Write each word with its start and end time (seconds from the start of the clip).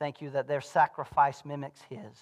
Thank 0.00 0.22
you 0.22 0.30
that 0.30 0.48
their 0.48 0.62
sacrifice 0.62 1.44
mimics 1.44 1.82
His. 1.90 2.16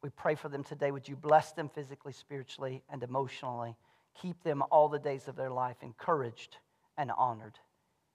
We 0.00 0.10
pray 0.10 0.36
for 0.36 0.48
them 0.48 0.62
today. 0.62 0.92
Would 0.92 1.08
you 1.08 1.16
bless 1.16 1.52
them 1.52 1.68
physically, 1.68 2.12
spiritually, 2.12 2.82
and 2.88 3.02
emotionally? 3.02 3.74
Keep 4.22 4.42
them 4.44 4.62
all 4.70 4.88
the 4.88 4.98
days 4.98 5.26
of 5.26 5.34
their 5.34 5.50
life 5.50 5.76
encouraged 5.82 6.56
and 6.96 7.10
honored. 7.10 7.58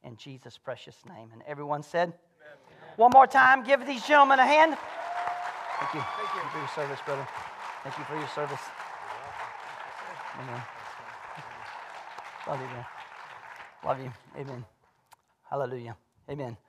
In 0.03 0.15
Jesus' 0.15 0.57
precious 0.57 0.95
name. 1.07 1.29
And 1.33 1.43
everyone 1.45 1.83
said, 1.83 2.07
Amen. 2.07 2.93
One 2.95 3.11
more 3.13 3.27
time, 3.27 3.63
give 3.63 3.85
these 3.85 4.05
gentlemen 4.05 4.39
a 4.39 4.45
hand. 4.45 4.77
Thank 5.79 5.93
you. 5.95 5.99
Thank 5.99 6.29
you, 6.35 6.41
Thank 6.41 6.45
you 6.45 6.49
for 6.51 6.59
your 6.59 6.67
service, 6.69 6.99
brother. 7.05 7.27
Thank 7.83 7.97
you 7.97 8.03
for 8.05 8.15
your 8.17 8.27
service. 8.29 8.61
Amen. 10.39 10.61
Love 12.47 12.61
you, 12.61 12.67
man. 12.67 12.85
Love 13.85 13.99
you. 13.99 14.11
Amen. 14.37 14.65
Hallelujah. 15.49 15.97
Amen. 16.29 16.68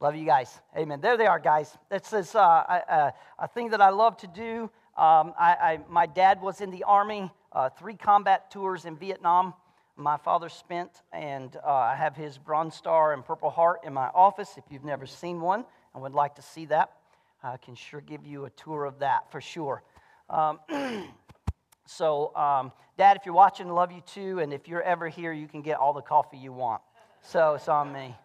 Love 0.00 0.16
you 0.16 0.26
guys. 0.26 0.60
Amen. 0.76 1.00
There 1.00 1.16
they 1.16 1.26
are, 1.26 1.38
guys. 1.38 1.78
This 1.88 2.12
is 2.12 2.34
uh, 2.34 3.12
a, 3.38 3.48
thing 3.48 3.70
that 3.70 3.80
I 3.80 3.90
love 3.90 4.16
to 4.18 4.26
do. 4.26 4.62
Um, 4.96 5.32
I, 5.38 5.54
I, 5.60 5.78
my 5.88 6.06
dad 6.06 6.42
was 6.42 6.60
in 6.60 6.70
the 6.70 6.82
Army, 6.82 7.30
uh, 7.52 7.68
three 7.70 7.94
combat 7.94 8.50
tours 8.50 8.86
in 8.86 8.96
Vietnam. 8.96 9.54
My 9.96 10.16
father 10.16 10.48
spent, 10.48 10.90
and 11.12 11.56
uh, 11.64 11.70
I 11.70 11.94
have 11.94 12.16
his 12.16 12.38
Bronze 12.38 12.74
Star 12.74 13.12
and 13.12 13.24
Purple 13.24 13.50
Heart 13.50 13.80
in 13.84 13.94
my 13.94 14.08
office. 14.08 14.54
If 14.56 14.64
you've 14.68 14.84
never 14.84 15.06
seen 15.06 15.40
one 15.40 15.64
and 15.94 16.02
would 16.02 16.12
like 16.12 16.34
to 16.34 16.42
see 16.42 16.66
that, 16.66 16.90
I 17.44 17.56
can 17.56 17.76
sure 17.76 18.00
give 18.00 18.26
you 18.26 18.46
a 18.46 18.50
tour 18.50 18.86
of 18.86 18.98
that 18.98 19.30
for 19.30 19.40
sure. 19.40 19.84
Um, 20.28 20.58
so, 21.86 22.34
um, 22.34 22.72
Dad, 22.98 23.16
if 23.16 23.24
you're 23.24 23.34
watching, 23.34 23.68
love 23.68 23.92
you 23.92 24.02
too. 24.04 24.40
And 24.40 24.52
if 24.52 24.66
you're 24.66 24.82
ever 24.82 25.08
here, 25.08 25.32
you 25.32 25.46
can 25.46 25.62
get 25.62 25.78
all 25.78 25.92
the 25.92 26.02
coffee 26.02 26.38
you 26.38 26.52
want. 26.52 26.82
So 27.22 27.54
it's 27.54 27.68
on 27.68 27.92
me. 27.92 28.16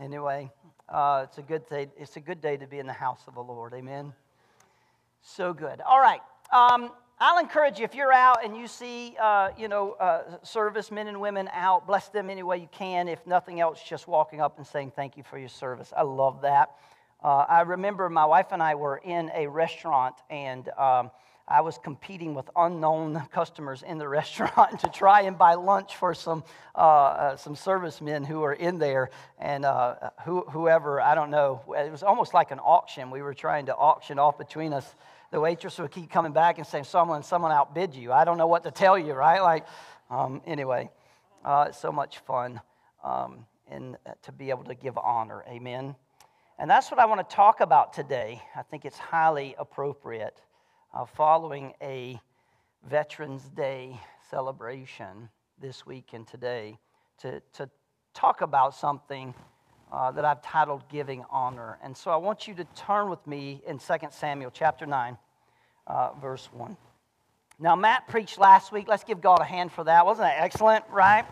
Anyway, 0.00 0.48
uh, 0.88 1.26
it's 1.28 1.38
a 1.38 1.42
good 1.42 1.68
day. 1.68 1.88
It's 1.96 2.16
a 2.16 2.20
good 2.20 2.40
day 2.40 2.56
to 2.56 2.68
be 2.68 2.78
in 2.78 2.86
the 2.86 2.92
house 2.92 3.22
of 3.26 3.34
the 3.34 3.40
Lord. 3.40 3.74
Amen. 3.74 4.12
So 5.22 5.52
good. 5.52 5.80
All 5.80 6.00
right. 6.00 6.20
Um, 6.52 6.90
I'll 7.18 7.40
encourage 7.40 7.80
you 7.80 7.84
if 7.84 7.96
you're 7.96 8.12
out 8.12 8.44
and 8.44 8.56
you 8.56 8.68
see, 8.68 9.16
uh, 9.20 9.50
you 9.58 9.66
know, 9.66 9.94
uh, 9.94 10.38
service 10.44 10.92
men 10.92 11.08
and 11.08 11.20
women 11.20 11.50
out, 11.52 11.84
bless 11.84 12.10
them 12.10 12.30
any 12.30 12.44
way 12.44 12.58
you 12.58 12.68
can. 12.70 13.08
If 13.08 13.26
nothing 13.26 13.58
else, 13.58 13.82
just 13.82 14.06
walking 14.06 14.40
up 14.40 14.56
and 14.58 14.66
saying 14.66 14.92
thank 14.94 15.16
you 15.16 15.24
for 15.24 15.36
your 15.36 15.48
service. 15.48 15.92
I 15.96 16.02
love 16.02 16.42
that. 16.42 16.70
Uh, 17.20 17.44
I 17.48 17.62
remember 17.62 18.08
my 18.08 18.24
wife 18.24 18.52
and 18.52 18.62
I 18.62 18.76
were 18.76 18.98
in 18.98 19.32
a 19.34 19.48
restaurant 19.48 20.14
and. 20.30 20.68
Um, 20.78 21.10
I 21.50 21.62
was 21.62 21.78
competing 21.78 22.34
with 22.34 22.48
unknown 22.54 23.26
customers 23.32 23.82
in 23.82 23.96
the 23.96 24.06
restaurant 24.06 24.80
to 24.80 24.88
try 24.88 25.22
and 25.22 25.38
buy 25.38 25.54
lunch 25.54 25.96
for 25.96 26.12
some, 26.12 26.44
uh, 26.74 26.78
uh, 26.78 27.36
some 27.36 27.56
servicemen 27.56 28.24
who 28.24 28.40
were 28.40 28.52
in 28.52 28.78
there. 28.78 29.08
And 29.38 29.64
uh, 29.64 30.10
who, 30.24 30.42
whoever, 30.42 31.00
I 31.00 31.14
don't 31.14 31.30
know, 31.30 31.62
it 31.76 31.90
was 31.90 32.02
almost 32.02 32.34
like 32.34 32.50
an 32.50 32.58
auction. 32.58 33.10
We 33.10 33.22
were 33.22 33.34
trying 33.34 33.66
to 33.66 33.74
auction 33.74 34.18
off 34.18 34.36
between 34.36 34.74
us. 34.74 34.94
The 35.30 35.40
waitress 35.40 35.78
would 35.78 35.90
keep 35.90 36.10
coming 36.10 36.32
back 36.32 36.58
and 36.58 36.66
saying, 36.66 36.84
Someone, 36.84 37.22
someone 37.22 37.52
outbid 37.52 37.94
you. 37.94 38.12
I 38.12 38.24
don't 38.24 38.38
know 38.38 38.46
what 38.46 38.64
to 38.64 38.70
tell 38.70 38.98
you, 38.98 39.12
right? 39.14 39.40
Like, 39.40 39.66
um, 40.10 40.42
anyway, 40.46 40.90
uh, 41.44 41.72
so 41.72 41.90
much 41.90 42.18
fun 42.20 42.60
um, 43.02 43.46
and 43.70 43.96
uh, 44.06 44.12
to 44.22 44.32
be 44.32 44.50
able 44.50 44.64
to 44.64 44.74
give 44.74 44.98
honor. 44.98 45.44
Amen. 45.48 45.94
And 46.58 46.68
that's 46.68 46.90
what 46.90 46.98
I 46.98 47.06
want 47.06 47.26
to 47.26 47.36
talk 47.36 47.60
about 47.60 47.92
today. 47.92 48.42
I 48.56 48.62
think 48.62 48.84
it's 48.84 48.98
highly 48.98 49.54
appropriate 49.58 50.36
uh, 50.94 51.04
following 51.04 51.72
a 51.82 52.18
Veterans 52.88 53.42
Day 53.50 53.98
celebration 54.30 55.28
this 55.60 55.84
week 55.84 56.10
and 56.12 56.26
today 56.26 56.78
to, 57.18 57.42
to 57.54 57.68
talk 58.14 58.40
about 58.40 58.74
something 58.74 59.34
uh, 59.92 60.10
that 60.12 60.24
I've 60.24 60.42
titled 60.42 60.88
Giving 60.88 61.24
Honor. 61.30 61.78
And 61.82 61.96
so 61.96 62.10
I 62.10 62.16
want 62.16 62.46
you 62.46 62.54
to 62.54 62.64
turn 62.76 63.10
with 63.10 63.26
me 63.26 63.62
in 63.66 63.78
2 63.78 63.94
Samuel 64.10 64.50
chapter 64.52 64.86
9, 64.86 65.16
uh, 65.86 66.10
verse 66.20 66.48
1. 66.52 66.76
Now, 67.58 67.74
Matt 67.74 68.06
preached 68.06 68.38
last 68.38 68.70
week. 68.70 68.86
Let's 68.86 69.04
give 69.04 69.20
God 69.20 69.40
a 69.40 69.44
hand 69.44 69.72
for 69.72 69.84
that. 69.84 70.06
Wasn't 70.06 70.24
that 70.24 70.36
excellent, 70.38 70.84
right? 70.90 71.24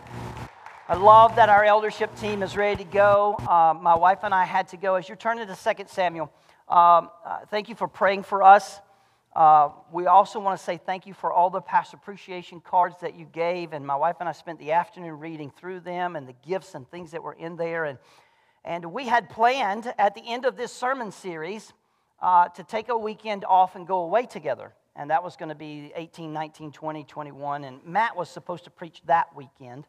I 0.88 0.96
love 0.96 1.36
that 1.36 1.48
our 1.48 1.64
eldership 1.64 2.14
team 2.16 2.42
is 2.42 2.56
ready 2.56 2.84
to 2.84 2.90
go. 2.90 3.36
Uh, 3.48 3.74
my 3.80 3.94
wife 3.94 4.20
and 4.22 4.34
I 4.34 4.44
had 4.44 4.68
to 4.68 4.76
go. 4.76 4.96
As 4.96 5.08
you're 5.08 5.16
turning 5.16 5.46
to 5.46 5.54
2 5.54 5.84
Samuel, 5.86 6.32
um, 6.68 7.10
uh, 7.24 7.40
thank 7.50 7.68
you 7.68 7.74
for 7.74 7.88
praying 7.88 8.24
for 8.24 8.42
us. 8.42 8.80
Uh, 9.36 9.68
we 9.92 10.06
also 10.06 10.40
want 10.40 10.58
to 10.58 10.64
say 10.64 10.78
thank 10.78 11.06
you 11.06 11.12
for 11.12 11.30
all 11.30 11.50
the 11.50 11.60
past 11.60 11.92
appreciation 11.92 12.58
cards 12.58 12.96
that 13.02 13.18
you 13.18 13.26
gave. 13.26 13.74
And 13.74 13.86
my 13.86 13.94
wife 13.94 14.16
and 14.20 14.26
I 14.26 14.32
spent 14.32 14.58
the 14.58 14.72
afternoon 14.72 15.18
reading 15.18 15.50
through 15.50 15.80
them 15.80 16.16
and 16.16 16.26
the 16.26 16.32
gifts 16.32 16.74
and 16.74 16.90
things 16.90 17.10
that 17.10 17.22
were 17.22 17.34
in 17.34 17.56
there. 17.56 17.84
And, 17.84 17.98
and 18.64 18.94
we 18.94 19.06
had 19.06 19.28
planned 19.28 19.92
at 19.98 20.14
the 20.14 20.22
end 20.26 20.46
of 20.46 20.56
this 20.56 20.72
sermon 20.72 21.12
series 21.12 21.74
uh, 22.22 22.48
to 22.48 22.64
take 22.64 22.88
a 22.88 22.96
weekend 22.96 23.44
off 23.44 23.76
and 23.76 23.86
go 23.86 24.04
away 24.04 24.24
together. 24.24 24.72
And 24.96 25.10
that 25.10 25.22
was 25.22 25.36
going 25.36 25.50
to 25.50 25.54
be 25.54 25.92
18, 25.94 26.32
19, 26.32 26.72
20, 26.72 27.04
21. 27.04 27.64
And 27.64 27.84
Matt 27.84 28.16
was 28.16 28.30
supposed 28.30 28.64
to 28.64 28.70
preach 28.70 29.02
that 29.04 29.36
weekend. 29.36 29.86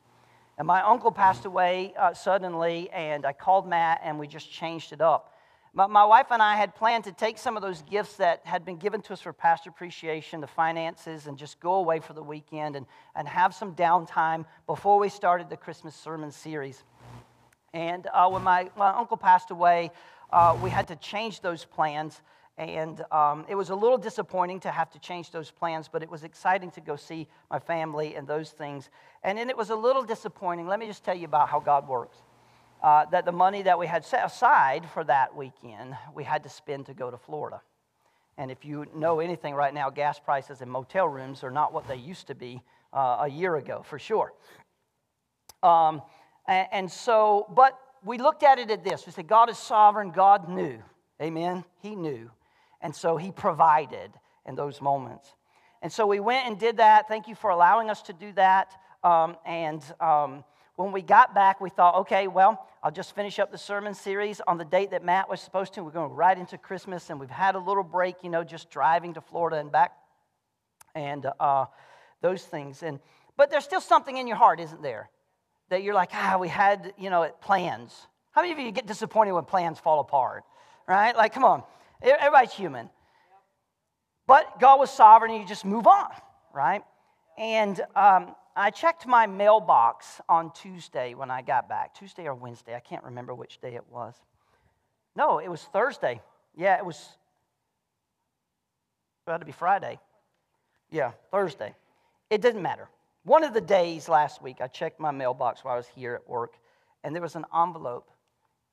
And 0.58 0.68
my 0.68 0.82
uncle 0.82 1.10
passed 1.10 1.46
away 1.46 1.94
uh, 1.98 2.14
suddenly, 2.14 2.90
and 2.90 3.26
I 3.26 3.32
called 3.32 3.66
Matt 3.66 4.02
and 4.04 4.20
we 4.20 4.28
just 4.28 4.52
changed 4.52 4.92
it 4.92 5.00
up. 5.00 5.37
My, 5.74 5.88
my 5.88 6.06
wife 6.06 6.28
and 6.32 6.42
I 6.42 6.56
had 6.56 6.76
planned 6.76 7.04
to 7.06 7.12
take 7.12 7.38
some 7.38 7.56
of 7.56 7.62
those 7.62 7.82
gifts 7.84 8.16
that 8.16 8.42
had 8.46 8.66
been 8.66 8.78
given 8.78 9.02
to 9.04 9.14
us 9.14 9.22
for 9.22 9.34
pastor 9.34 9.70
appreciation, 9.70 10.42
the 10.42 10.48
finances, 10.48 11.28
and 11.28 11.38
just 11.38 11.60
go 11.60 11.76
away 11.76 12.00
for 12.00 12.14
the 12.14 12.24
weekend 12.24 12.76
and, 12.76 12.86
and 13.16 13.28
have 13.28 13.54
some 13.54 13.76
downtime 13.76 14.46
before 14.66 15.00
we 15.00 15.10
started 15.10 15.50
the 15.50 15.58
Christmas 15.58 15.96
sermon 15.96 16.32
series. 16.32 16.84
And 17.74 18.08
uh, 18.14 18.30
when 18.30 18.44
my, 18.44 18.70
my 18.78 18.90
uncle 18.90 19.18
passed 19.18 19.52
away, 19.52 19.92
uh, 20.32 20.58
we 20.62 20.70
had 20.70 20.88
to 20.88 20.96
change 20.96 21.42
those 21.42 21.66
plans. 21.66 22.22
And 22.58 23.04
um, 23.12 23.46
it 23.48 23.54
was 23.54 23.70
a 23.70 23.76
little 23.76 24.00
disappointing 24.00 24.62
to 24.62 24.72
have 24.72 24.90
to 24.92 25.00
change 25.00 25.30
those 25.30 25.52
plans, 25.52 25.88
but 25.88 26.02
it 26.02 26.10
was 26.10 26.24
exciting 26.24 26.72
to 26.72 26.82
go 26.82 26.96
see 26.96 27.28
my 27.52 27.60
family 27.60 28.16
and 28.16 28.28
those 28.28 28.50
things. 28.50 28.90
And 29.24 29.38
then 29.38 29.50
it 29.50 29.58
was 29.58 29.70
a 29.70 29.76
little 29.76 30.02
disappointing. 30.02 30.68
Let 30.68 30.80
me 30.80 30.88
just 30.88 31.04
tell 31.04 31.16
you 31.16 31.26
about 31.26 31.50
how 31.50 31.60
God 31.60 31.88
works 31.88 32.18
uh, 32.82 33.06
that 33.12 33.26
the 33.26 33.32
money 33.32 33.64
that 33.64 33.80
we 33.80 33.88
had 33.88 34.06
set 34.06 34.26
aside 34.26 34.88
for 34.94 35.04
that 35.04 35.36
weekend, 35.36 35.96
we 36.14 36.24
had 36.24 36.44
to 36.44 36.50
spend 36.50 36.86
to 36.86 36.94
go 36.94 37.10
to 37.10 37.18
Florida. 37.18 37.62
And 38.38 38.52
if 38.52 38.64
you 38.64 38.86
know 38.96 39.20
anything 39.20 39.56
right 39.56 39.74
now, 39.74 39.90
gas 39.90 40.20
prices 40.20 40.62
and 40.62 40.70
motel 40.70 41.08
rooms 41.08 41.44
are 41.44 41.52
not 41.52 41.74
what 41.74 41.88
they 41.88 41.96
used 41.96 42.28
to 42.28 42.36
be 42.36 42.62
uh, 42.94 43.18
a 43.22 43.28
year 43.28 43.56
ago, 43.56 43.84
for 43.84 43.98
sure. 43.98 44.32
Um, 45.64 46.02
and, 46.48 46.68
and 46.72 46.92
so, 46.92 47.48
but 47.56 47.78
we 48.04 48.20
looked 48.20 48.44
at 48.44 48.60
it 48.60 48.70
at 48.70 48.84
this 48.84 49.06
we 49.06 49.12
said, 49.12 49.28
God 49.28 49.50
is 49.50 49.58
sovereign, 49.58 50.12
God 50.12 50.50
knew. 50.50 50.82
Amen? 51.22 51.64
He 51.82 51.96
knew. 51.96 52.30
And 52.82 52.96
so 52.96 53.18
He 53.18 53.32
provided 53.32 54.12
in 54.46 54.56
those 54.56 54.82
moments. 54.82 55.34
And 55.82 55.92
so 55.92 56.06
we 56.06 56.20
went 56.20 56.48
and 56.48 56.60
did 56.60 56.78
that. 56.78 57.08
Thank 57.08 57.28
you 57.28 57.36
for 57.36 57.50
allowing 57.50 57.90
us 57.90 58.02
to 58.04 58.14
do 58.14 58.32
that. 58.34 58.72
Um, 59.04 59.36
and 59.46 59.84
um, 60.00 60.44
when 60.78 60.92
we 60.92 61.02
got 61.02 61.34
back, 61.34 61.60
we 61.60 61.72
thought, 61.72 61.96
okay, 61.96 62.28
well, 62.28 62.64
I'll 62.84 62.92
just 62.92 63.16
finish 63.16 63.40
up 63.40 63.52
the 63.52 63.58
sermon 63.58 63.96
series 63.96 64.40
on 64.48 64.60
the 64.60 64.64
date 64.64 64.92
that 64.92 65.04
Matt 65.04 65.28
was 65.28 65.42
supposed 65.42 65.74
to. 65.74 65.84
We're 65.84 65.90
going 65.90 66.12
right 66.12 66.38
into 66.38 66.56
Christmas, 66.60 67.10
and 67.10 67.20
we've 67.20 67.32
had 67.32 67.56
a 67.56 67.60
little 67.60 67.84
break, 67.84 68.18
you 68.24 68.30
know, 68.30 68.44
just 68.44 68.70
driving 68.70 69.16
to 69.16 69.22
Florida 69.22 69.58
and 69.58 69.72
back, 69.72 69.94
and 70.94 71.26
uh, 71.40 71.66
those 72.22 72.44
things. 72.44 72.84
And 72.84 73.00
but 73.36 73.50
there's 73.50 73.64
still 73.64 73.82
something 73.82 74.18
in 74.18 74.28
your 74.28 74.38
heart, 74.38 74.60
isn't 74.60 74.84
there? 74.84 75.10
That 75.70 75.82
you're 75.82 75.96
like, 75.96 76.12
ah, 76.14 76.38
we 76.40 76.48
had, 76.48 76.94
you 76.98 77.10
know, 77.10 77.28
plans. 77.42 78.08
How 78.32 78.42
many 78.42 78.54
of 78.54 78.60
you 78.60 78.72
get 78.72 78.86
disappointed 78.86 79.32
when 79.32 79.46
plans 79.46 79.80
fall 79.80 80.00
apart? 80.00 80.44
Right? 80.88 81.18
Like, 81.18 81.34
come 81.34 81.44
on, 81.44 81.64
everybody's 82.04 82.54
human. 82.54 82.92
But 84.28 84.60
God 84.60 84.80
was 84.80 84.92
sovereign, 84.92 85.32
and 85.32 85.42
you 85.42 85.48
just 85.48 85.66
move 85.66 85.88
on, 85.88 86.12
right? 86.54 86.84
And 87.36 87.82
um, 87.96 88.36
I 88.58 88.72
checked 88.72 89.06
my 89.06 89.28
mailbox 89.28 90.20
on 90.28 90.52
Tuesday 90.52 91.14
when 91.14 91.30
I 91.30 91.44
got 91.44 91.70
back. 91.70 91.94
Tuesday 91.94 92.26
or 92.26 92.34
Wednesday, 92.34 92.76
I 92.76 92.80
can't 92.80 93.04
remember 93.04 93.36
which 93.36 93.62
day 93.62 93.76
it 93.76 93.84
was. 93.92 94.16
No, 95.16 95.38
it 95.38 95.48
was 95.48 95.62
Thursday. 95.62 96.20
Yeah, 96.56 96.76
it 96.76 96.86
was. 96.86 96.98
It 99.28 99.32
had 99.32 99.42
to 99.42 99.46
be 99.46 99.52
Friday. 99.52 100.00
Yeah, 100.90 101.12
Thursday. 101.30 101.76
It 102.32 102.42
didn't 102.42 102.64
matter. 102.64 102.90
One 103.26 103.44
of 103.44 103.54
the 103.54 103.62
days 103.62 104.10
last 104.10 104.42
week, 104.42 104.58
I 104.60 104.68
checked 104.68 105.00
my 105.00 105.12
mailbox 105.12 105.64
while 105.64 105.76
I 105.76 105.78
was 105.78 105.88
here 105.88 106.16
at 106.16 106.28
work, 106.28 106.54
and 107.04 107.14
there 107.14 107.22
was 107.22 107.36
an 107.36 107.46
envelope 107.56 108.10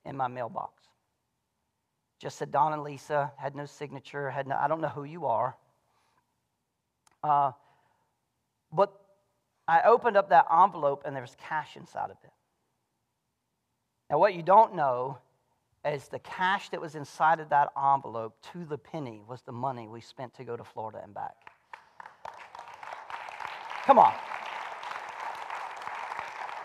in 0.07 0.17
my 0.17 0.29
mailbox. 0.29 0.83
Just 2.19 2.39
said 2.39 2.51
Don 2.51 2.73
and 2.73 2.83
Lisa, 2.83 3.33
had 3.37 3.55
no 3.55 3.67
signature, 3.67 4.31
had 4.31 4.47
no, 4.47 4.57
I 4.57 4.67
don't 4.67 4.81
know 4.81 4.89
who 4.89 5.05
you 5.05 5.27
are. 5.27 5.57
Uh, 7.23 7.53
but 8.73 9.04
I 9.67 9.83
opened 9.83 10.17
up 10.17 10.31
that 10.31 10.47
envelope 10.53 11.03
and 11.07 11.15
there 11.15 11.23
was 11.23 11.37
cash 11.49 11.77
inside 11.77 12.11
of 12.11 12.17
it. 12.23 12.31
Now, 14.11 14.19
what 14.19 14.35
you 14.35 14.43
don't 14.43 14.75
know 14.75 15.19
is 15.85 16.09
the 16.09 16.19
cash 16.19 16.71
that 16.71 16.81
was 16.81 16.95
inside 16.95 17.41
of 17.41 17.51
that 17.51 17.69
envelope 17.77 18.37
to 18.53 18.65
the 18.65 18.79
penny 18.79 19.23
was 19.27 19.43
the 19.43 19.53
money 19.53 19.89
we 19.89 20.01
spent 20.01 20.35
to 20.35 20.45
go 20.45 20.57
to 20.57 20.65
Florida 20.65 21.01
and 21.03 21.15
back. 21.15 21.35
Come 23.85 23.99
on. 23.99 24.13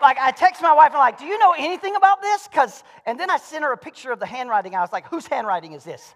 like 0.00 0.16
I 0.18 0.30
text 0.30 0.62
my 0.62 0.72
wife 0.72 0.86
and 0.86 0.96
I'm 0.96 1.00
like, 1.00 1.18
do 1.18 1.26
you 1.26 1.38
know 1.38 1.54
anything 1.58 1.96
about 1.96 2.22
this? 2.22 2.48
Cause 2.52 2.82
and 3.04 3.20
then 3.20 3.30
I 3.30 3.36
sent 3.36 3.62
her 3.62 3.72
a 3.72 3.76
picture 3.76 4.10
of 4.10 4.18
the 4.18 4.26
handwriting. 4.26 4.74
I 4.74 4.80
was 4.80 4.92
like, 4.92 5.06
whose 5.06 5.26
handwriting 5.26 5.72
is 5.72 5.84
this? 5.84 6.14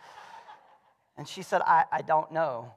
And 1.16 1.28
she 1.28 1.42
said, 1.42 1.60
I, 1.62 1.84
I 1.92 2.02
don't 2.02 2.32
know. 2.32 2.72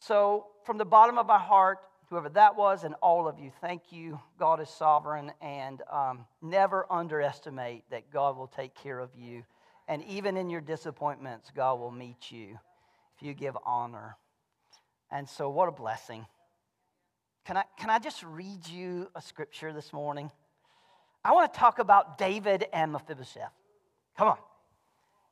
So 0.00 0.46
from 0.64 0.78
the 0.78 0.84
bottom 0.84 1.16
of 1.18 1.26
my 1.26 1.38
heart, 1.38 1.78
whoever 2.10 2.28
that 2.28 2.56
was, 2.56 2.84
and 2.84 2.94
all 3.00 3.28
of 3.28 3.38
you, 3.38 3.52
thank 3.60 3.92
you. 3.92 4.20
God 4.38 4.60
is 4.60 4.68
sovereign, 4.68 5.32
and 5.40 5.80
um, 5.90 6.26
never 6.42 6.84
underestimate 6.90 7.84
that 7.90 8.10
God 8.12 8.36
will 8.36 8.48
take 8.48 8.74
care 8.74 8.98
of 8.98 9.10
you. 9.16 9.44
And 9.88 10.04
even 10.04 10.36
in 10.36 10.50
your 10.50 10.60
disappointments, 10.60 11.50
God 11.54 11.78
will 11.78 11.90
meet 11.92 12.30
you 12.30 12.58
if 13.16 13.22
you 13.22 13.32
give 13.32 13.56
honor. 13.64 14.16
And 15.10 15.28
so, 15.28 15.48
what 15.50 15.68
a 15.68 15.72
blessing. 15.72 16.26
Can 17.46 17.56
I, 17.56 17.64
can 17.78 17.90
I 17.90 17.98
just 17.98 18.22
read 18.22 18.68
you 18.68 19.08
a 19.14 19.22
scripture 19.22 19.72
this 19.72 19.92
morning? 19.92 20.30
I 21.24 21.32
want 21.32 21.52
to 21.52 21.58
talk 21.58 21.78
about 21.78 22.18
David 22.18 22.66
and 22.72 22.92
Mephibosheth. 22.92 23.52
Come 24.16 24.28
on. 24.28 24.38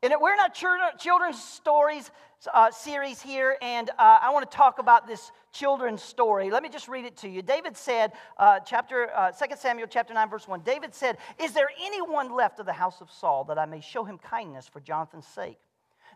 And 0.01 0.15
we're 0.21 0.33
in 0.33 0.39
our 0.39 0.95
children's 0.97 1.43
stories 1.43 2.13
uh, 2.55 2.71
series 2.71 3.21
here, 3.21 3.57
and 3.61 3.91
uh, 3.91 4.19
I 4.23 4.31
want 4.31 4.49
to 4.49 4.57
talk 4.57 4.79
about 4.79 5.09
this 5.09 5.33
children's 5.51 6.05
story. 6.05 6.53
Let 6.53 6.63
me 6.63 6.69
just 6.69 6.87
read 6.87 7.05
it 7.05 7.17
to 7.17 7.29
you. 7.29 7.43
David 7.43 7.77
said, 7.77 8.13
uh, 8.37 8.61
chapter 8.61 9.11
uh, 9.13 9.33
2 9.33 9.57
Samuel 9.57 9.89
chapter 9.91 10.15
9, 10.15 10.31
verse 10.31 10.47
1, 10.47 10.61
David 10.61 10.95
said, 10.95 11.19
Is 11.43 11.51
there 11.51 11.69
anyone 11.85 12.33
left 12.33 12.61
of 12.61 12.67
the 12.67 12.73
house 12.73 13.01
of 13.01 13.11
Saul 13.11 13.43
that 13.49 13.59
I 13.59 13.67
may 13.67 13.81
show 13.81 14.05
him 14.05 14.19
kindness 14.19 14.69
for 14.69 14.79
Jonathan's 14.79 15.27
sake? 15.27 15.59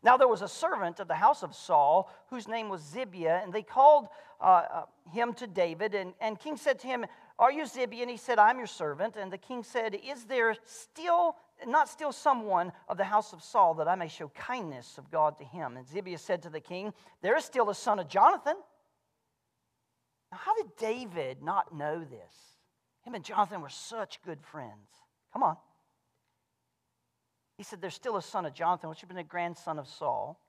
Now 0.05 0.17
there 0.17 0.29
was 0.29 0.43
a 0.43 0.49
servant 0.49 1.01
of 1.01 1.09
the 1.09 1.15
house 1.15 1.43
of 1.43 1.53
Saul 1.53 2.09
whose 2.31 2.47
name 2.47 2.69
was 2.69 2.83
Zibiah, 2.83 3.43
and 3.43 3.53
they 3.53 3.63
called 3.63 4.07
uh, 4.41 4.45
uh, 4.45 4.83
him 5.13 5.33
to 5.35 5.49
David. 5.49 5.97
And, 5.97 6.13
and 6.21 6.39
King 6.39 6.57
said 6.57 6.79
to 6.81 6.87
him, 6.87 7.05
Are 7.37 7.51
you 7.51 7.65
Zibiah? 7.65 8.03
And 8.03 8.11
he 8.11 8.17
said, 8.17 8.39
I'm 8.39 8.59
your 8.59 8.69
servant. 8.69 9.17
And 9.17 9.33
the 9.33 9.39
king 9.39 9.65
said, 9.65 9.97
Is 9.97 10.25
there 10.25 10.55
still 10.65 11.37
not 11.67 11.89
still 11.89 12.13
someone 12.13 12.73
of 12.89 12.97
the 12.97 13.05
house 13.05 13.33
of 13.33 13.43
Saul 13.43 13.75
that 13.75 13.89
I 13.89 13.95
may 13.95 14.09
show 14.09 14.29
kindness 14.29 14.99
of 14.99 15.11
God 15.11 15.39
to 15.39 15.45
him? 15.45 15.77
And 15.77 15.87
Zibiah 15.87 16.19
said 16.19 16.43
to 16.43 16.51
the 16.51 16.61
king, 16.61 16.93
There 17.21 17.37
is 17.37 17.45
still 17.45 17.71
a 17.71 17.75
son 17.75 17.99
of 17.99 18.09
Jonathan. 18.09 18.57
Now, 20.31 20.39
how 20.39 20.55
did 20.57 20.77
David 20.77 21.43
not 21.43 21.75
know 21.75 22.01
this? 22.01 22.35
Him 23.05 23.15
and 23.15 23.25
Jonathan 23.25 23.61
were 23.61 23.69
such 23.69 24.23
good 24.23 24.41
friends. 24.43 24.89
Come 25.33 25.43
on. 25.43 25.57
He 27.57 27.65
said, 27.65 27.81
There's 27.81 27.95
still 27.95 28.17
a 28.17 28.23
son 28.23 28.47
of 28.47 28.55
Jonathan, 28.55 28.89
which 28.91 29.01
had 29.01 29.09
been 29.09 29.19
a 29.19 29.25
grandson 29.25 29.79
of 29.79 29.87
Saul, 29.87 30.41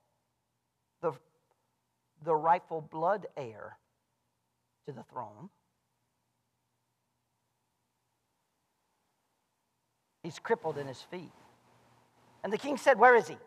the, 1.01 1.11
the 2.23 2.35
rightful 2.35 2.81
blood 2.81 3.27
heir 3.35 3.77
to 4.85 4.91
the 4.91 5.03
throne. 5.03 5.49
He's 10.23 10.39
crippled 10.39 10.77
in 10.77 10.87
his 10.87 11.01
feet. 11.01 11.31
And 12.43 12.51
the 12.51 12.57
king 12.57 12.77
said, 12.77 12.97
Where 12.97 13.15
is 13.15 13.27
he? 13.27 13.37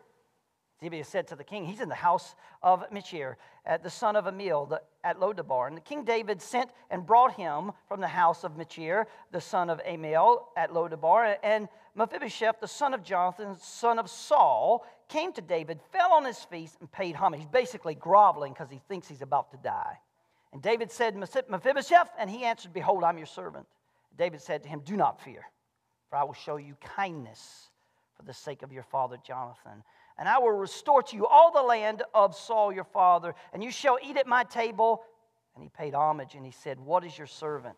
Zibiah 0.81 1.05
said 1.05 1.27
to 1.27 1.35
the 1.35 1.43
king, 1.43 1.65
He's 1.65 1.81
in 1.81 1.89
the 1.89 1.95
house 1.95 2.35
of 2.61 2.83
Machir, 2.91 3.37
the 3.81 3.89
son 3.89 4.15
of 4.15 4.25
Ammiel 4.25 4.77
at 5.03 5.19
Lodabar. 5.19 5.67
And 5.67 5.75
the 5.75 5.81
king 5.81 6.03
David 6.03 6.41
sent 6.41 6.69
and 6.91 7.05
brought 7.05 7.33
him 7.33 7.71
from 7.87 7.99
the 7.99 8.07
house 8.07 8.43
of 8.43 8.57
Machir, 8.57 9.07
the 9.31 9.41
son 9.41 9.71
of 9.71 9.81
Ammiel 9.83 10.45
at 10.55 10.71
Lodabar. 10.71 11.37
And 11.41 11.67
Mephibosheth, 11.95 12.59
the 12.59 12.67
son 12.67 12.93
of 12.93 13.03
Jonathan, 13.03 13.55
son 13.59 13.97
of 13.97 14.07
Saul, 14.07 14.85
came 15.09 15.33
to 15.33 15.41
David, 15.41 15.79
fell 15.91 16.13
on 16.13 16.25
his 16.25 16.39
face, 16.39 16.77
and 16.79 16.91
paid 16.91 17.15
homage. 17.15 17.39
He's 17.39 17.49
basically 17.49 17.95
groveling 17.95 18.53
because 18.53 18.69
he 18.69 18.81
thinks 18.87 19.07
he's 19.07 19.23
about 19.23 19.49
to 19.51 19.57
die. 19.57 19.97
And 20.53 20.61
David 20.61 20.91
said, 20.91 21.15
Mephibosheth, 21.15 22.09
and 22.19 22.29
he 22.29 22.43
answered, 22.43 22.71
Behold, 22.71 23.03
I'm 23.03 23.17
your 23.17 23.27
servant. 23.27 23.65
David 24.15 24.41
said 24.41 24.63
to 24.63 24.69
him, 24.69 24.81
Do 24.85 24.95
not 24.95 25.21
fear, 25.21 25.45
for 26.09 26.17
I 26.17 26.23
will 26.23 26.33
show 26.33 26.57
you 26.57 26.75
kindness 26.81 27.69
for 28.15 28.23
the 28.23 28.33
sake 28.33 28.63
of 28.63 28.71
your 28.71 28.83
father 28.83 29.17
Jonathan 29.25 29.83
and 30.17 30.27
I 30.27 30.39
will 30.39 30.51
restore 30.51 31.03
to 31.03 31.15
you 31.15 31.27
all 31.27 31.51
the 31.51 31.61
land 31.61 32.01
of 32.13 32.35
Saul 32.35 32.73
your 32.73 32.83
father, 32.83 33.35
and 33.53 33.63
you 33.63 33.71
shall 33.71 33.99
eat 34.03 34.17
at 34.17 34.27
my 34.27 34.43
table. 34.43 35.03
And 35.55 35.63
he 35.63 35.69
paid 35.69 35.93
homage, 35.93 36.35
and 36.35 36.45
he 36.45 36.51
said, 36.51 36.79
What 36.79 37.05
is 37.05 37.17
your 37.17 37.27
servant 37.27 37.77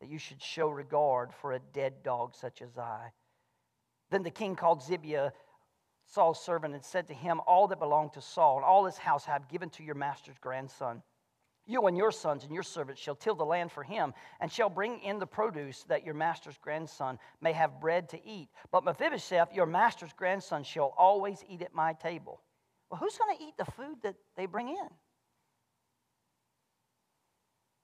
that 0.00 0.08
you 0.08 0.18
should 0.18 0.42
show 0.42 0.68
regard 0.68 1.32
for 1.32 1.52
a 1.52 1.60
dead 1.72 2.02
dog 2.02 2.34
such 2.34 2.62
as 2.62 2.76
I? 2.76 3.12
Then 4.10 4.22
the 4.22 4.30
king 4.30 4.56
called 4.56 4.82
Zibiah, 4.82 5.30
Saul's 6.04 6.42
servant, 6.42 6.74
and 6.74 6.84
said 6.84 7.08
to 7.08 7.14
him, 7.14 7.40
All 7.46 7.68
that 7.68 7.78
belonged 7.78 8.14
to 8.14 8.20
Saul 8.20 8.56
and 8.56 8.64
all 8.64 8.84
his 8.84 8.98
house 8.98 9.24
have 9.24 9.48
given 9.48 9.70
to 9.70 9.84
your 9.84 9.94
master's 9.94 10.38
grandson. 10.40 11.02
You 11.66 11.86
and 11.86 11.96
your 11.96 12.12
sons 12.12 12.44
and 12.44 12.54
your 12.54 12.62
servants 12.62 13.02
shall 13.02 13.16
till 13.16 13.34
the 13.34 13.44
land 13.44 13.72
for 13.72 13.82
him, 13.82 14.14
and 14.40 14.50
shall 14.50 14.68
bring 14.68 15.00
in 15.00 15.18
the 15.18 15.26
produce 15.26 15.82
that 15.84 16.04
your 16.04 16.14
master's 16.14 16.58
grandson 16.58 17.18
may 17.40 17.52
have 17.52 17.80
bread 17.80 18.08
to 18.10 18.24
eat. 18.24 18.48
But 18.70 18.84
Mephibosheth, 18.84 19.52
your 19.52 19.66
master's 19.66 20.12
grandson, 20.12 20.62
shall 20.62 20.94
always 20.96 21.44
eat 21.48 21.62
at 21.62 21.74
my 21.74 21.92
table. 21.94 22.40
Well, 22.88 23.00
who's 23.00 23.18
going 23.18 23.36
to 23.36 23.42
eat 23.42 23.56
the 23.58 23.64
food 23.64 23.96
that 24.02 24.14
they 24.36 24.46
bring 24.46 24.68
in? 24.68 24.88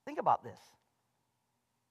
Think 0.06 0.20
about 0.20 0.44
this. 0.44 0.60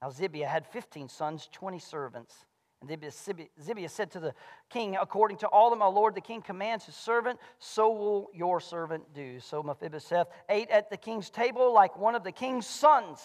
Now, 0.02 0.10
Zibiah 0.10 0.48
had 0.48 0.66
15 0.68 1.10
sons, 1.10 1.50
20 1.52 1.78
servants. 1.80 2.46
And 2.82 2.90
Zibiah 2.90 3.90
said 3.90 4.12
to 4.12 4.20
the 4.20 4.34
king, 4.70 4.98
According 5.00 5.38
to 5.38 5.48
all 5.48 5.70
that 5.70 5.76
my 5.76 5.86
lord 5.86 6.16
the 6.16 6.22
king 6.22 6.42
commands 6.42 6.86
his 6.86 6.96
servant, 6.96 7.40
so 7.60 7.92
will 7.92 8.30
your 8.34 8.60
servant 8.60 9.14
do. 9.14 9.40
So 9.40 9.62
Mephibosheth 9.62 10.28
ate 10.50 10.70
at 10.72 10.90
the 10.90 10.98
king's 10.98 11.30
table 11.30 11.74
like 11.74 11.98
one 11.98 12.16
of 12.16 12.24
the 12.24 12.32
king's 12.32 12.66
sons. 12.66 13.22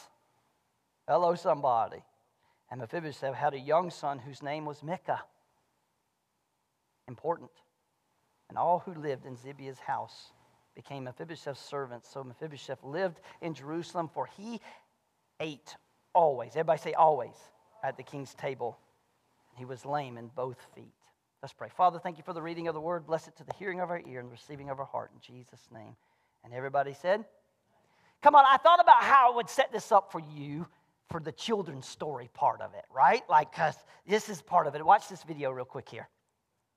Hello, 1.09 1.35
somebody. 1.35 2.05
And 2.71 2.81
Mephibosheth 2.81 3.35
had 3.35 3.55
a 3.55 3.59
young 3.59 3.91
son 3.91 4.19
whose 4.19 4.43
name 4.43 4.67
was 4.67 4.83
Micah. 4.83 5.23
Important. 7.09 7.51
And 8.51 8.59
all 8.59 8.81
who 8.81 8.93
lived 8.95 9.25
in 9.25 9.37
Zibiah's 9.37 9.79
house 9.79 10.33
became 10.75 11.05
Mephibosheth's 11.05 11.61
servants. 11.61 12.09
So 12.13 12.23
Mephibosheth 12.23 12.85
lived 12.85 13.21
in 13.41 13.55
Jerusalem, 13.55 14.11
for 14.13 14.27
he 14.27 14.61
ate 15.41 15.77
always. 16.15 16.51
Everybody 16.53 16.81
say 16.81 16.93
always 16.93 17.35
at 17.83 17.97
the 17.97 18.03
king's 18.03 18.35
table 18.35 18.77
he 19.57 19.65
was 19.65 19.85
lame 19.85 20.19
in 20.19 20.29
both 20.29 20.59
feet. 20.75 20.95
Let's 21.43 21.53
pray. 21.53 21.69
Father, 21.77 21.99
thank 21.99 22.17
you 22.19 22.25
for 22.25 22.33
the 22.33 22.43
reading 22.43 22.69
of 22.69 22.75
the 22.75 22.81
word. 22.81 23.07
Bless 23.07 23.29
it 23.29 23.37
to 23.37 23.45
the 23.45 23.53
hearing 23.59 23.81
of 23.81 23.91
our 23.91 24.01
ear 24.07 24.21
and 24.21 24.29
the 24.29 24.33
receiving 24.33 24.71
of 24.71 24.81
our 24.81 24.87
heart 24.87 25.11
in 25.15 25.21
Jesus' 25.21 25.69
name. 25.73 25.97
And 26.45 26.53
everybody 26.53 26.95
said, 26.95 27.25
Come 28.23 28.35
on, 28.35 28.45
I 28.49 28.57
thought 28.57 28.81
about 28.81 29.03
how 29.03 29.33
I 29.33 29.37
would 29.37 29.49
set 29.49 29.73
this 29.73 29.93
up 29.93 30.11
for 30.11 30.21
you 30.21 30.67
for 31.11 31.21
the 31.21 31.33
children's 31.33 31.87
story 31.87 32.29
part 32.33 32.61
of 32.61 32.75
it, 32.75 32.85
right? 32.93 33.23
Like, 33.29 33.51
because 33.53 33.77
this 34.07 34.29
is 34.29 34.43
part 34.43 34.67
of 34.67 34.75
it. 34.75 34.85
Watch 34.85 35.09
this 35.09 35.23
video 35.23 35.51
real 35.51 35.65
quick 35.65 35.89
here. 35.89 36.09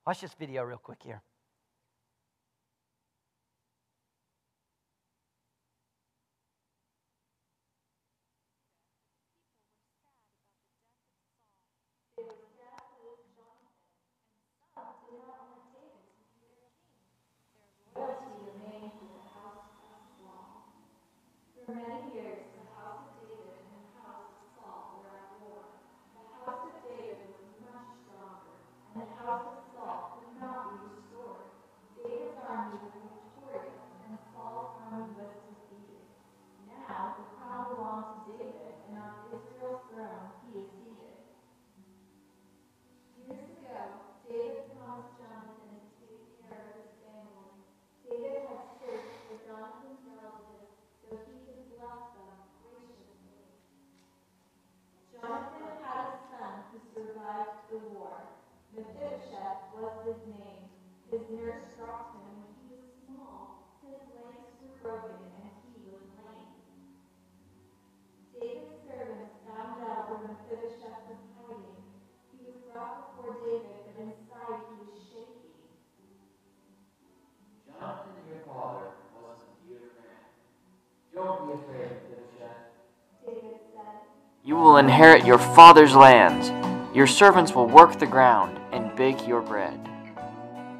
Watch 0.06 0.22
this 0.22 0.34
video 0.34 0.64
real 0.64 0.78
quick 0.78 1.00
here. 1.04 1.22
Mephibosheth 59.30 59.62
was 59.78 59.94
his 60.06 60.21
name. 60.33 60.66
His 61.12 61.21
nurse 61.30 61.62
dropped 61.78 62.16
him 62.16 62.21
when 62.33 62.50
he 62.57 62.66
was 62.74 62.86
small. 63.06 63.69
His 63.86 64.02
legs 64.18 64.50
were 64.62 64.78
broken 64.81 65.18
and 65.42 65.54
he 65.74 65.86
was 65.90 66.02
lame. 66.26 66.54
David's 68.33 68.81
servants 68.86 69.38
found 69.45 69.81
out 69.86 70.09
where 70.09 70.33
Mephibosheth 70.33 71.14
was 71.14 71.21
hiding. 71.38 71.81
He 72.33 72.45
was 72.45 72.57
brought 72.74 73.18
before 73.18 73.38
David, 73.45 73.86
but 73.86 74.02
inside 74.02 74.62
he 74.69 74.76
was 74.90 74.98
shaking. 74.98 75.54
Jonathan, 77.69 78.18
your 78.30 78.42
father, 78.45 78.98
was 79.14 79.45
a 79.45 79.50
dear 79.66 79.94
man. 79.98 80.26
Don't 81.14 81.45
be 81.45 81.54
afraid, 81.54 82.02
Mephibosheth. 82.02 82.66
David 83.26 83.62
said, 83.74 84.09
You 84.44 84.56
will 84.56 84.78
inherit 84.78 85.26
your 85.26 85.40
father's 85.40 85.95
lands. 85.95 86.50
Your 86.95 87.07
servants 87.07 87.54
will 87.54 87.68
work 87.68 88.00
the 88.00 88.07
ground 88.07 88.58
bake 88.99 89.25
your 89.25 89.39
bread. 89.39 89.79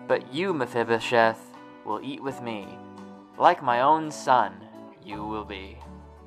But 0.10 0.34
you, 0.34 0.54
Mephibosheth, 0.54 1.40
will 1.86 2.02
eat 2.04 2.22
with 2.22 2.42
me. 2.42 2.68
Like 3.38 3.64
my 3.64 3.80
own 3.80 4.12
son, 4.12 4.62
you 5.06 5.24
will 5.24 5.46
be. 5.46 5.78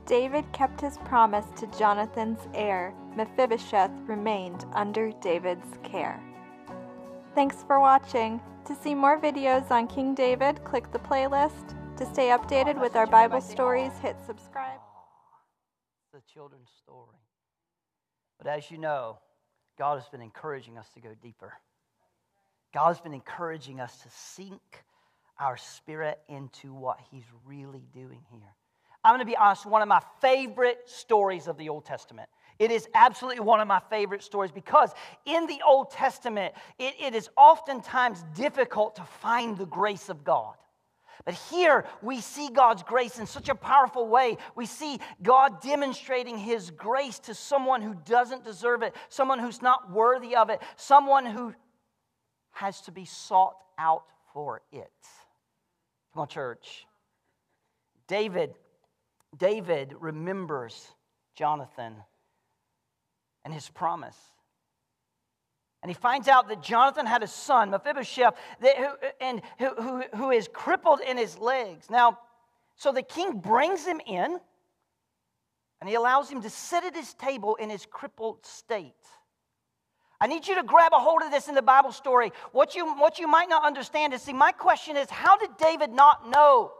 David 0.06 0.50
kept 0.54 0.80
his 0.80 0.96
promise 1.04 1.44
to 1.60 1.66
Jonathan's 1.78 2.48
heir. 2.54 2.94
Mephibosheth 3.14 3.90
remained 4.06 4.64
under 4.72 5.12
David's 5.20 5.66
care. 5.82 6.18
Thanks 7.34 7.62
for 7.66 7.78
watching. 7.78 8.40
To 8.64 8.74
see 8.74 8.94
more 8.94 9.20
videos 9.20 9.70
on 9.70 9.86
King 9.86 10.14
David, 10.14 10.64
click 10.64 10.90
the 10.92 10.98
playlist. 10.98 11.76
To 11.98 12.06
stay 12.06 12.28
updated 12.28 12.80
with 12.80 12.96
our 12.96 13.06
Bible 13.06 13.42
stories, 13.42 13.92
hit 14.00 14.16
subscribe. 14.24 14.80
The 16.14 16.22
children's 16.32 16.70
story. 16.82 17.20
But 18.38 18.46
as 18.46 18.70
you 18.70 18.78
know, 18.78 19.18
God 19.76 20.00
has 20.00 20.08
been 20.08 20.22
encouraging 20.22 20.78
us 20.78 20.88
to 20.94 21.00
go 21.02 21.10
deeper. 21.22 21.52
God 22.72 22.88
has 22.88 23.00
been 23.00 23.14
encouraging 23.14 23.80
us 23.80 23.96
to 24.02 24.08
sink 24.10 24.84
our 25.38 25.56
spirit 25.56 26.20
into 26.28 26.72
what 26.72 26.98
He's 27.10 27.24
really 27.44 27.84
doing 27.92 28.20
here. 28.30 28.54
I'm 29.04 29.12
going 29.12 29.20
to 29.20 29.26
be 29.26 29.36
honest, 29.36 29.66
one 29.66 29.82
of 29.82 29.88
my 29.88 30.00
favorite 30.20 30.82
stories 30.86 31.48
of 31.48 31.58
the 31.58 31.68
Old 31.68 31.84
Testament. 31.84 32.28
It 32.58 32.70
is 32.70 32.88
absolutely 32.94 33.40
one 33.40 33.60
of 33.60 33.66
my 33.66 33.80
favorite 33.90 34.22
stories 34.22 34.52
because 34.52 34.92
in 35.24 35.46
the 35.46 35.60
Old 35.66 35.90
Testament, 35.90 36.54
it, 36.78 36.94
it 37.00 37.14
is 37.14 37.28
oftentimes 37.36 38.24
difficult 38.34 38.96
to 38.96 39.02
find 39.02 39.58
the 39.58 39.66
grace 39.66 40.08
of 40.08 40.22
God. 40.22 40.54
But 41.24 41.34
here 41.34 41.84
we 42.02 42.20
see 42.20 42.48
God's 42.48 42.82
grace 42.82 43.18
in 43.18 43.26
such 43.26 43.48
a 43.48 43.54
powerful 43.54 44.08
way. 44.08 44.38
We 44.56 44.66
see 44.66 44.98
God 45.22 45.60
demonstrating 45.60 46.38
His 46.38 46.70
grace 46.70 47.18
to 47.20 47.34
someone 47.34 47.82
who 47.82 47.94
doesn't 48.04 48.44
deserve 48.44 48.82
it, 48.82 48.94
someone 49.08 49.38
who's 49.38 49.62
not 49.62 49.90
worthy 49.90 50.34
of 50.34 50.50
it, 50.50 50.60
someone 50.76 51.26
who 51.26 51.54
has 52.52 52.80
to 52.82 52.92
be 52.92 53.04
sought 53.04 53.56
out 53.78 54.04
for 54.32 54.62
it. 54.72 54.92
Come 56.12 56.22
on, 56.22 56.28
church. 56.28 56.86
David, 58.06 58.54
David 59.36 59.94
remembers 59.98 60.88
Jonathan 61.34 61.94
and 63.44 63.52
his 63.52 63.68
promise. 63.70 64.16
And 65.82 65.90
he 65.90 65.94
finds 65.94 66.28
out 66.28 66.48
that 66.48 66.62
Jonathan 66.62 67.06
had 67.06 67.22
a 67.22 67.26
son, 67.26 67.70
Mephibosheth, 67.70 68.34
that, 68.60 68.76
who, 68.76 68.88
and 69.20 69.42
who, 69.58 69.74
who, 69.74 70.02
who 70.14 70.30
is 70.30 70.48
crippled 70.52 71.00
in 71.00 71.16
his 71.16 71.38
legs. 71.38 71.90
Now, 71.90 72.18
so 72.76 72.92
the 72.92 73.02
king 73.02 73.38
brings 73.38 73.84
him 73.84 74.00
in 74.06 74.38
and 75.80 75.88
he 75.88 75.96
allows 75.96 76.30
him 76.30 76.42
to 76.42 76.50
sit 76.50 76.84
at 76.84 76.94
his 76.94 77.12
table 77.14 77.56
in 77.56 77.68
his 77.68 77.86
crippled 77.86 78.46
state. 78.46 78.94
I 80.22 80.28
need 80.28 80.46
you 80.46 80.54
to 80.54 80.62
grab 80.62 80.92
a 80.94 81.00
hold 81.00 81.20
of 81.22 81.32
this 81.32 81.48
in 81.48 81.56
the 81.56 81.62
Bible 81.62 81.90
story. 81.90 82.30
What 82.52 82.76
you, 82.76 82.94
what 82.94 83.18
you 83.18 83.26
might 83.26 83.48
not 83.48 83.64
understand 83.64 84.14
is 84.14 84.22
see, 84.22 84.32
my 84.32 84.52
question 84.52 84.96
is 84.96 85.10
how 85.10 85.36
did 85.36 85.50
David 85.58 85.90
not 85.90 86.30
know 86.30 86.70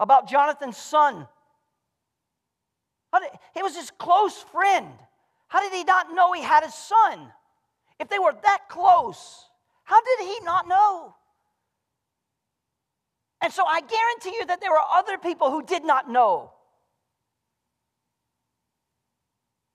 about 0.00 0.28
Jonathan's 0.28 0.76
son? 0.76 1.28
Did, 3.14 3.30
he 3.54 3.62
was 3.62 3.76
his 3.76 3.92
close 3.92 4.42
friend. 4.50 4.88
How 5.46 5.60
did 5.60 5.72
he 5.72 5.84
not 5.84 6.12
know 6.12 6.32
he 6.32 6.42
had 6.42 6.64
a 6.64 6.70
son? 6.72 7.30
If 8.00 8.08
they 8.08 8.18
were 8.18 8.34
that 8.42 8.62
close, 8.68 9.44
how 9.84 10.00
did 10.02 10.26
he 10.26 10.40
not 10.40 10.66
know? 10.66 11.14
And 13.40 13.52
so 13.52 13.64
I 13.66 13.82
guarantee 13.82 14.36
you 14.36 14.46
that 14.46 14.60
there 14.60 14.72
were 14.72 14.82
other 14.94 15.16
people 15.16 15.52
who 15.52 15.62
did 15.62 15.84
not 15.84 16.10
know. 16.10 16.50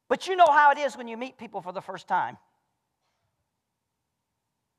But 0.10 0.28
you 0.28 0.36
know 0.36 0.52
how 0.52 0.72
it 0.72 0.78
is 0.78 0.98
when 0.98 1.08
you 1.08 1.16
meet 1.16 1.38
people 1.38 1.62
for 1.62 1.72
the 1.72 1.80
first 1.82 2.10
time. 2.10 2.38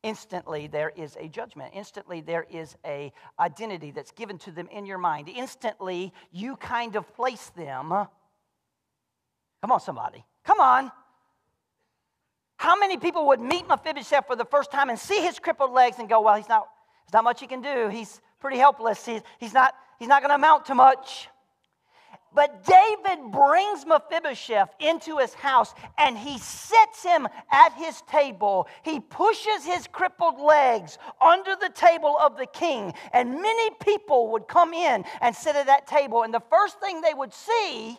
Instantly 0.04 0.66
there 0.66 0.92
is 0.94 1.16
a 1.18 1.28
judgment. 1.28 1.73
Instantly 1.75 2.20
there 2.20 2.46
is 2.50 2.76
a 2.84 3.11
identity 3.40 3.90
that's 3.90 4.12
given 4.12 4.37
to 4.38 4.50
them 4.50 4.68
in 4.68 4.84
your 4.84 4.99
mind. 4.99 5.30
Instantly 5.30 6.12
you 6.30 6.56
kind 6.56 6.94
of 6.94 7.12
place 7.14 7.50
them. 7.56 7.88
Come 7.88 9.73
on, 9.73 9.80
somebody. 9.80 10.23
Come 10.44 10.61
on. 10.61 10.92
How 12.56 12.78
many 12.78 12.99
people 12.99 13.28
would 13.28 13.40
meet 13.40 13.66
Mephibosheth 13.66 14.26
for 14.26 14.37
the 14.37 14.44
first 14.44 14.70
time 14.70 14.90
and 14.90 14.99
see 14.99 15.23
his 15.23 15.38
crippled 15.38 15.73
legs 15.73 15.96
and 15.99 16.06
go, 16.06 16.20
well, 16.20 16.37
he's 16.37 16.50
not, 16.50 16.68
there's 17.06 17.14
not 17.14 17.25
much 17.25 17.40
he 17.40 17.46
can 17.46 17.62
do. 17.62 17.88
He's 17.88 18.20
pretty 18.40 18.58
helpless. 18.58 19.06
He's, 19.06 19.23
he's 19.40 19.54
not, 19.54 19.75
he's 19.99 20.08
not 20.08 20.20
going 20.20 20.28
to 20.28 20.34
amount 20.34 20.66
to 20.66 20.75
much. 20.75 21.28
But 22.34 22.64
David 22.64 23.30
brings 23.30 23.86
Mephibosheth 23.86 24.70
into 24.80 25.18
his 25.18 25.34
house 25.34 25.72
and 25.96 26.18
he 26.18 26.38
sits 26.38 27.02
him 27.02 27.28
at 27.52 27.72
his 27.74 28.02
table. 28.02 28.66
He 28.82 28.98
pushes 28.98 29.64
his 29.64 29.86
crippled 29.86 30.40
legs 30.40 30.98
under 31.20 31.54
the 31.54 31.70
table 31.70 32.18
of 32.20 32.36
the 32.36 32.46
king. 32.46 32.92
And 33.12 33.40
many 33.40 33.70
people 33.80 34.32
would 34.32 34.48
come 34.48 34.74
in 34.74 35.04
and 35.20 35.34
sit 35.34 35.54
at 35.54 35.66
that 35.66 35.86
table. 35.86 36.24
And 36.24 36.34
the 36.34 36.42
first 36.50 36.80
thing 36.80 37.00
they 37.00 37.14
would 37.14 37.32
see 37.32 37.98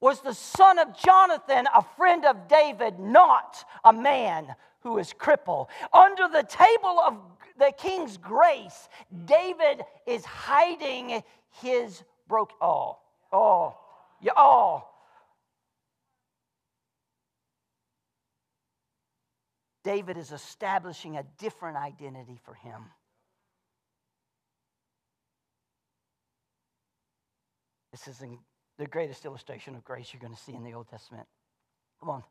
was 0.00 0.20
the 0.20 0.34
son 0.34 0.78
of 0.78 0.96
Jonathan, 0.96 1.66
a 1.74 1.82
friend 1.96 2.24
of 2.24 2.48
David, 2.48 3.00
not 3.00 3.64
a 3.84 3.92
man 3.92 4.54
who 4.80 4.98
is 4.98 5.12
crippled. 5.12 5.68
Under 5.92 6.28
the 6.28 6.44
table 6.44 7.00
of 7.06 7.16
the 7.58 7.72
king's 7.76 8.16
grace, 8.16 8.88
David 9.26 9.82
is 10.06 10.24
hiding 10.24 11.22
his 11.60 12.02
broken. 12.28 12.56
Oh, 12.62 12.98
oh, 13.32 13.76
yeah, 14.20 14.32
oh. 14.36 14.86
David 19.82 20.18
is 20.18 20.30
establishing 20.30 21.16
a 21.16 21.24
different 21.38 21.76
identity 21.76 22.38
for 22.44 22.54
him. 22.54 22.84
This 27.90 28.06
is 28.06 28.22
the 28.78 28.86
greatest 28.86 29.24
illustration 29.24 29.74
of 29.74 29.84
grace 29.84 30.10
you're 30.12 30.20
going 30.20 30.34
to 30.34 30.40
see 30.40 30.54
in 30.54 30.62
the 30.62 30.74
Old 30.74 30.88
Testament. 30.88 31.26
Come 31.98 32.10
on. 32.10 32.22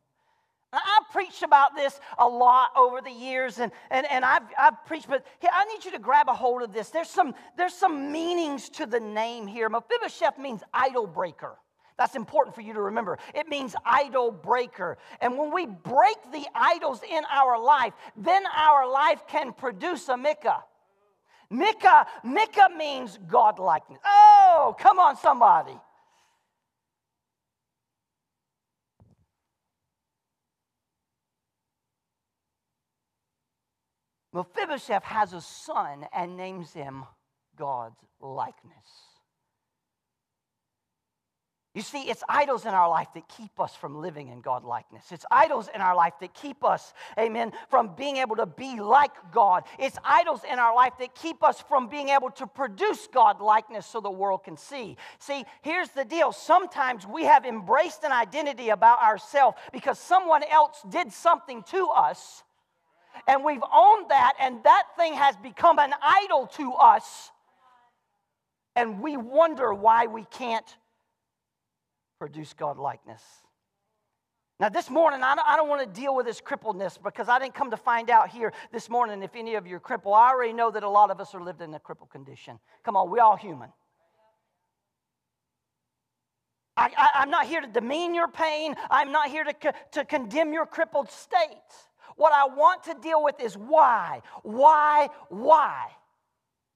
Preached 1.11 1.43
about 1.43 1.75
this 1.75 1.99
a 2.17 2.27
lot 2.27 2.69
over 2.75 3.01
the 3.01 3.11
years, 3.11 3.59
and, 3.59 3.71
and, 3.89 4.05
and 4.11 4.23
I've, 4.23 4.43
I've 4.57 4.85
preached, 4.85 5.07
but 5.07 5.25
I 5.51 5.65
need 5.65 5.83
you 5.83 5.91
to 5.91 5.99
grab 5.99 6.29
a 6.29 6.33
hold 6.33 6.61
of 6.61 6.71
this. 6.71 6.89
There's 6.89 7.09
some, 7.09 7.33
there's 7.57 7.73
some 7.73 8.11
meanings 8.11 8.69
to 8.69 8.85
the 8.85 8.99
name 8.99 9.47
here. 9.47 9.69
Mephibosheth 9.69 10.37
means 10.37 10.61
idol 10.73 11.07
breaker. 11.07 11.57
That's 11.97 12.15
important 12.15 12.55
for 12.55 12.61
you 12.61 12.73
to 12.73 12.81
remember. 12.81 13.17
It 13.35 13.49
means 13.49 13.75
idol 13.85 14.31
breaker. 14.31 14.97
And 15.19 15.37
when 15.37 15.53
we 15.53 15.65
break 15.65 16.15
the 16.31 16.45
idols 16.55 17.01
in 17.03 17.23
our 17.29 17.61
life, 17.61 17.93
then 18.15 18.43
our 18.55 18.89
life 18.89 19.23
can 19.27 19.51
produce 19.51 20.07
a 20.07 20.15
Micah. 20.15 20.63
Micah, 21.49 22.05
Micah 22.23 22.69
means 22.77 23.17
godlikeness. 23.27 23.97
Oh, 24.05 24.75
come 24.79 24.99
on, 24.99 25.17
somebody. 25.17 25.77
Mephibosheth 34.33 35.03
has 35.03 35.33
a 35.33 35.41
son 35.41 36.05
and 36.13 36.37
names 36.37 36.73
him 36.73 37.03
God's 37.57 37.99
likeness. 38.21 39.09
You 41.75 41.83
see, 41.83 42.09
it's 42.09 42.23
idols 42.27 42.65
in 42.65 42.73
our 42.73 42.89
life 42.89 43.09
that 43.13 43.29
keep 43.29 43.59
us 43.59 43.75
from 43.75 44.01
living 44.01 44.29
in 44.29 44.41
God 44.41 44.63
likeness. 44.63 45.11
It's 45.11 45.25
idols 45.29 45.69
in 45.73 45.81
our 45.81 45.95
life 45.95 46.13
that 46.19 46.33
keep 46.33 46.63
us, 46.63 46.93
amen, 47.17 47.53
from 47.69 47.95
being 47.95 48.17
able 48.17 48.35
to 48.37 48.47
be 48.47 48.81
like 48.81 49.11
God. 49.31 49.63
It's 49.77 49.97
idols 50.03 50.41
in 50.51 50.57
our 50.57 50.75
life 50.75 50.93
that 50.99 51.13
keep 51.13 51.43
us 51.43 51.61
from 51.61 51.87
being 51.87 52.09
able 52.09 52.31
to 52.31 52.47
produce 52.47 53.07
God 53.13 53.39
likeness 53.39 53.85
so 53.85 54.01
the 54.01 54.09
world 54.09 54.43
can 54.43 54.57
see. 54.57 54.97
See, 55.19 55.45
here's 55.61 55.89
the 55.89 56.03
deal. 56.03 56.31
Sometimes 56.31 57.05
we 57.05 57.25
have 57.25 57.45
embraced 57.45 58.03
an 58.03 58.11
identity 58.11 58.69
about 58.69 59.01
ourselves 59.01 59.57
because 59.71 59.99
someone 59.99 60.41
else 60.51 60.81
did 60.89 61.13
something 61.13 61.61
to 61.69 61.87
us 61.87 62.43
and 63.27 63.43
we've 63.43 63.63
owned 63.73 64.09
that, 64.09 64.33
and 64.39 64.63
that 64.63 64.83
thing 64.97 65.13
has 65.13 65.35
become 65.37 65.79
an 65.79 65.93
idol 66.01 66.47
to 66.57 66.73
us. 66.73 67.31
And 68.75 69.01
we 69.01 69.17
wonder 69.17 69.73
why 69.73 70.07
we 70.07 70.25
can't 70.31 70.77
produce 72.19 72.53
God 72.53 72.77
likeness. 72.77 73.21
Now, 74.59 74.67
this 74.67 74.89
morning, 74.89 75.21
I 75.23 75.55
don't 75.55 75.69
want 75.69 75.81
to 75.81 76.01
deal 76.01 76.13
with 76.13 76.25
this 76.25 76.41
crippledness 76.41 77.01
because 77.01 77.29
I 77.29 77.39
didn't 77.39 77.53
come 77.53 77.71
to 77.71 77.77
find 77.77 78.09
out 78.09 78.29
here 78.29 78.51
this 78.73 78.89
morning 78.89 79.23
if 79.23 79.33
any 79.35 79.55
of 79.55 79.65
you 79.65 79.77
are 79.77 79.79
crippled. 79.79 80.15
I 80.15 80.29
already 80.29 80.51
know 80.51 80.69
that 80.69 80.83
a 80.83 80.89
lot 80.89 81.11
of 81.11 81.21
us 81.21 81.33
are 81.33 81.41
living 81.41 81.69
in 81.69 81.75
a 81.75 81.79
crippled 81.79 82.09
condition. 82.09 82.59
Come 82.83 82.97
on, 82.97 83.09
we're 83.09 83.23
all 83.23 83.37
human. 83.37 83.71
I, 86.75 87.09
am 87.15 87.29
not 87.29 87.45
here 87.45 87.61
to 87.61 87.67
demean 87.67 88.13
your 88.13 88.27
pain. 88.27 88.75
I'm 88.89 89.11
not 89.11 89.29
here 89.29 89.43
to, 89.43 89.73
to 89.91 90.05
condemn 90.05 90.53
your 90.53 90.65
crippled 90.65 91.09
state. 91.09 91.57
What 92.19 92.33
I 92.33 92.53
want 92.53 92.83
to 92.83 92.95
deal 93.01 93.23
with 93.23 93.39
is 93.39 93.57
why, 93.57 94.21
why, 94.43 95.07
why 95.29 95.87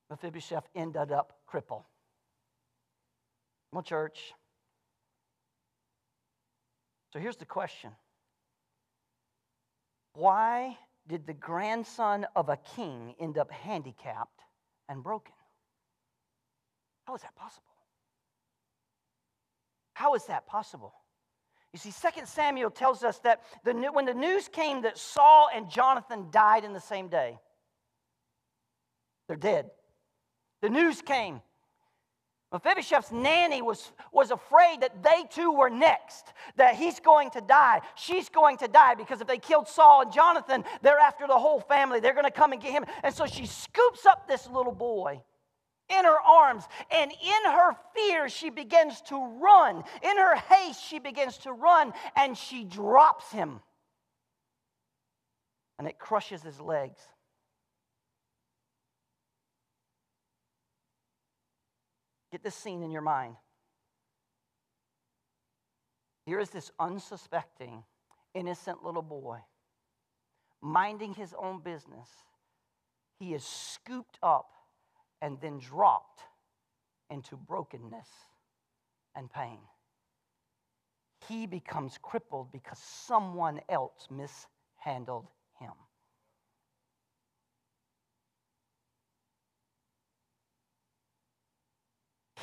Mephibosheth 0.09 0.63
ended 0.73 1.11
up 1.11 1.33
crippled. 1.45 1.83
Well, 3.73 3.83
church, 3.83 4.33
So 7.13 7.19
here's 7.19 7.35
the 7.35 7.45
question 7.45 7.91
Why 10.13 10.77
did 11.07 11.27
the 11.27 11.33
grandson 11.33 12.25
of 12.35 12.47
a 12.47 12.57
king 12.75 13.15
end 13.19 13.37
up 13.37 13.51
handicapped 13.51 14.41
and 14.87 15.03
broken? 15.03 15.35
How 17.05 17.15
is 17.15 17.21
that 17.21 17.35
possible? 17.35 17.67
How 19.93 20.15
is 20.15 20.25
that 20.25 20.47
possible? 20.47 20.93
You 21.73 21.79
see, 21.79 21.91
2 21.91 22.25
Samuel 22.25 22.69
tells 22.69 23.03
us 23.03 23.17
that 23.19 23.41
the, 23.63 23.73
when 23.73 24.05
the 24.05 24.13
news 24.13 24.47
came 24.47 24.83
that 24.83 24.97
Saul 24.97 25.49
and 25.53 25.69
Jonathan 25.69 26.27
died 26.29 26.63
in 26.63 26.71
the 26.71 26.79
same 26.79 27.07
day, 27.07 27.39
they're 29.27 29.35
dead. 29.35 29.71
The 30.61 30.69
news 30.69 31.01
came. 31.01 31.41
Mephibosheth's 32.53 33.11
nanny 33.11 33.63
was, 33.63 33.91
was 34.11 34.29
afraid 34.29 34.81
that 34.81 35.01
they 35.01 35.23
too 35.31 35.51
were 35.51 35.71
next, 35.71 36.33
that 36.55 36.75
he's 36.75 36.99
going 36.99 37.31
to 37.31 37.41
die. 37.41 37.81
She's 37.95 38.29
going 38.29 38.57
to 38.57 38.67
die 38.67 38.93
because 38.93 39.21
if 39.21 39.27
they 39.27 39.39
killed 39.39 39.67
Saul 39.67 40.03
and 40.03 40.13
Jonathan, 40.13 40.63
they're 40.83 40.99
after 40.99 41.25
the 41.25 41.39
whole 41.39 41.59
family. 41.59 41.99
They're 41.99 42.13
going 42.13 42.25
to 42.25 42.31
come 42.31 42.51
and 42.51 42.61
get 42.61 42.71
him. 42.71 42.85
And 43.01 43.13
so 43.13 43.25
she 43.25 43.47
scoops 43.47 44.05
up 44.05 44.27
this 44.27 44.47
little 44.47 44.71
boy 44.71 45.23
in 45.97 46.05
her 46.05 46.19
arms, 46.19 46.63
and 46.91 47.11
in 47.11 47.51
her 47.51 47.75
fear, 47.95 48.29
she 48.29 48.49
begins 48.49 49.01
to 49.03 49.15
run. 49.41 49.83
In 50.01 50.17
her 50.17 50.35
haste, 50.35 50.83
she 50.83 50.99
begins 50.99 51.37
to 51.39 51.53
run, 51.53 51.93
and 52.15 52.37
she 52.37 52.63
drops 52.63 53.31
him. 53.31 53.59
And 55.79 55.87
it 55.87 55.99
crushes 55.99 56.41
his 56.43 56.59
legs. 56.59 56.99
Get 62.31 62.43
this 62.43 62.55
scene 62.55 62.83
in 62.83 62.91
your 62.91 63.01
mind. 63.01 63.35
Here 66.25 66.39
is 66.39 66.49
this 66.49 66.71
unsuspecting, 66.79 67.83
innocent 68.33 68.83
little 68.83 69.01
boy 69.01 69.39
minding 70.63 71.13
his 71.13 71.35
own 71.37 71.59
business. 71.61 72.07
He 73.19 73.33
is 73.33 73.43
scooped 73.43 74.17
up 74.23 74.49
and 75.23 75.39
then 75.41 75.57
dropped 75.57 76.21
into 77.09 77.37
brokenness 77.37 78.09
and 79.15 79.31
pain. 79.31 79.59
He 81.29 81.47
becomes 81.47 81.97
crippled 82.01 82.51
because 82.51 82.77
someone 82.77 83.61
else 83.69 84.09
mishandled 84.11 85.27
him. 85.59 85.71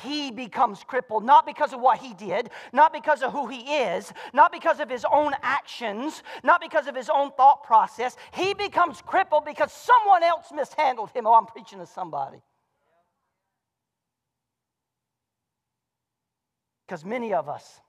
he 0.03 0.31
becomes 0.31 0.83
crippled, 0.83 1.23
not 1.23 1.45
because 1.45 1.73
of 1.73 1.79
what 1.79 1.99
he 1.99 2.15
did, 2.15 2.49
not 2.73 2.91
because 2.91 3.21
of 3.21 3.31
who 3.31 3.47
he 3.47 3.59
is, 3.59 4.11
not 4.33 4.51
because 4.51 4.79
of 4.79 4.89
his 4.89 5.05
own 5.11 5.33
actions, 5.43 6.23
not 6.43 6.59
because 6.59 6.87
of 6.87 6.95
his 6.95 7.07
own 7.07 7.31
thought 7.33 7.63
process. 7.63 8.17
He 8.33 8.55
becomes 8.55 9.01
crippled 9.01 9.45
because 9.45 9.71
someone 9.71 10.23
else 10.23 10.47
mishandled 10.51 11.11
him. 11.11 11.27
Oh, 11.27 11.35
I'm 11.35 11.45
preaching 11.45 11.77
to 11.79 11.85
somebody. 11.85 12.41
Because 16.91 17.05
many 17.05 17.33
of 17.33 17.47
us 17.47 17.79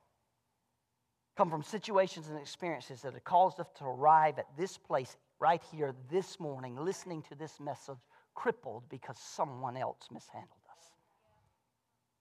come 1.35 1.49
from 1.49 1.61
situations 1.61 2.29
and 2.29 2.39
experiences 2.39 3.01
that 3.01 3.11
have 3.11 3.23
caused 3.25 3.59
us 3.59 3.67
to 3.79 3.83
arrive 3.83 4.39
at 4.39 4.45
this 4.57 4.77
place 4.77 5.17
right 5.41 5.61
here 5.73 5.93
this 6.09 6.39
morning, 6.39 6.77
listening 6.77 7.21
to 7.23 7.35
this 7.35 7.59
message, 7.59 7.97
crippled 8.33 8.83
because 8.87 9.17
someone 9.17 9.75
else 9.75 10.07
mishandled. 10.09 10.47
Us. 10.71 10.85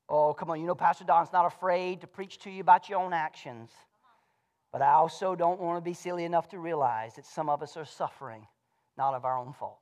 Oh, 0.09 0.35
come 0.35 0.51
on. 0.51 0.61
You 0.61 0.67
know, 0.67 0.75
Pastor 0.75 1.05
Don's 1.05 1.33
not 1.33 1.47
afraid 1.47 2.01
to 2.01 2.09
preach 2.09 2.39
to 2.39 2.51
you 2.51 2.63
about 2.63 2.89
your 2.89 2.99
own 2.99 3.13
actions. 3.13 3.71
But 4.73 4.83
I 4.83 4.95
also 4.95 5.37
don't 5.37 5.61
want 5.61 5.77
to 5.77 5.89
be 5.89 5.95
silly 5.95 6.25
enough 6.25 6.49
to 6.49 6.59
realize 6.59 7.15
that 7.15 7.27
some 7.27 7.49
of 7.49 7.63
us 7.63 7.77
are 7.77 7.85
suffering, 7.85 8.45
not 8.99 9.15
of 9.15 9.25
our 9.25 9.39
own 9.39 9.53
fault. 9.53 9.82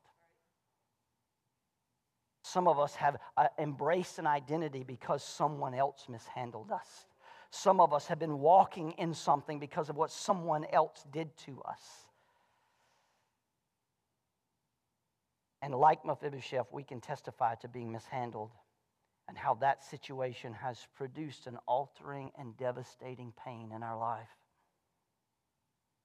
Some 2.42 2.66
of 2.66 2.78
us 2.78 2.94
have 2.94 3.16
uh, 3.36 3.48
embraced 3.58 4.18
an 4.18 4.26
identity 4.26 4.82
because 4.82 5.22
someone 5.22 5.74
else 5.74 6.06
mishandled 6.08 6.70
us. 6.70 7.06
Some 7.50 7.80
of 7.80 7.92
us 7.92 8.06
have 8.06 8.18
been 8.18 8.38
walking 8.38 8.92
in 8.92 9.12
something 9.12 9.58
because 9.58 9.88
of 9.90 9.96
what 9.96 10.10
someone 10.10 10.64
else 10.72 11.04
did 11.12 11.36
to 11.38 11.60
us. 11.62 11.80
And 15.62 15.74
like 15.74 16.04
Mephibosheth, 16.04 16.72
we 16.72 16.82
can 16.82 17.00
testify 17.00 17.56
to 17.56 17.68
being 17.68 17.92
mishandled 17.92 18.52
and 19.28 19.36
how 19.36 19.54
that 19.54 19.84
situation 19.84 20.54
has 20.54 20.86
produced 20.96 21.46
an 21.46 21.58
altering 21.68 22.30
and 22.38 22.56
devastating 22.56 23.32
pain 23.44 23.70
in 23.74 23.82
our 23.82 23.98
life. 23.98 24.28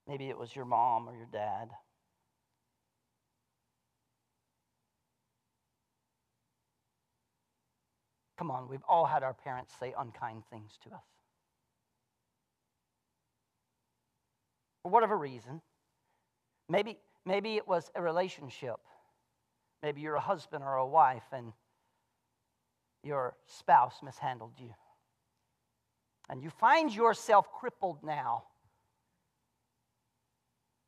Maybe 0.07 0.29
it 0.29 0.37
was 0.37 0.55
your 0.55 0.65
mom 0.65 1.07
or 1.07 1.15
your 1.15 1.27
dad. 1.31 1.69
Come 8.37 8.51
on, 8.51 8.67
we've 8.67 8.83
all 8.87 9.05
had 9.05 9.23
our 9.23 9.33
parents 9.33 9.73
say 9.79 9.93
unkind 9.97 10.43
things 10.49 10.77
to 10.83 10.89
us. 10.93 11.03
For 14.83 14.91
whatever 14.91 15.17
reason, 15.17 15.61
maybe, 16.69 16.97
maybe 17.25 17.55
it 17.55 17.67
was 17.67 17.89
a 17.95 18.01
relationship. 18.01 18.75
Maybe 19.81 20.01
you're 20.01 20.15
a 20.15 20.21
husband 20.21 20.63
or 20.63 20.75
a 20.75 20.85
wife 20.85 21.23
and 21.31 21.53
your 23.03 23.35
spouse 23.45 23.95
mishandled 24.03 24.53
you. 24.59 24.73
And 26.29 26.41
you 26.41 26.49
find 26.49 26.93
yourself 26.93 27.51
crippled 27.51 28.03
now 28.03 28.45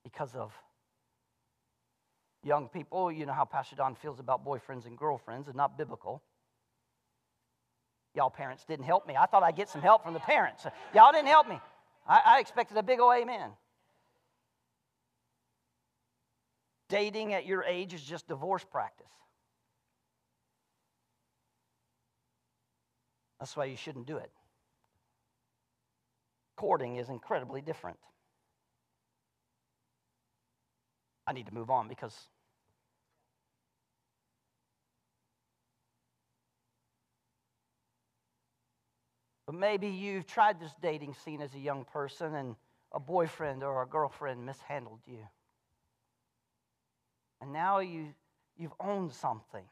because 0.04 0.36
of 0.36 0.52
young 2.44 2.70
people. 2.70 3.12
You 3.12 3.26
know 3.26 3.34
how 3.34 3.46
Pastor 3.46 3.76
Don 3.76 3.96
feels 3.96 4.20
about 4.20 4.46
boyfriends 4.46 4.86
and 4.86 4.98
girlfriends, 4.98 5.48
and 5.48 5.56
not 5.56 5.78
biblical. 5.78 6.24
Y'all 8.18 8.32
parents 8.32 8.66
didn't 8.66 8.86
help 8.86 9.08
me. 9.08 9.16
I 9.16 9.28
thought 9.28 9.44
I'd 9.44 9.56
get 9.56 9.70
some 9.70 9.82
help 9.82 10.04
from 10.04 10.16
the 10.16 10.20
parents. 10.20 10.66
Y'all 10.94 11.12
didn't 11.12 11.28
help 11.28 11.48
me. 11.48 11.60
I, 12.10 12.22
I 12.26 12.40
expected 12.40 12.76
a 12.76 12.82
big 12.82 13.00
old 13.00 13.14
amen. 13.16 13.52
Dating 16.90 17.36
at 17.36 17.46
your 17.46 17.64
age 17.64 17.94
is 17.94 18.02
just 18.02 18.28
divorce 18.28 18.66
practice. 18.70 19.06
That's 23.40 23.56
why 23.56 23.66
you 23.66 23.78
shouldn't 23.78 24.08
do 24.08 24.18
it. 24.18 24.32
Courting 26.56 26.96
is 26.96 27.10
incredibly 27.10 27.62
different. 27.62 28.00
I 31.28 31.34
need 31.34 31.46
to 31.46 31.54
move 31.54 31.70
on 31.70 31.88
because 31.88 32.16
But 39.48 39.56
maybe 39.56 39.88
you've 39.88 40.28
tried 40.28 40.60
this 40.60 40.74
dating 40.82 41.16
scene 41.16 41.42
as 41.42 41.56
a 41.56 41.60
young 41.60 41.86
person 41.86 42.36
and 42.36 42.56
a 42.92 43.00
boyfriend 43.00 43.64
or 43.64 43.82
a 43.82 43.88
girlfriend 43.88 44.46
mishandled 44.46 45.00
you. 45.08 45.26
And 47.42 47.52
now 47.52 47.80
you, 47.80 48.14
you've 48.58 48.74
owned 48.80 49.14
something 49.14 49.64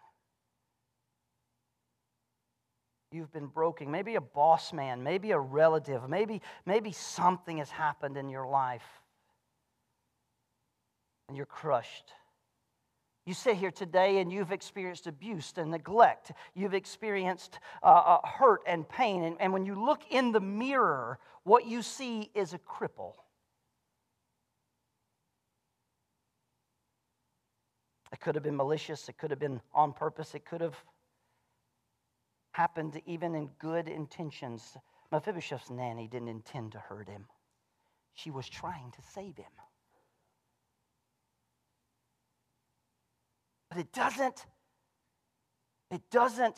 you've 3.15 3.31
been 3.31 3.47
broken. 3.47 3.89
Maybe 3.89 4.15
a 4.15 4.21
boss 4.21 4.73
man, 4.73 5.01
maybe 5.01 5.31
a 5.31 5.39
relative, 5.39 6.07
maybe, 6.07 6.41
maybe 6.65 6.91
something 6.91 7.57
has 7.57 7.71
happened 7.71 8.17
in 8.17 8.29
your 8.29 8.45
life 8.45 9.01
and 11.27 11.37
you're 11.37 11.45
crushed. 11.45 12.11
You 13.25 13.33
sit 13.33 13.57
here 13.57 13.71
today 13.71 14.19
and 14.19 14.31
you've 14.31 14.51
experienced 14.51 15.07
abuse 15.07 15.51
and 15.57 15.71
neglect. 15.71 16.31
You've 16.53 16.75
experienced 16.75 17.59
uh, 17.81 17.87
uh, 17.87 18.27
hurt 18.27 18.61
and 18.67 18.87
pain. 18.87 19.23
And, 19.23 19.35
and 19.39 19.51
when 19.51 19.65
you 19.65 19.73
look 19.73 20.01
in 20.11 20.31
the 20.31 20.39
mirror, 20.39 21.17
what 21.43 21.65
you 21.65 21.81
see 21.81 22.29
is 22.35 22.53
a 22.53 22.59
cripple. 22.59 23.13
It 28.11 28.21
could 28.21 28.35
have 28.35 28.43
been 28.43 28.55
malicious, 28.55 29.09
it 29.09 29.17
could 29.17 29.31
have 29.31 29.39
been 29.39 29.59
on 29.73 29.91
purpose, 29.91 30.35
it 30.35 30.45
could 30.45 30.61
have 30.61 30.75
happened 32.51 33.01
even 33.05 33.35
in 33.35 33.49
good 33.59 33.89
intentions. 33.89 34.77
Mephibosheth's 35.11 35.69
nanny 35.69 36.07
didn't 36.07 36.29
intend 36.29 36.71
to 36.73 36.79
hurt 36.79 37.09
him, 37.09 37.25
she 38.13 38.31
was 38.31 38.47
trying 38.47 38.91
to 38.91 39.01
save 39.01 39.35
him. 39.35 39.51
But 43.75 43.81
it 43.81 43.91
doesn't, 43.91 44.45
it 45.91 46.01
doesn't 46.09 46.55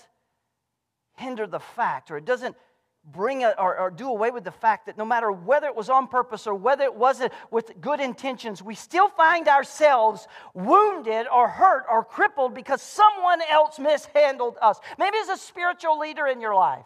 hinder 1.16 1.48
the 1.48 1.60
fact, 1.60 2.12
or 2.12 2.18
it 2.18 2.26
doesn't 2.26 2.56
bring 3.04 3.44
a, 3.44 3.56
or, 3.58 3.80
or, 3.80 3.90
do 3.90 4.08
away 4.08 4.30
with 4.30 4.44
the 4.44 4.52
fact 4.52 4.86
that 4.86 5.00
no 5.00 5.06
matter 5.06 5.32
whether 5.32 5.66
it 5.66 5.76
was 5.76 5.90
on 5.90 6.08
purpose 6.10 6.46
or 6.46 6.54
whether 6.54 6.84
it 6.84 6.94
wasn't 6.94 7.34
with 7.50 7.72
good 7.82 8.00
intentions, 8.00 8.62
we 8.62 8.76
still 8.76 9.10
find 9.10 9.48
ourselves 9.48 10.28
wounded 10.54 11.26
or 11.34 11.48
hurt 11.48 11.86
or 11.90 12.04
crippled 12.04 12.54
because 12.54 12.84
someone 12.84 13.40
else 13.50 13.80
mishandled 13.80 14.58
us. 14.62 14.80
Maybe 15.00 15.18
as 15.18 15.30
a 15.30 15.38
spiritual 15.38 15.98
leader 15.98 16.28
in 16.28 16.40
your 16.40 16.54
life. 16.54 16.86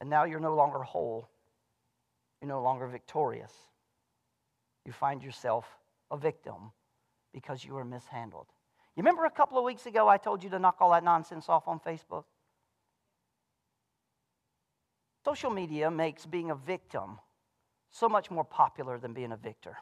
And 0.00 0.10
now 0.10 0.24
you're 0.24 0.40
no 0.40 0.56
longer 0.56 0.80
whole. 0.80 1.28
You're 2.40 2.48
no 2.48 2.62
longer 2.62 2.88
victorious. 2.88 3.52
You 4.84 4.92
find 4.92 5.22
yourself 5.22 5.66
a 6.10 6.16
victim 6.16 6.72
because 7.32 7.64
you 7.64 7.74
were 7.74 7.84
mishandled. 7.84 8.46
You 8.96 9.02
remember 9.02 9.24
a 9.24 9.30
couple 9.30 9.58
of 9.58 9.64
weeks 9.64 9.86
ago 9.86 10.08
I 10.08 10.18
told 10.18 10.42
you 10.44 10.50
to 10.50 10.58
knock 10.58 10.76
all 10.80 10.90
that 10.90 11.04
nonsense 11.04 11.48
off 11.48 11.66
on 11.66 11.80
Facebook? 11.80 12.24
Social 15.24 15.50
media 15.50 15.90
makes 15.90 16.26
being 16.26 16.50
a 16.50 16.54
victim 16.54 17.18
so 17.90 18.08
much 18.08 18.30
more 18.30 18.44
popular 18.44 18.98
than 18.98 19.12
being 19.12 19.32
a 19.32 19.36
victor. 19.36 19.76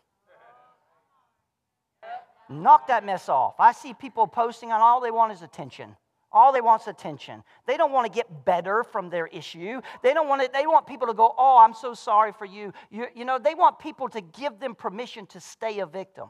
Knock 2.49 2.89
that 2.89 3.05
mess 3.05 3.29
off. 3.29 3.55
I 3.59 3.73
see 3.73 3.95
people 3.95 4.27
posting 4.27 4.73
on 4.73 4.81
all 4.81 5.01
they 5.01 5.11
want 5.11 5.33
is 5.33 5.43
attention. 5.43 5.97
All 6.33 6.53
they 6.53 6.61
want 6.61 6.83
is 6.83 6.89
attention. 6.89 7.43
They 7.67 7.77
don't 7.77 7.91
want 7.91 8.07
to 8.07 8.17
get 8.17 8.45
better 8.45 8.85
from 8.85 9.11
their 9.11 9.27
issue. 9.27 9.81
They 10.03 10.15
don't 10.15 10.29
want 10.29 10.43
to, 10.43 10.51
they 10.53 10.67
want 10.67 10.87
people 10.87 11.09
to 11.09 11.15
go, 11.15 11.35
"Oh, 11.37 11.59
I'm 11.59 11.75
so 11.75 11.93
sorry 11.93 12.33
for 12.33 12.45
you." 12.45 12.73
you. 12.91 13.07
You 13.15 13.25
know, 13.25 13.39
they 13.39 13.55
want 13.55 13.81
people 13.81 14.09
to 14.11 14.21
give 14.21 14.61
them 14.61 14.75
permission 14.75 15.27
to 15.27 15.41
stay 15.41 15.81
a 15.81 15.87
victim. 15.87 16.29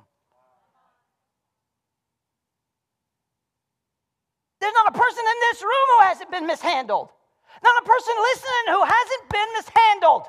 There's 4.61 4.75
not 4.75 4.95
a 4.95 4.99
person 4.99 5.25
in 5.25 5.41
this 5.51 5.63
room 5.63 5.87
who 5.99 6.05
hasn't 6.05 6.31
been 6.31 6.47
mishandled. 6.47 7.11
Not 7.63 7.83
a 7.83 7.87
person 7.87 8.15
listening 8.23 8.65
who 8.69 8.85
hasn't 8.85 9.31
been 9.31 9.53
mishandled. 9.55 10.23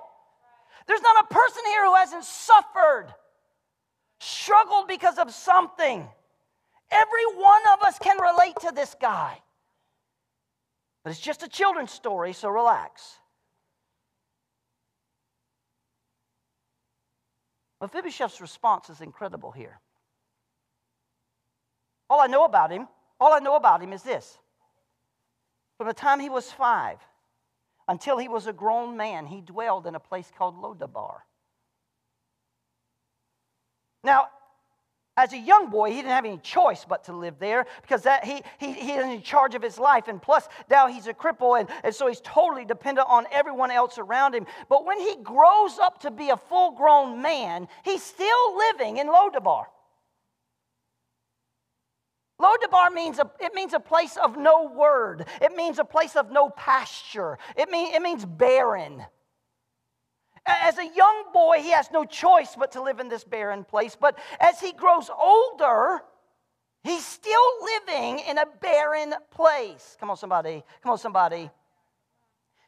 There's 0.87 1.01
not 1.01 1.25
a 1.25 1.33
person 1.33 1.63
here 1.67 1.85
who 1.85 1.95
hasn't 1.95 2.23
suffered, 2.25 3.13
struggled 4.19 4.87
because 4.87 5.17
of 5.17 5.31
something. 5.31 6.07
Every 6.89 7.25
one 7.35 7.61
of 7.73 7.83
us 7.83 7.97
can 7.99 8.19
relate 8.19 8.55
to 8.61 8.71
this 8.73 8.95
guy. 8.99 9.39
But 11.03 11.11
it's 11.11 11.19
just 11.19 11.43
a 11.43 11.47
children's 11.47 11.91
story, 11.91 12.33
so 12.33 12.49
relax. 12.49 13.17
Mephibosheth's 17.81 18.39
response 18.39 18.89
is 18.89 19.01
incredible 19.01 19.51
here. 19.51 19.79
All 22.09 22.21
I 22.21 22.27
know 22.27 22.45
about 22.45 22.71
him, 22.71 22.87
all 23.19 23.33
I 23.33 23.39
know 23.39 23.55
about 23.55 23.81
him 23.81 23.93
is 23.93 24.03
this. 24.03 24.37
From 25.77 25.87
the 25.87 25.93
time 25.93 26.19
he 26.19 26.29
was 26.29 26.51
five 26.51 26.99
until 27.87 28.19
he 28.19 28.27
was 28.27 28.45
a 28.45 28.53
grown 28.53 28.95
man, 28.95 29.25
he 29.25 29.41
dwelled 29.41 29.87
in 29.87 29.95
a 29.95 29.99
place 29.99 30.31
called 30.37 30.61
Lodabar. 30.61 31.21
Now, 34.03 34.27
as 35.17 35.33
a 35.33 35.37
young 35.37 35.69
boy, 35.69 35.89
he 35.89 35.97
didn't 35.97 36.11
have 36.11 36.25
any 36.25 36.37
choice 36.37 36.85
but 36.87 37.03
to 37.05 37.13
live 37.13 37.35
there 37.37 37.65
because 37.81 38.03
that, 38.03 38.23
he, 38.23 38.41
he, 38.59 38.71
he 38.71 38.93
is 38.93 39.05
in 39.05 39.21
charge 39.21 39.55
of 39.55 39.61
his 39.61 39.77
life. 39.77 40.07
And 40.07 40.21
plus, 40.21 40.47
now 40.69 40.87
he's 40.87 41.07
a 41.07 41.13
cripple, 41.13 41.59
and, 41.59 41.69
and 41.83 41.93
so 41.93 42.07
he's 42.07 42.21
totally 42.21 42.63
dependent 42.63 43.07
on 43.09 43.25
everyone 43.31 43.71
else 43.71 43.97
around 43.97 44.33
him. 44.33 44.45
But 44.69 44.85
when 44.85 44.99
he 44.99 45.17
grows 45.21 45.77
up 45.79 45.99
to 46.01 46.11
be 46.11 46.29
a 46.29 46.37
full 46.37 46.71
grown 46.71 47.21
man, 47.21 47.67
he's 47.83 48.01
still 48.01 48.57
living 48.57 48.97
in 48.97 49.07
Lodabar. 49.07 49.65
Lodabar 52.41 52.91
means 52.93 53.19
a, 53.19 53.29
it 53.39 53.53
means 53.53 53.73
a 53.73 53.79
place 53.79 54.17
of 54.17 54.37
no 54.37 54.71
word. 54.73 55.27
It 55.41 55.51
means 55.55 55.77
a 55.77 55.83
place 55.83 56.15
of 56.15 56.31
no 56.31 56.49
pasture. 56.49 57.37
It, 57.57 57.69
mean, 57.69 57.93
it 57.93 58.01
means 58.01 58.25
barren. 58.25 59.03
As 60.45 60.77
a 60.77 60.85
young 60.85 61.25
boy, 61.33 61.57
he 61.59 61.71
has 61.71 61.89
no 61.91 62.03
choice 62.03 62.55
but 62.57 62.71
to 62.73 62.81
live 62.81 62.99
in 62.99 63.09
this 63.09 63.23
barren 63.23 63.63
place. 63.63 63.95
But 63.99 64.17
as 64.39 64.59
he 64.59 64.73
grows 64.73 65.09
older, 65.09 66.01
he's 66.83 67.05
still 67.05 67.41
living 67.63 68.19
in 68.19 68.37
a 68.37 68.45
barren 68.61 69.13
place. 69.29 69.95
Come 69.99 70.09
on, 70.09 70.17
somebody. 70.17 70.63
Come 70.81 70.93
on, 70.93 70.97
somebody. 70.97 71.49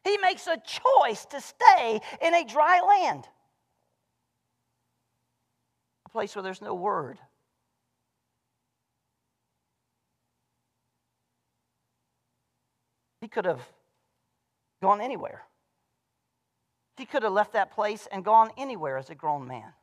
He 0.04 0.18
makes 0.18 0.48
a 0.48 0.58
choice 0.58 1.26
to 1.28 1.42
stay 1.42 2.00
in 2.22 2.34
a 2.34 2.46
dry 2.46 2.82
land, 2.82 3.28
a 6.06 6.10
place 6.10 6.36
where 6.36 6.44
there's 6.44 6.62
no 6.62 6.76
word. 6.76 7.18
He 13.22 13.30
could 13.30 13.46
have 13.46 13.62
gone 14.82 15.00
anywhere. 15.00 15.44
He 16.98 17.06
could 17.06 17.24
have 17.24 17.34
left 17.34 17.54
that 17.54 17.72
place 17.72 18.08
and 18.12 18.24
gone 18.24 18.52
anywhere 18.58 18.98
as 18.98 19.10
a 19.10 19.16
grown 19.16 19.48
man. 19.48 19.74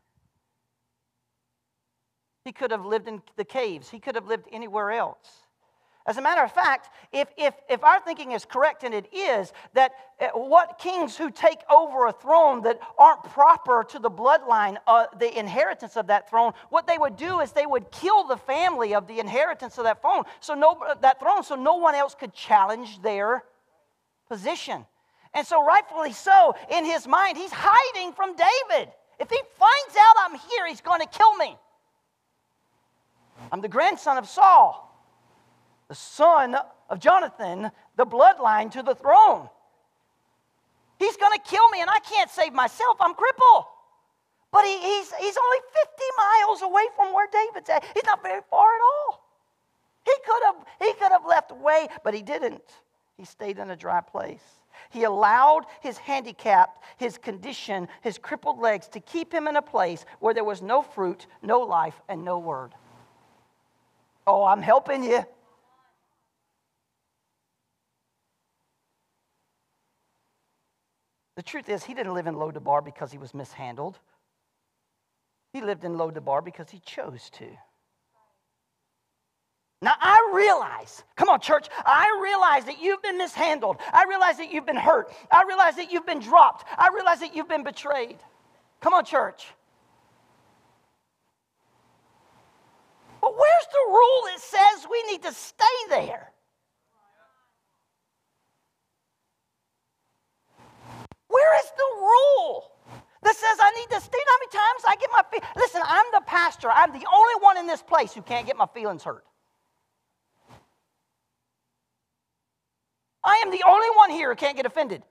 He 2.44 2.53
could 2.53 2.70
have 2.70 2.87
lived 2.87 3.09
in 3.09 3.20
the 3.37 3.44
caves. 3.44 3.90
He 3.90 3.99
could 3.99 4.14
have 4.14 4.27
lived 4.27 4.46
anywhere 4.53 4.92
else. 4.92 5.46
As 6.07 6.16
a 6.16 6.23
matter 6.23 6.42
of 6.42 6.51
fact, 6.51 6.88
if, 7.12 7.29
if, 7.37 7.55
if 7.68 7.85
our 7.85 8.01
thinking 8.01 8.33
is 8.33 8.46
correct, 8.46 8.85
and 8.85 8.94
it 8.94 9.12
is, 9.12 9.53
that 9.75 9.92
uh, 10.18 10.29
what 10.29 10.79
kings 10.79 11.16
who 11.16 11.31
take 11.31 11.61
over 11.68 12.07
a 12.07 12.12
throne 12.12 12.62
that 12.62 12.81
aren't 12.99 13.23
proper 13.25 13.85
to 13.90 13.99
the 13.99 14.11
bloodline, 14.11 14.79
uh, 14.87 15.07
the 15.18 15.38
inheritance 15.38 15.96
of 15.96 16.07
that 16.07 16.31
throne, 16.31 16.53
what 16.70 16.87
they 16.87 16.96
would 16.96 17.16
do 17.16 17.40
is 17.40 17.53
they 17.53 17.66
would 17.66 17.90
kill 17.90 18.25
the 18.25 18.38
family 18.38 18.94
of 18.94 19.07
the 19.07 19.20
inheritance 19.20 19.77
of 19.77 19.85
that 19.85 20.01
throne, 20.01 20.25
so 20.40 20.55
no, 20.55 20.83
that 21.03 21.20
throne, 21.20 21.44
so 21.44 21.55
no 21.55 21.77
one 21.77 21.94
else 21.94 22.14
could 22.14 22.33
challenge 22.33 23.03
their 23.03 23.44
position. 24.27 24.87
And 25.34 25.46
so, 25.46 25.64
rightfully 25.64 26.12
so, 26.12 26.54
in 26.70 26.84
his 26.84 27.06
mind, 27.06 27.36
he's 27.36 27.52
hiding 27.52 28.12
from 28.12 28.34
David. 28.34 28.92
If 29.18 29.30
he 29.30 29.40
finds 29.58 29.96
out 29.98 30.16
I'm 30.18 30.38
here, 30.38 30.66
he's 30.68 30.80
going 30.80 31.00
to 31.00 31.06
kill 31.06 31.36
me. 31.36 31.56
I'm 33.52 33.60
the 33.60 33.68
grandson 33.68 34.18
of 34.18 34.28
Saul 34.28 34.90
the 35.90 35.96
son 35.96 36.56
of 36.88 37.00
Jonathan, 37.00 37.68
the 37.96 38.06
bloodline 38.06 38.70
to 38.70 38.82
the 38.82 38.94
throne. 38.94 39.48
He's 41.00 41.16
going 41.16 41.36
to 41.36 41.50
kill 41.50 41.68
me, 41.70 41.80
and 41.80 41.90
I 41.90 41.98
can't 41.98 42.30
save 42.30 42.52
myself. 42.52 42.96
I'm 43.00 43.12
crippled. 43.12 43.64
But 44.52 44.64
he, 44.64 44.78
he's, 44.78 45.12
he's 45.14 45.36
only 45.36 45.58
50 45.58 46.02
miles 46.16 46.62
away 46.62 46.82
from 46.94 47.12
where 47.12 47.26
David's 47.32 47.68
at. 47.70 47.84
He's 47.92 48.04
not 48.04 48.22
very 48.22 48.40
far 48.48 48.68
at 48.72 48.80
all. 48.80 49.26
He 50.04 50.12
could 50.24 50.42
have, 50.46 50.66
he 50.80 50.92
could 50.92 51.10
have 51.10 51.26
left 51.26 51.50
away, 51.50 51.88
but 52.04 52.14
he 52.14 52.22
didn't. 52.22 52.62
He 53.16 53.24
stayed 53.24 53.58
in 53.58 53.70
a 53.70 53.76
dry 53.76 54.00
place. 54.00 54.44
He 54.88 55.04
allowed 55.04 55.66
his 55.80 55.98
handicap, 55.98 56.82
his 56.96 57.18
condition, 57.18 57.88
his 58.00 58.16
crippled 58.16 58.58
legs 58.58 58.88
to 58.88 59.00
keep 59.00 59.32
him 59.32 59.46
in 59.46 59.56
a 59.56 59.62
place 59.62 60.04
where 60.18 60.32
there 60.32 60.44
was 60.44 60.62
no 60.62 60.80
fruit, 60.80 61.26
no 61.42 61.60
life, 61.60 62.00
and 62.08 62.24
no 62.24 62.38
word. 62.38 62.72
Oh, 64.26 64.44
I'm 64.44 64.62
helping 64.62 65.04
you. 65.04 65.24
The 71.36 71.42
truth 71.42 71.68
is, 71.68 71.84
he 71.84 71.94
didn't 71.94 72.14
live 72.14 72.26
in 72.26 72.34
Lodabar 72.34 72.84
because 72.84 73.10
he 73.12 73.18
was 73.18 73.32
mishandled. 73.32 73.98
He 75.52 75.62
lived 75.62 75.84
in 75.84 75.96
Lodabar 75.96 76.44
because 76.44 76.70
he 76.70 76.80
chose 76.80 77.30
to. 77.30 77.46
Now, 79.82 79.94
I 79.98 80.32
realize, 80.34 81.04
come 81.16 81.30
on, 81.30 81.40
church, 81.40 81.68
I 81.86 82.20
realize 82.22 82.66
that 82.66 82.82
you've 82.82 83.02
been 83.02 83.16
mishandled. 83.16 83.78
I 83.92 84.04
realize 84.04 84.36
that 84.36 84.52
you've 84.52 84.66
been 84.66 84.76
hurt. 84.76 85.10
I 85.32 85.44
realize 85.48 85.76
that 85.76 85.90
you've 85.90 86.04
been 86.04 86.20
dropped. 86.20 86.66
I 86.76 86.90
realize 86.94 87.20
that 87.20 87.34
you've 87.34 87.48
been 87.48 87.64
betrayed. 87.64 88.18
Come 88.82 88.92
on, 88.92 89.06
church. 89.06 89.46
But 93.22 93.32
where's 93.32 93.66
the 93.72 93.92
rule 93.92 94.22
that 94.26 94.40
says 94.40 94.86
we 94.90 95.02
need 95.04 95.22
to 95.22 95.32
stay 95.32 95.64
there? 95.88 96.30
Where 101.28 101.60
is 101.60 101.70
the 101.76 102.00
rule 102.00 102.72
that 103.22 103.36
says 103.36 103.58
I 103.60 103.70
need 103.78 103.94
to 103.94 104.00
stay? 104.00 104.18
How 104.26 104.36
many 104.40 104.50
times 104.50 104.84
I 104.88 104.96
get 104.96 105.10
my 105.10 105.22
feet? 105.30 105.42
Listen, 105.56 105.80
I'm 105.84 106.06
the 106.12 106.22
pastor. 106.26 106.68
I'm 106.70 106.92
the 106.92 107.06
only 107.10 107.34
one 107.40 107.56
in 107.56 107.66
this 107.66 107.82
place 107.82 108.12
who 108.12 108.20
can't 108.20 108.46
get 108.46 108.58
my 108.58 108.66
feelings 108.66 109.04
hurt. 109.04 109.24
I 113.22 113.42
am 113.44 113.50
the 113.50 113.62
only 113.66 113.88
one 113.96 114.11
here 114.11 114.30
who 114.30 114.37
can't 114.37 114.56
get 114.56 114.66
offended. 114.66 115.02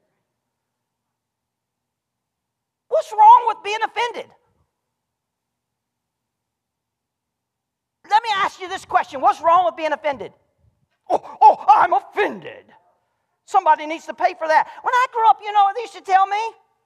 What's 2.87 3.11
wrong 3.11 3.45
with 3.47 3.57
being 3.63 3.77
offended? 3.83 4.25
Let 8.09 8.23
me 8.23 8.29
ask 8.35 8.59
you 8.59 8.67
this 8.67 8.85
question 8.85 9.21
What's 9.21 9.41
wrong 9.41 9.65
with 9.65 9.75
being 9.75 9.93
offended? 9.93 10.33
Oh, 11.09 11.37
oh 11.41 11.65
I'm 11.67 11.93
offended. 11.93 12.65
Somebody 13.45 13.87
needs 13.87 14.05
to 14.05 14.13
pay 14.13 14.35
for 14.37 14.47
that. 14.47 14.67
When 14.81 14.93
I 14.93 15.05
grew 15.11 15.27
up, 15.27 15.39
you 15.43 15.51
know 15.51 15.63
what 15.63 15.75
they 15.75 15.81
used 15.81 15.95
to 15.95 16.01
tell 16.01 16.27
me? 16.27 16.37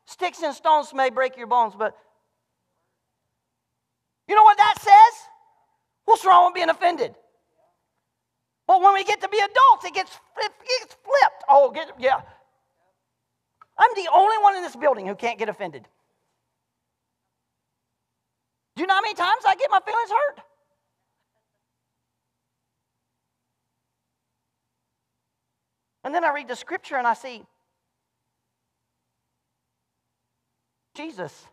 Sticks 0.05 0.41
and 0.43 0.53
stones 0.53 0.93
may 0.93 1.09
break 1.09 1.37
your 1.37 1.47
bones, 1.47 1.73
but 1.77 1.95
you 4.27 4.35
know 4.35 4.43
what 4.43 4.57
that 4.57 4.75
says? 4.79 5.27
What's 6.05 6.25
wrong 6.25 6.45
with 6.45 6.55
being 6.55 6.69
offended? 6.69 7.15
But 8.73 8.81
when 8.81 8.95
we 8.95 9.03
get 9.03 9.21
to 9.21 9.29
be 9.29 9.37
adults, 9.37 9.85
it 9.85 9.93
gets, 9.93 10.19
it 10.39 10.51
gets 10.81 10.95
flipped. 10.95 11.43
Oh, 11.47 11.69
get, 11.69 11.91
yeah. 11.99 12.21
I'm 13.77 13.89
the 13.95 14.09
only 14.11 14.35
one 14.39 14.55
in 14.55 14.63
this 14.63 14.75
building 14.75 15.05
who 15.05 15.13
can't 15.13 15.37
get 15.37 15.47
offended. 15.47 15.87
Do 18.75 18.81
you 18.81 18.87
know 18.87 18.95
how 18.95 19.01
many 19.01 19.13
times 19.13 19.43
I 19.47 19.53
get 19.53 19.69
my 19.69 19.79
feelings 19.79 20.09
hurt? 20.09 20.39
And 26.03 26.15
then 26.15 26.25
I 26.25 26.33
read 26.33 26.47
the 26.47 26.55
scripture 26.55 26.95
and 26.95 27.05
I 27.05 27.13
see 27.13 27.43
Jesus 30.95 31.45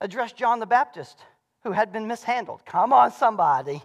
addressed 0.00 0.36
John 0.36 0.60
the 0.60 0.66
Baptist, 0.66 1.18
who 1.64 1.72
had 1.72 1.92
been 1.92 2.06
mishandled. 2.06 2.64
Come 2.64 2.92
on, 2.92 3.10
somebody. 3.10 3.82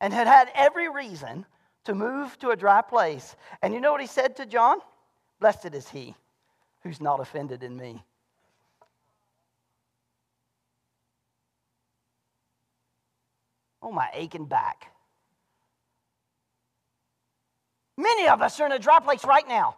And 0.00 0.12
had 0.12 0.26
had 0.26 0.50
every 0.54 0.88
reason 0.88 1.44
to 1.84 1.94
move 1.94 2.38
to 2.38 2.50
a 2.50 2.56
dry 2.56 2.82
place. 2.82 3.36
And 3.62 3.74
you 3.74 3.80
know 3.80 3.92
what 3.92 4.00
he 4.00 4.06
said 4.06 4.36
to 4.36 4.46
John? 4.46 4.78
Blessed 5.40 5.74
is 5.74 5.88
he 5.88 6.14
who's 6.82 7.00
not 7.00 7.20
offended 7.20 7.62
in 7.62 7.76
me. 7.76 8.02
Oh, 13.82 13.92
my 13.92 14.08
aching 14.12 14.44
back. 14.44 14.92
Many 17.96 18.28
of 18.28 18.40
us 18.40 18.58
are 18.60 18.66
in 18.66 18.72
a 18.72 18.78
dry 18.78 18.98
place 19.00 19.24
right 19.24 19.46
now. 19.48 19.76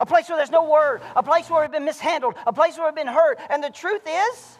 A 0.00 0.06
place 0.06 0.28
where 0.28 0.36
there's 0.36 0.50
no 0.50 0.68
word, 0.68 1.00
a 1.14 1.22
place 1.22 1.48
where 1.48 1.62
we've 1.62 1.70
been 1.70 1.84
mishandled, 1.84 2.34
a 2.44 2.52
place 2.52 2.76
where 2.76 2.86
we've 2.86 2.94
been 2.94 3.06
hurt. 3.06 3.38
And 3.50 3.62
the 3.62 3.70
truth 3.70 4.02
is, 4.06 4.58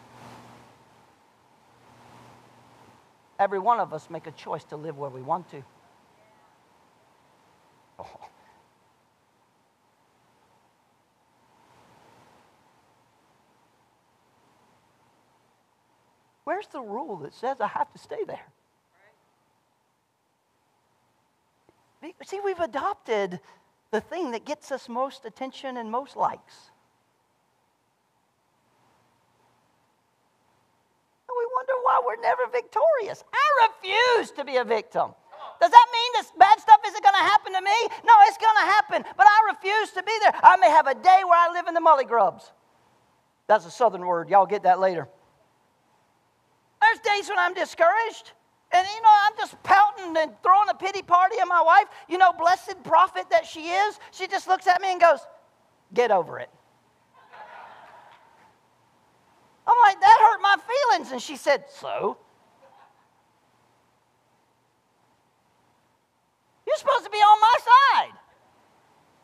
every 3.39 3.59
one 3.59 3.79
of 3.79 3.93
us 3.93 4.09
make 4.09 4.27
a 4.27 4.31
choice 4.31 4.63
to 4.65 4.75
live 4.75 4.97
where 4.97 5.09
we 5.09 5.21
want 5.21 5.49
to. 5.51 5.63
Oh. 7.99 8.19
Where's 16.43 16.67
the 16.67 16.81
rule 16.81 17.17
that 17.17 17.33
says 17.33 17.61
I 17.61 17.67
have 17.67 17.91
to 17.93 17.99
stay 17.99 18.23
there? 18.27 18.45
See, 22.25 22.41
we've 22.43 22.59
adopted 22.59 23.39
the 23.91 24.01
thing 24.01 24.31
that 24.31 24.43
gets 24.43 24.71
us 24.71 24.89
most 24.89 25.23
attention 25.25 25.77
and 25.77 25.89
most 25.89 26.17
likes. 26.17 26.71
And 31.29 31.35
we 31.37 31.45
wonder 31.55 31.73
why 31.83 31.92
we're 32.05 32.21
never 32.21 32.43
victorious. 32.51 33.23
I 33.33 33.67
refuse 33.67 34.31
to 34.31 34.45
be 34.45 34.57
a 34.57 34.63
victim. 34.63 35.13
Does 35.59 35.71
that 35.71 35.87
mean 35.93 36.11
this 36.15 36.31
bad 36.37 36.59
stuff 36.59 36.81
isn't 36.85 37.03
going 37.03 37.15
to 37.15 37.23
happen 37.23 37.53
to 37.53 37.61
me? 37.61 37.77
No, 38.05 38.13
it's 38.27 38.37
going 38.37 38.55
to 38.55 38.67
happen, 38.67 39.03
but 39.15 39.25
I 39.25 39.53
refuse 39.53 39.91
to 39.91 40.03
be 40.03 40.11
there. 40.21 40.33
I 40.43 40.57
may 40.57 40.69
have 40.69 40.87
a 40.87 40.95
day 40.95 41.21
where 41.23 41.39
I 41.39 41.51
live 41.53 41.67
in 41.67 41.73
the 41.73 41.79
mulligrubs. 41.79 42.51
That's 43.47 43.65
a 43.65 43.71
southern 43.71 44.05
word. 44.05 44.29
Y'all 44.29 44.45
get 44.45 44.63
that 44.63 44.79
later. 44.79 45.07
There's 46.81 46.99
days 46.99 47.29
when 47.29 47.39
I'm 47.39 47.53
discouraged. 47.53 48.31
And, 48.73 48.87
you 48.87 49.01
know, 49.03 49.15
I'm 49.25 49.37
just 49.37 49.61
pouting 49.63 50.17
and 50.17 50.31
throwing 50.41 50.67
a 50.69 50.73
pity 50.73 51.03
party 51.03 51.35
on 51.35 51.47
my 51.47 51.61
wife. 51.61 51.85
You 52.09 52.17
know, 52.17 52.33
blessed 52.33 52.83
prophet 52.83 53.25
that 53.29 53.45
she 53.45 53.69
is, 53.69 53.99
she 54.11 54.27
just 54.27 54.47
looks 54.47 54.67
at 54.67 54.81
me 54.81 54.91
and 54.91 54.99
goes, 54.99 55.19
Get 55.93 56.11
over 56.11 56.39
it. 56.39 56.49
I'm 59.73 59.89
like, 59.89 59.99
That 60.01 60.17
hurt 60.19 60.41
my 60.41 60.55
feelings. 60.57 61.11
And 61.11 61.21
she 61.21 61.35
said, 61.35 61.65
So? 61.69 62.17
You're 66.65 66.77
supposed 66.77 67.05
to 67.05 67.11
be 67.11 67.17
on 67.17 67.41
my 67.41 67.57
side. 67.59 68.19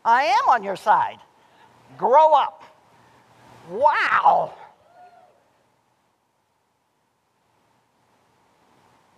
I 0.04 0.24
am 0.24 0.50
on 0.50 0.64
your 0.64 0.76
side. 0.76 1.20
Grow 1.98 2.34
up. 2.34 2.64
Wow. 3.70 4.54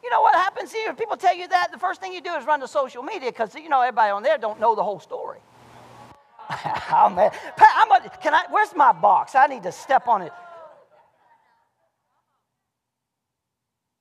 You 0.03 0.09
know 0.09 0.21
what 0.21 0.35
happens 0.35 0.71
here? 0.71 0.89
If 0.91 0.97
people 0.97 1.17
tell 1.17 1.35
you 1.35 1.47
that, 1.47 1.71
the 1.71 1.77
first 1.77 2.01
thing 2.01 2.13
you 2.13 2.21
do 2.21 2.33
is 2.33 2.45
run 2.45 2.59
to 2.61 2.67
social 2.67 3.03
media 3.03 3.31
because 3.31 3.53
you 3.55 3.69
know 3.69 3.81
everybody 3.81 4.11
on 4.11 4.23
there 4.23 4.37
don't 4.37 4.59
know 4.59 4.75
the 4.75 4.83
whole 4.83 4.99
story. 4.99 5.39
oh, 6.91 7.09
man. 7.09 7.31
A, 7.57 8.09
can 8.21 8.33
I, 8.33 8.45
where's 8.49 8.75
my 8.75 8.91
box? 8.91 9.35
I 9.35 9.47
need 9.47 9.63
to 9.63 9.71
step 9.71 10.07
on 10.07 10.21
it. 10.23 10.33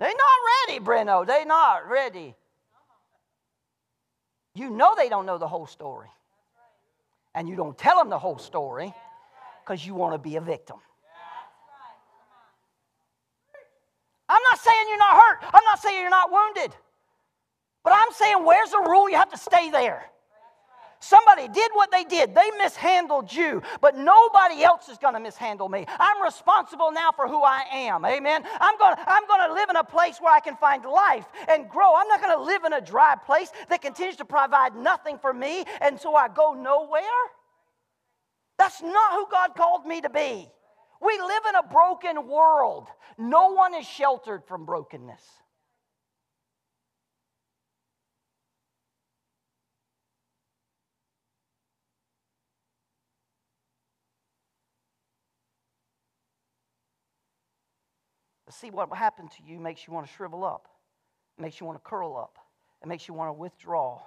They're 0.00 0.08
not 0.08 0.70
ready, 0.70 0.80
Breno. 0.80 1.26
They're 1.26 1.44
not 1.44 1.86
ready. 1.88 2.34
You 4.54 4.70
know 4.70 4.94
they 4.96 5.10
don't 5.10 5.26
know 5.26 5.36
the 5.36 5.46
whole 5.46 5.66
story. 5.66 6.08
And 7.34 7.46
you 7.46 7.54
don't 7.54 7.76
tell 7.76 7.98
them 7.98 8.08
the 8.08 8.18
whole 8.18 8.38
story 8.38 8.94
because 9.62 9.86
you 9.86 9.94
want 9.94 10.14
to 10.14 10.18
be 10.18 10.36
a 10.36 10.40
victim. 10.40 10.78
I'm 14.26 14.42
not 14.42 14.58
saying 14.58 14.86
you're 14.88 14.98
not 14.98 15.14
hurt. 15.14 15.38
I'm 15.52 15.64
not 15.64 15.80
saying 15.80 16.00
you're 16.00 16.08
not 16.08 16.32
wounded. 16.32 16.74
But 17.84 17.92
I'm 17.92 18.12
saying, 18.12 18.44
where's 18.44 18.70
the 18.70 18.82
rule? 18.86 19.10
You 19.10 19.16
have 19.16 19.30
to 19.30 19.38
stay 19.38 19.70
there. 19.70 20.04
Somebody 21.02 21.48
did 21.48 21.70
what 21.72 21.90
they 21.90 22.04
did. 22.04 22.34
They 22.34 22.50
mishandled 22.58 23.32
you, 23.32 23.62
but 23.80 23.96
nobody 23.96 24.62
else 24.62 24.90
is 24.90 24.98
going 24.98 25.14
to 25.14 25.20
mishandle 25.20 25.66
me. 25.70 25.86
I'm 25.98 26.22
responsible 26.22 26.92
now 26.92 27.10
for 27.10 27.26
who 27.26 27.42
I 27.42 27.64
am. 27.72 28.04
Amen. 28.04 28.44
I'm 28.60 28.76
going 28.76 28.96
to 28.96 29.02
I'm 29.10 29.26
going 29.26 29.48
to 29.48 29.54
live 29.54 29.70
in 29.70 29.76
a 29.76 29.84
place 29.84 30.18
where 30.20 30.32
I 30.32 30.40
can 30.40 30.56
find 30.56 30.84
life 30.84 31.24
and 31.48 31.70
grow. 31.70 31.94
I'm 31.96 32.06
not 32.06 32.20
going 32.20 32.36
to 32.36 32.42
live 32.42 32.64
in 32.64 32.74
a 32.74 32.82
dry 32.82 33.16
place 33.16 33.50
that 33.70 33.80
continues 33.80 34.16
to 34.16 34.26
provide 34.26 34.76
nothing 34.76 35.18
for 35.18 35.32
me 35.32 35.64
and 35.80 35.98
so 35.98 36.14
I 36.14 36.28
go 36.28 36.52
nowhere. 36.52 37.00
That's 38.58 38.82
not 38.82 39.12
who 39.12 39.26
God 39.30 39.54
called 39.56 39.86
me 39.86 40.02
to 40.02 40.10
be. 40.10 40.50
We 41.00 41.18
live 41.18 41.42
in 41.48 41.54
a 41.54 41.62
broken 41.62 42.28
world. 42.28 42.88
No 43.16 43.54
one 43.54 43.74
is 43.74 43.86
sheltered 43.86 44.42
from 44.46 44.66
brokenness. 44.66 45.22
See 58.60 58.70
what 58.70 58.92
happened 58.94 59.30
to 59.32 59.42
you 59.44 59.58
makes 59.58 59.86
you 59.86 59.92
want 59.92 60.06
to 60.06 60.12
shrivel 60.12 60.44
up, 60.44 60.68
it 61.38 61.42
makes 61.42 61.60
you 61.60 61.66
want 61.66 61.82
to 61.82 61.88
curl 61.88 62.16
up, 62.16 62.38
it 62.82 62.88
makes 62.88 63.08
you 63.08 63.14
want 63.14 63.28
to 63.28 63.32
withdraw. 63.32 64.00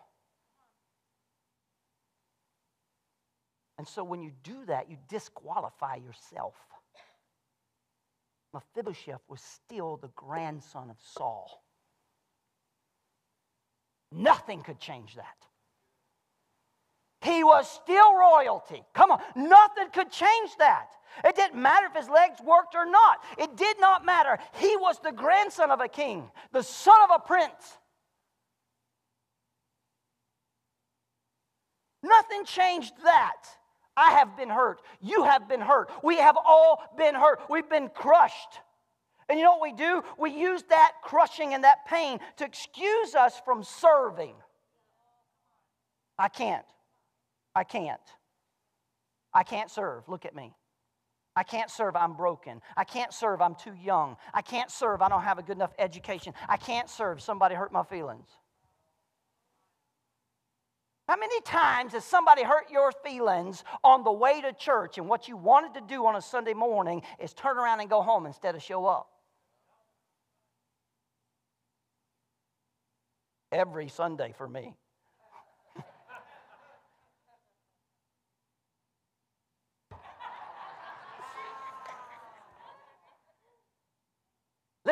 And 3.77 3.87
so 3.87 4.03
when 4.03 4.21
you 4.21 4.31
do 4.43 4.65
that, 4.67 4.89
you 4.89 4.97
disqualify 5.09 5.95
yourself. 5.95 6.55
Mephibosheth 8.53 9.21
was 9.27 9.41
still 9.41 9.97
the 9.97 10.09
grandson 10.15 10.89
of 10.91 10.97
Saul. 11.01 11.63
Nothing 14.11 14.61
could 14.61 14.79
change 14.79 15.15
that. 15.15 15.47
He 17.23 17.43
was 17.43 17.69
still 17.69 18.13
royalty. 18.15 18.83
Come 18.93 19.11
on, 19.11 19.21
nothing 19.35 19.87
could 19.93 20.11
change 20.11 20.51
that. 20.59 20.89
It 21.23 21.35
didn't 21.35 21.61
matter 21.61 21.87
if 21.87 21.93
his 21.93 22.09
legs 22.09 22.39
worked 22.43 22.75
or 22.75 22.85
not. 22.85 23.23
It 23.37 23.55
did 23.55 23.79
not 23.79 24.03
matter. 24.03 24.37
He 24.55 24.75
was 24.77 24.99
the 24.99 25.11
grandson 25.11 25.71
of 25.71 25.79
a 25.79 25.87
king, 25.87 26.29
the 26.51 26.63
son 26.63 26.99
of 27.03 27.09
a 27.15 27.19
prince. 27.19 27.77
Nothing 32.01 32.43
changed 32.43 32.93
that. 33.03 33.43
I 33.95 34.11
have 34.11 34.35
been 34.35 34.49
hurt. 34.49 34.81
You 34.99 35.23
have 35.23 35.47
been 35.47 35.61
hurt. 35.61 35.89
We 36.03 36.17
have 36.17 36.35
all 36.35 36.83
been 36.97 37.15
hurt. 37.15 37.41
We've 37.49 37.69
been 37.69 37.89
crushed. 37.89 38.59
And 39.29 39.39
you 39.39 39.45
know 39.45 39.55
what 39.55 39.71
we 39.71 39.77
do? 39.77 40.03
We 40.17 40.31
use 40.31 40.63
that 40.63 40.93
crushing 41.01 41.53
and 41.53 41.63
that 41.63 41.85
pain 41.87 42.19
to 42.37 42.43
excuse 42.43 43.15
us 43.15 43.39
from 43.45 43.63
serving. 43.63 44.33
I 46.19 46.27
can't. 46.27 46.65
I 47.55 47.63
can't. 47.63 48.01
I 49.33 49.43
can't 49.43 49.69
serve. 49.69 50.07
Look 50.07 50.25
at 50.25 50.35
me. 50.35 50.53
I 51.35 51.43
can't 51.43 51.71
serve, 51.71 51.95
I'm 51.95 52.13
broken. 52.13 52.61
I 52.77 52.83
can't 52.83 53.11
serve, 53.11 53.41
I'm 53.41 53.55
too 53.55 53.73
young. 53.73 54.17
I 54.33 54.41
can't 54.41 54.69
serve, 54.69 55.01
I 55.01 55.09
don't 55.09 55.23
have 55.23 55.39
a 55.39 55.43
good 55.43 55.57
enough 55.57 55.73
education. 55.79 56.33
I 56.47 56.57
can't 56.57 56.89
serve, 56.89 57.21
somebody 57.21 57.55
hurt 57.55 57.71
my 57.71 57.83
feelings. 57.83 58.27
How 61.07 61.17
many 61.17 61.41
times 61.41 61.93
has 61.93 62.05
somebody 62.05 62.43
hurt 62.43 62.69
your 62.71 62.91
feelings 63.03 63.63
on 63.83 64.03
the 64.03 64.11
way 64.11 64.41
to 64.41 64.53
church 64.53 64.97
and 64.97 65.09
what 65.09 65.27
you 65.27 65.35
wanted 65.35 65.73
to 65.73 65.81
do 65.81 66.05
on 66.05 66.15
a 66.15 66.21
Sunday 66.21 66.53
morning 66.53 67.01
is 67.19 67.33
turn 67.33 67.57
around 67.57 67.81
and 67.81 67.89
go 67.89 68.01
home 68.01 68.25
instead 68.25 68.55
of 68.55 68.63
show 68.63 68.85
up? 68.85 69.09
Every 73.51 73.89
Sunday 73.89 74.33
for 74.37 74.47
me. 74.47 74.75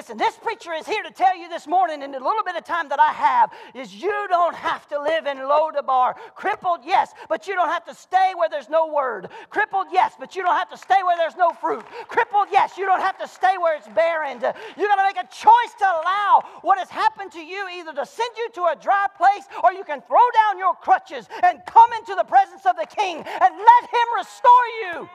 Listen, 0.02 0.18
this 0.18 0.36
preacher 0.36 0.74
is 0.74 0.88
here 0.88 1.04
to 1.04 1.12
tell 1.12 1.38
you 1.38 1.48
this 1.48 1.68
morning, 1.68 2.02
in 2.02 2.10
the 2.10 2.18
little 2.18 2.42
bit 2.44 2.56
of 2.56 2.66
time 2.66 2.90
that 2.90 3.00
I 3.00 3.14
have, 3.14 3.52
is 3.76 3.94
you 3.94 4.26
don't 4.30 4.56
have 4.56 4.88
to 4.88 5.00
live 5.00 5.28
in 5.28 5.38
Lodabar. 5.38 6.16
Crippled, 6.34 6.80
yes, 6.84 7.14
but 7.30 7.48
you 7.48 7.54
don't 7.54 7.70
have 7.70 7.86
to 7.86 7.94
stay 7.94 8.32
where 8.36 8.50
there's 8.50 8.68
no 8.68 8.88
word. 8.88 9.30
Crippled, 9.52 9.90
yes, 9.92 10.14
but 10.20 10.36
you 10.36 10.42
don't 10.42 10.56
have 10.56 10.72
to 10.72 10.78
stay 10.78 11.04
where 11.04 11.16
there's 11.18 11.36
no 11.36 11.54
fruit. 11.54 11.86
Crippled, 12.08 12.48
yes, 12.52 12.80
you 12.80 12.88
don't 12.88 13.00
have 13.00 13.16
to 13.20 13.28
stay 13.28 13.60
where 13.62 13.78
it's 13.78 13.88
barren. 13.90 14.38
You 14.38 14.88
got 14.88 14.96
to 14.96 15.04
make 15.06 15.24
a 15.24 15.30
choice 15.30 15.74
to 15.78 15.86
allow 15.86 16.46
what 16.64 16.80
has 16.80 16.90
happened 16.90 17.32
to 17.34 17.40
you 17.40 17.68
either 17.78 17.94
to 17.94 18.06
send 18.08 18.32
you 18.38 18.50
to 18.56 18.74
a 18.74 18.76
dry 18.82 19.06
place 19.16 19.46
or 19.64 19.72
you 19.72 19.84
can 19.84 20.02
throw 20.02 20.26
down 20.34 20.58
your 20.58 20.74
crutches 20.82 21.28
and 21.44 21.60
come 21.68 21.94
into 21.94 22.16
the 22.16 22.24
presence 22.24 22.66
of 22.66 22.76
the 22.76 22.88
King 22.88 23.18
and 23.18 23.54
let 23.54 23.84
Him 23.86 24.08
restore 24.18 24.66
you. 24.82 25.10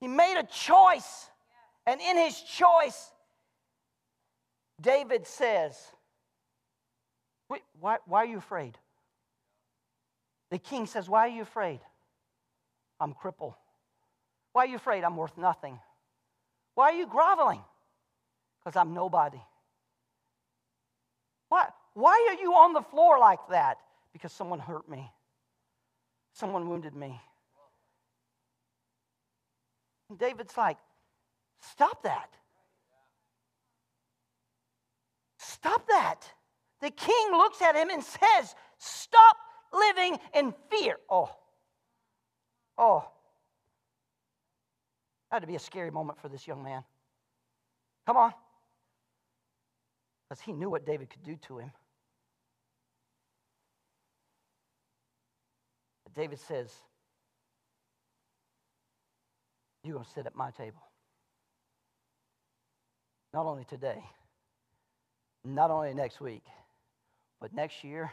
He 0.00 0.08
made 0.08 0.38
a 0.38 0.44
choice. 0.44 1.28
And 1.86 2.00
in 2.00 2.16
his 2.16 2.40
choice, 2.40 3.12
David 4.80 5.26
says, 5.26 5.76
Wait, 7.48 7.62
why, 7.78 7.98
why 8.06 8.22
are 8.22 8.26
you 8.26 8.38
afraid? 8.38 8.78
The 10.50 10.58
king 10.58 10.86
says, 10.86 11.08
Why 11.08 11.26
are 11.26 11.32
you 11.32 11.42
afraid? 11.42 11.80
I'm 12.98 13.14
crippled. 13.14 13.54
Why 14.52 14.64
are 14.64 14.68
you 14.68 14.76
afraid? 14.76 15.04
I'm 15.04 15.16
worth 15.16 15.36
nothing. 15.36 15.78
Why 16.74 16.90
are 16.90 16.94
you 16.94 17.06
groveling? 17.06 17.60
Because 18.58 18.76
I'm 18.76 18.94
nobody. 18.94 19.40
Why, 21.48 21.68
why 21.94 22.28
are 22.30 22.40
you 22.40 22.52
on 22.52 22.72
the 22.72 22.82
floor 22.82 23.18
like 23.18 23.40
that? 23.50 23.78
Because 24.12 24.32
someone 24.32 24.58
hurt 24.58 24.88
me, 24.88 25.10
someone 26.32 26.68
wounded 26.68 26.94
me. 26.94 27.20
And 30.10 30.18
David's 30.18 30.56
like, 30.58 30.76
Stop 31.60 32.02
that. 32.02 32.30
Stop 35.38 35.86
that. 35.88 36.20
The 36.80 36.90
king 36.90 37.32
looks 37.32 37.62
at 37.62 37.76
him 37.76 37.90
and 37.90 38.02
says, 38.02 38.54
Stop 38.78 39.36
living 39.72 40.18
in 40.34 40.52
fear. 40.70 40.96
Oh, 41.08 41.30
oh. 42.76 43.04
That 45.30 45.36
had 45.36 45.40
to 45.42 45.46
be 45.46 45.54
a 45.54 45.60
scary 45.60 45.90
moment 45.90 46.18
for 46.18 46.28
this 46.28 46.46
young 46.46 46.64
man. 46.64 46.82
Come 48.04 48.16
on. 48.16 48.32
Because 50.28 50.40
he 50.42 50.52
knew 50.52 50.68
what 50.68 50.84
David 50.84 51.08
could 51.08 51.22
do 51.22 51.36
to 51.46 51.58
him. 51.58 51.70
But 56.04 56.14
David 56.14 56.40
says, 56.40 56.72
You're 59.82 59.94
going 59.94 60.04
to 60.04 60.10
sit 60.10 60.26
at 60.26 60.36
my 60.36 60.50
table. 60.50 60.82
Not 63.32 63.46
only 63.46 63.64
today, 63.64 64.02
not 65.44 65.70
only 65.70 65.94
next 65.94 66.20
week, 66.20 66.44
but 67.40 67.54
next 67.54 67.82
year 67.84 68.10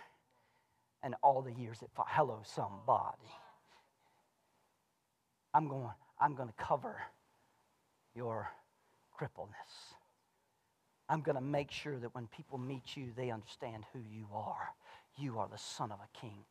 and 1.03 1.15
all 1.21 1.41
the 1.41 1.51
years 1.51 1.79
that 1.79 1.89
follow. 1.95 2.07
Hello, 2.09 2.39
somebody. 2.43 3.31
I'm 5.53 5.67
going, 5.67 5.89
I'm 6.19 6.35
going 6.35 6.49
to 6.49 6.63
cover 6.63 6.97
your 8.15 8.47
crippleness. 9.19 9.95
I'm 11.09 11.21
going 11.21 11.35
to 11.35 11.41
make 11.41 11.71
sure 11.71 11.97
that 11.97 12.13
when 12.13 12.27
people 12.27 12.57
meet 12.57 12.95
you, 12.95 13.11
they 13.15 13.31
understand 13.31 13.85
who 13.93 13.99
you 13.99 14.27
are. 14.33 14.69
You 15.17 15.39
are 15.39 15.47
the 15.47 15.57
son 15.57 15.91
of 15.91 15.99
a 15.99 16.19
king. 16.19 16.43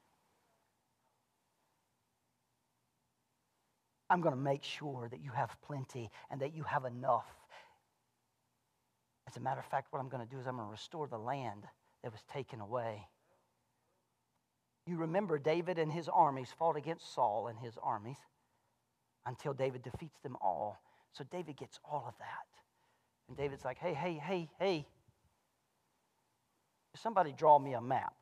I'm 4.09 4.21
going 4.21 4.35
to 4.35 4.41
make 4.41 4.63
sure 4.63 5.09
that 5.11 5.21
you 5.21 5.31
have 5.33 5.51
plenty 5.67 6.11
and 6.31 6.41
that 6.41 6.55
you 6.55 6.63
have 6.63 6.85
enough. 6.85 7.27
As 9.29 9.37
a 9.37 9.41
matter 9.41 9.59
of 9.61 9.67
fact, 9.67 9.89
what 9.93 9.99
I'm 9.99 10.09
going 10.09 10.25
to 10.25 10.31
do 10.33 10.39
is 10.39 10.47
I'm 10.47 10.57
going 10.57 10.69
to 10.69 10.71
restore 10.71 11.09
the 11.09 11.19
land 11.19 11.65
that 12.03 12.13
was 12.13 12.23
taken 12.33 12.61
away. 12.61 13.09
You 14.87 14.99
remember 14.99 15.39
David 15.39 15.79
and 15.79 15.93
his 15.93 16.09
armies 16.09 16.55
fought 16.57 16.77
against 16.77 17.13
Saul 17.13 17.49
and 17.49 17.59
his 17.59 17.75
armies 17.83 18.19
until 19.27 19.53
David 19.53 19.83
defeats 19.83 20.19
them 20.23 20.37
all. 20.41 20.81
So 21.13 21.25
David 21.31 21.57
gets 21.57 21.81
all 21.85 22.05
of 22.07 22.15
that. 22.19 22.47
And 23.29 23.37
David's 23.37 23.65
like, 23.65 23.79
hey, 23.79 23.95
hey, 23.95 24.21
hey, 24.23 24.49
hey. 24.61 24.87
Somebody 26.95 27.33
draw 27.37 27.59
me 27.59 27.75
a 27.75 27.81
map. 27.81 28.15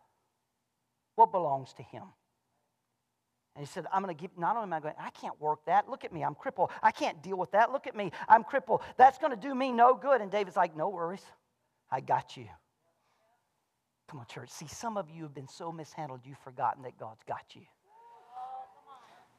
What 1.16 1.30
belongs 1.30 1.74
to 1.74 1.82
him? 1.82 2.04
And 3.54 3.64
he 3.64 3.70
said, 3.70 3.86
I'm 3.92 4.02
going 4.02 4.14
to 4.14 4.20
give, 4.20 4.30
not 4.36 4.56
only 4.56 4.66
am 4.66 4.72
I 4.72 4.80
going, 4.80 4.94
I 4.98 5.10
can't 5.10 5.40
work 5.40 5.64
that. 5.66 5.88
Look 5.88 6.04
at 6.04 6.12
me, 6.12 6.24
I'm 6.24 6.34
crippled. 6.34 6.70
I 6.82 6.90
can't 6.90 7.22
deal 7.22 7.36
with 7.36 7.52
that. 7.52 7.70
Look 7.70 7.86
at 7.86 7.94
me, 7.94 8.10
I'm 8.28 8.42
crippled. 8.42 8.82
That's 8.96 9.18
going 9.18 9.30
to 9.30 9.36
do 9.36 9.54
me 9.54 9.70
no 9.70 9.94
good. 9.94 10.20
And 10.20 10.30
David's 10.30 10.56
like, 10.56 10.76
no 10.76 10.88
worries. 10.88 11.24
I 11.90 12.00
got 12.00 12.36
you. 12.36 12.46
Come 14.08 14.20
on, 14.20 14.26
church. 14.26 14.50
See, 14.50 14.66
some 14.66 14.96
of 14.96 15.08
you 15.08 15.22
have 15.22 15.34
been 15.34 15.48
so 15.48 15.70
mishandled, 15.70 16.20
you've 16.24 16.38
forgotten 16.38 16.82
that 16.82 16.98
God's 16.98 17.22
got 17.26 17.44
you. 17.54 17.62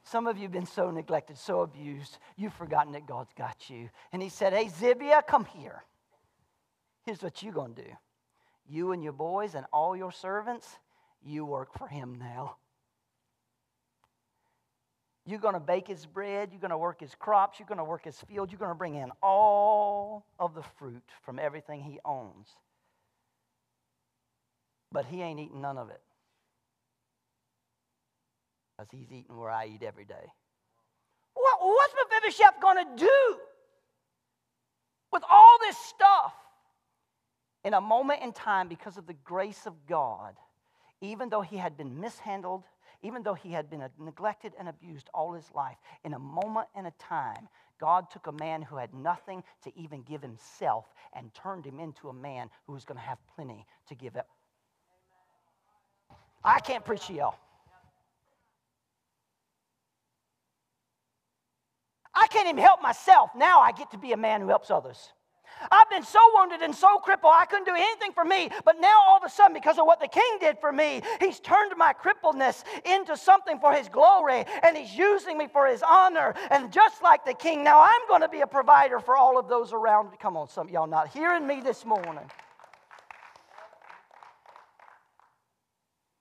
Some 0.03 0.27
of 0.27 0.37
you 0.37 0.43
have 0.43 0.51
been 0.51 0.67
so 0.67 0.91
neglected, 0.91 1.37
so 1.37 1.61
abused, 1.61 2.19
you've 2.37 2.53
forgotten 2.53 2.93
that 2.93 3.07
God's 3.07 3.33
got 3.35 3.69
you. 3.69 3.89
And 4.13 4.21
he 4.21 4.29
said, 4.29 4.53
Hey, 4.53 4.65
Zibiah, 4.65 5.25
come 5.25 5.45
here. 5.45 5.83
Here's 7.03 7.23
what 7.23 7.41
you're 7.41 7.53
going 7.53 7.73
to 7.73 7.81
do. 7.83 7.89
You 8.67 8.91
and 8.91 9.03
your 9.03 9.13
boys 9.13 9.55
and 9.55 9.65
all 9.73 9.95
your 9.95 10.11
servants, 10.11 10.67
you 11.23 11.43
work 11.43 11.73
for 11.77 11.87
him 11.87 12.17
now. 12.19 12.57
You're 15.25 15.39
going 15.39 15.55
to 15.55 15.59
bake 15.59 15.87
his 15.87 16.05
bread. 16.05 16.49
You're 16.51 16.61
going 16.61 16.71
to 16.71 16.77
work 16.77 16.99
his 16.99 17.15
crops. 17.15 17.59
You're 17.59 17.67
going 17.67 17.79
to 17.79 17.83
work 17.83 18.05
his 18.05 18.19
field. 18.27 18.51
You're 18.51 18.59
going 18.59 18.71
to 18.71 18.75
bring 18.75 18.95
in 18.95 19.11
all 19.23 20.25
of 20.39 20.53
the 20.53 20.61
fruit 20.77 21.03
from 21.23 21.39
everything 21.39 21.81
he 21.81 21.99
owns. 22.05 22.47
But 24.91 25.05
he 25.05 25.21
ain't 25.21 25.39
eating 25.39 25.61
none 25.61 25.77
of 25.77 25.89
it. 25.89 26.01
Because 28.77 28.91
he's 28.91 29.11
eating 29.11 29.35
where 29.35 29.49
I 29.49 29.65
eat 29.65 29.81
every 29.81 30.05
day. 30.05 30.31
What, 31.33 31.57
what's 31.59 31.93
Mephibosheth 31.95 32.61
going 32.61 32.85
to 32.85 33.03
do 33.03 33.37
with 35.11 35.23
all 35.29 35.57
this 35.61 35.77
stuff? 35.77 36.33
In 37.63 37.73
a 37.73 37.81
moment 37.81 38.21
in 38.21 38.31
time, 38.31 38.67
because 38.67 38.97
of 38.97 39.07
the 39.07 39.15
grace 39.23 39.65
of 39.65 39.73
God, 39.87 40.35
even 41.01 41.29
though 41.29 41.41
he 41.41 41.57
had 41.57 41.75
been 41.77 41.99
mishandled, 41.99 42.63
even 43.05 43.21
though 43.21 43.35
he 43.35 43.51
had 43.51 43.69
been 43.69 43.83
neglected 43.99 44.53
and 44.57 44.67
abused 44.67 45.09
all 45.13 45.33
his 45.33 45.45
life, 45.53 45.77
in 46.03 46.13
a 46.13 46.19
moment 46.19 46.67
and 46.75 46.87
a 46.87 46.93
time, 46.97 47.47
God 47.79 48.09
took 48.09 48.25
a 48.25 48.31
man 48.31 48.63
who 48.63 48.77
had 48.77 48.93
nothing 48.93 49.43
to 49.63 49.71
even 49.77 50.01
give 50.01 50.21
himself 50.21 50.85
and 51.13 51.31
turned 51.33 51.65
him 51.65 51.79
into 51.79 52.09
a 52.09 52.13
man 52.13 52.49
who 52.65 52.73
was 52.73 52.83
going 52.83 52.97
to 52.97 53.03
have 53.03 53.19
plenty 53.35 53.65
to 53.89 53.95
give 53.95 54.15
up. 54.15 54.27
I 56.43 56.59
can't 56.59 56.83
preach 56.83 57.07
to 57.07 57.13
y'all. 57.13 57.35
I 62.13 62.27
can't 62.27 62.47
even 62.47 62.63
help 62.63 62.81
myself. 62.81 63.31
Now 63.35 63.59
I 63.59 63.71
get 63.71 63.91
to 63.91 63.97
be 63.97 64.13
a 64.13 64.17
man 64.17 64.41
who 64.41 64.47
helps 64.47 64.71
others. 64.71 65.11
I've 65.71 65.89
been 65.89 66.03
so 66.03 66.19
wounded 66.35 66.61
and 66.61 66.73
so 66.73 66.97
crippled, 66.99 67.33
I 67.35 67.45
couldn't 67.45 67.65
do 67.65 67.75
anything 67.75 68.11
for 68.13 68.25
me. 68.25 68.49
But 68.63 68.79
now, 68.79 68.95
all 69.07 69.17
of 69.17 69.23
a 69.23 69.29
sudden, 69.29 69.53
because 69.53 69.77
of 69.77 69.85
what 69.85 69.99
the 69.99 70.07
king 70.07 70.37
did 70.39 70.57
for 70.59 70.71
me, 70.71 71.01
he's 71.19 71.39
turned 71.39 71.73
my 71.77 71.93
crippledness 71.93 72.63
into 72.85 73.17
something 73.17 73.59
for 73.59 73.73
his 73.73 73.89
glory, 73.89 74.45
and 74.63 74.77
he's 74.77 74.95
using 74.95 75.37
me 75.37 75.47
for 75.51 75.67
his 75.67 75.81
honor. 75.81 76.33
And 76.51 76.71
just 76.71 77.01
like 77.01 77.25
the 77.25 77.33
king, 77.33 77.63
now 77.63 77.81
I'm 77.81 78.07
going 78.07 78.21
to 78.21 78.29
be 78.29 78.41
a 78.41 78.47
provider 78.47 78.99
for 78.99 79.17
all 79.17 79.39
of 79.39 79.47
those 79.47 79.73
around. 79.73 80.09
Come 80.19 80.37
on, 80.37 80.47
some 80.49 80.69
y'all 80.69 80.87
not 80.87 81.09
hearing 81.09 81.45
me 81.47 81.61
this 81.61 81.85
morning. 81.85 82.29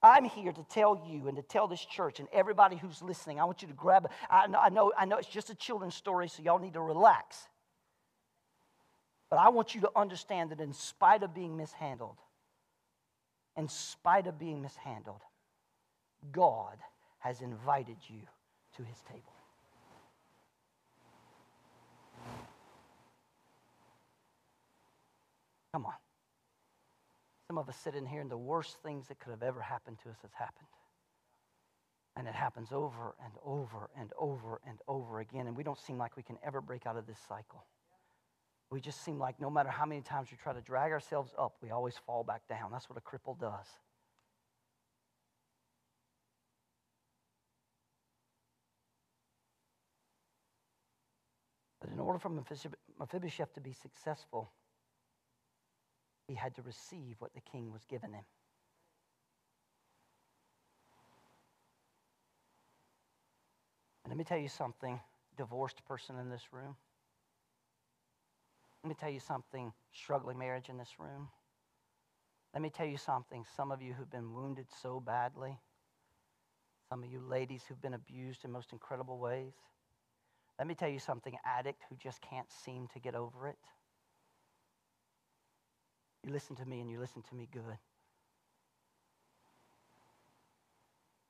I'm 0.03 0.27
here 0.27 0.53
to 0.53 0.65
tell 0.69 1.03
you 1.09 1.29
and 1.29 1.37
to 1.37 1.43
tell 1.43 1.67
this 1.67 1.83
church 1.83 2.21
and 2.21 2.29
everybody 2.31 2.77
who's 2.77 3.01
listening. 3.01 3.41
I 3.41 3.45
want 3.45 3.63
you 3.63 3.69
to 3.69 3.75
grab. 3.75 4.11
I 4.29 4.47
know, 4.47 4.59
I 4.59 4.69
know, 4.69 4.93
I 4.99 5.07
know 5.07 5.17
it's 5.17 5.27
just 5.27 5.49
a 5.49 5.55
children's 5.55 5.95
story, 5.95 6.29
so 6.29 6.43
y'all 6.43 6.59
need 6.59 6.75
to 6.75 6.83
relax. 6.83 7.49
But 9.31 9.39
I 9.39 9.49
want 9.49 9.75
you 9.75 9.81
to 9.83 9.91
understand 9.97 10.51
that 10.51 10.61
in 10.61 10.73
spite 10.73 11.23
of 11.23 11.35
being 11.35 11.57
mishandled, 11.57 12.19
in 13.57 13.69
spite 13.69 14.27
of 14.27 14.39
being 14.39 14.63
mishandled, 14.63 15.23
God 16.33 16.79
has 17.19 17.41
invited 17.41 17.97
you 18.09 18.21
to 18.77 18.83
his 18.83 18.99
table. 19.09 19.33
Come 25.73 25.87
on. 25.87 25.95
Some 27.49 27.59
of 27.59 27.69
us 27.69 27.77
sit 27.77 27.95
in 27.95 28.07
here, 28.07 28.21
and 28.21 28.31
the 28.31 28.37
worst 28.37 28.77
things 28.83 29.09
that 29.09 29.19
could 29.19 29.31
have 29.31 29.43
ever 29.43 29.61
happened 29.61 29.99
to 30.05 30.11
us 30.11 30.17
has 30.23 30.31
happened. 30.33 30.69
And 32.17 32.29
it 32.29 32.35
happens 32.35 32.71
over 32.71 33.15
and 33.25 33.33
over 33.45 33.91
and 33.99 34.13
over 34.19 34.61
and 34.67 34.79
over 34.87 35.19
again, 35.19 35.49
and 35.49 35.57
we 35.57 35.65
don't 35.65 35.79
seem 35.79 35.99
like 35.99 36.17
we 36.17 36.23
can 36.23 36.39
ever 36.47 36.61
break 36.61 36.87
out 36.87 36.97
of 36.97 37.07
this 37.07 37.19
cycle 37.29 37.65
we 38.75 38.81
just 38.81 39.05
seem 39.05 39.21
like 39.21 39.41
no 39.41 39.49
matter 39.49 39.69
how 39.69 39.87
many 39.87 40.01
times 40.01 40.33
we 40.33 40.37
try 40.37 40.53
to 40.53 40.61
drag 40.61 40.91
ourselves 40.91 41.33
up, 41.39 41.55
we 41.63 41.71
always 41.71 41.95
fall 42.05 42.25
back 42.25 42.43
down. 42.49 42.73
That's 42.73 42.91
what 42.91 42.99
a 42.99 43.01
cripple 43.01 43.39
does. 43.39 43.67
But 51.81 51.93
in 51.93 52.01
order 52.01 52.19
for 52.19 52.31
Mephibosheth 52.99 53.55
to 53.55 53.61
be 53.61 53.73
successful, 53.73 54.51
he 56.27 56.35
had 56.35 56.57
to 56.57 56.63
receive 56.63 57.15
what 57.21 57.33
the 57.33 57.43
king 57.43 57.71
was 57.71 57.83
giving 57.89 58.11
him. 58.11 58.25
And 64.05 64.11
let 64.11 64.17
me 64.17 64.25
tell 64.25 64.39
you 64.39 64.49
something, 64.49 64.99
divorced 65.37 65.85
person 65.85 66.19
in 66.19 66.29
this 66.29 66.53
room. 66.53 66.75
Let 68.85 68.89
me 68.91 68.97
tell 69.01 69.09
you 69.09 69.21
something, 69.21 69.73
struggling 69.95 70.39
marriage 70.39 70.69
in 70.69 70.77
this 70.77 70.99
room. 70.99 71.29
Let 72.53 72.63
me 72.63 72.69
tell 72.69 72.85
you 72.85 72.99
something, 72.99 73.43
some 73.57 73.73
of 73.73 73.81
you 73.81 73.95
who've 73.95 74.11
been 74.11 74.35
wounded 74.35 74.67
so 74.83 75.01
badly, 75.01 75.59
some 76.91 77.03
of 77.03 77.11
you 77.11 77.19
ladies 77.19 77.63
who've 77.67 77.81
been 77.81 77.95
abused 77.95 78.45
in 78.45 78.53
most 78.53 78.73
incredible 78.73 79.19
ways. 79.19 79.55
Let 80.59 80.69
me 80.69 80.75
tell 80.75 80.91
you 80.91 80.99
something, 80.99 81.35
addict 81.47 81.83
who 81.89 81.97
just 81.97 82.21
can't 82.21 82.47
seem 82.53 82.87
to 82.93 83.01
get 83.01 83.15
over 83.15 83.49
it. 83.49 83.57
You 86.23 86.31
listen 86.31 86.55
to 86.57 86.67
me 86.67 86.81
and 86.81 86.91
you 86.91 87.01
listen 87.01 87.23
to 87.31 87.35
me 87.35 87.49
good. 87.51 87.79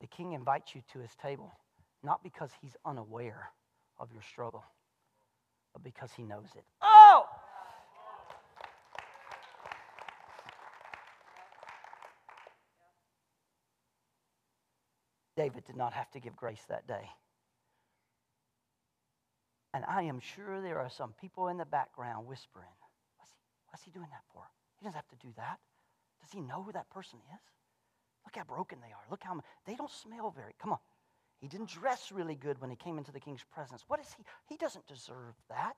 The 0.01 0.07
king 0.07 0.33
invites 0.33 0.75
you 0.75 0.81
to 0.91 0.99
his 0.99 1.15
table, 1.21 1.53
not 2.03 2.21
because 2.21 2.51
he's 2.61 2.75
unaware 2.85 3.51
of 3.97 4.11
your 4.11 4.23
struggle, 4.23 4.65
but 5.71 5.85
because 5.85 6.11
he 6.17 6.23
knows 6.23 6.49
it. 6.53 6.65
Oh! 6.81 6.94
David 15.35 15.65
did 15.65 15.75
not 15.75 15.93
have 15.93 16.09
to 16.11 16.19
give 16.19 16.35
grace 16.35 16.63
that 16.69 16.87
day. 16.87 17.09
And 19.73 19.83
I 19.85 20.03
am 20.03 20.19
sure 20.19 20.61
there 20.61 20.79
are 20.79 20.89
some 20.89 21.13
people 21.19 21.49
in 21.49 21.57
the 21.57 21.65
background 21.65 22.27
whispering, 22.27 22.71
what's 23.17 23.31
he, 23.31 23.37
what's 23.69 23.83
he 23.83 23.91
doing 23.91 24.07
that 24.11 24.23
for? 24.31 24.43
He 24.79 24.85
doesn't 24.85 24.95
have 24.95 25.07
to 25.09 25.17
do 25.17 25.33
that. 25.35 25.59
Does 26.21 26.31
he 26.31 26.39
know 26.39 26.63
who 26.63 26.71
that 26.71 26.89
person 26.89 27.19
is? 27.33 27.41
Look 28.25 28.35
how 28.37 28.43
broken 28.43 28.79
they 28.81 28.93
are. 28.93 29.03
Look 29.11 29.23
how 29.23 29.39
they 29.65 29.75
don't 29.75 29.91
smell 29.91 30.31
very. 30.35 30.53
Come 30.61 30.71
on. 30.71 30.79
He 31.39 31.47
didn't 31.47 31.69
dress 31.69 32.11
really 32.11 32.35
good 32.35 32.59
when 32.61 32.69
he 32.69 32.75
came 32.77 32.97
into 32.97 33.11
the 33.11 33.19
king's 33.19 33.43
presence. 33.53 33.83
What 33.87 33.99
is 33.99 34.07
he? 34.17 34.23
He 34.47 34.55
doesn't 34.55 34.87
deserve 34.87 35.35
that. 35.49 35.75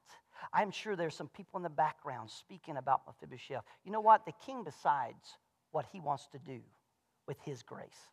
I'm 0.53 0.71
sure 0.71 0.95
there's 0.95 1.15
some 1.15 1.29
people 1.29 1.57
in 1.57 1.63
the 1.63 1.69
background 1.69 2.29
speaking 2.29 2.77
about 2.77 3.01
Mephibosheth. 3.07 3.63
You 3.83 3.91
know 3.91 3.99
what? 3.99 4.25
The 4.25 4.33
king 4.45 4.63
decides 4.63 5.37
what 5.71 5.85
he 5.91 5.99
wants 5.99 6.27
to 6.27 6.39
do 6.39 6.59
with 7.27 7.37
his 7.43 7.63
grace. 7.63 8.11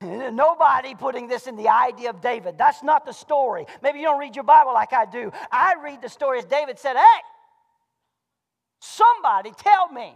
Nobody 0.02 0.94
putting 0.94 1.28
this 1.28 1.46
in 1.46 1.56
the 1.56 1.68
idea 1.68 2.10
of 2.10 2.20
David. 2.20 2.58
That's 2.58 2.82
not 2.82 3.06
the 3.06 3.12
story. 3.12 3.66
Maybe 3.82 4.00
you 4.00 4.06
don't 4.06 4.18
read 4.18 4.34
your 4.34 4.44
Bible 4.44 4.72
like 4.72 4.92
I 4.92 5.06
do. 5.06 5.32
I 5.50 5.74
read 5.82 6.02
the 6.02 6.08
story 6.08 6.38
as 6.38 6.44
David 6.44 6.78
said, 6.78 6.96
Hey, 6.96 7.20
somebody 8.80 9.52
tell 9.56 9.88
me 9.88 10.14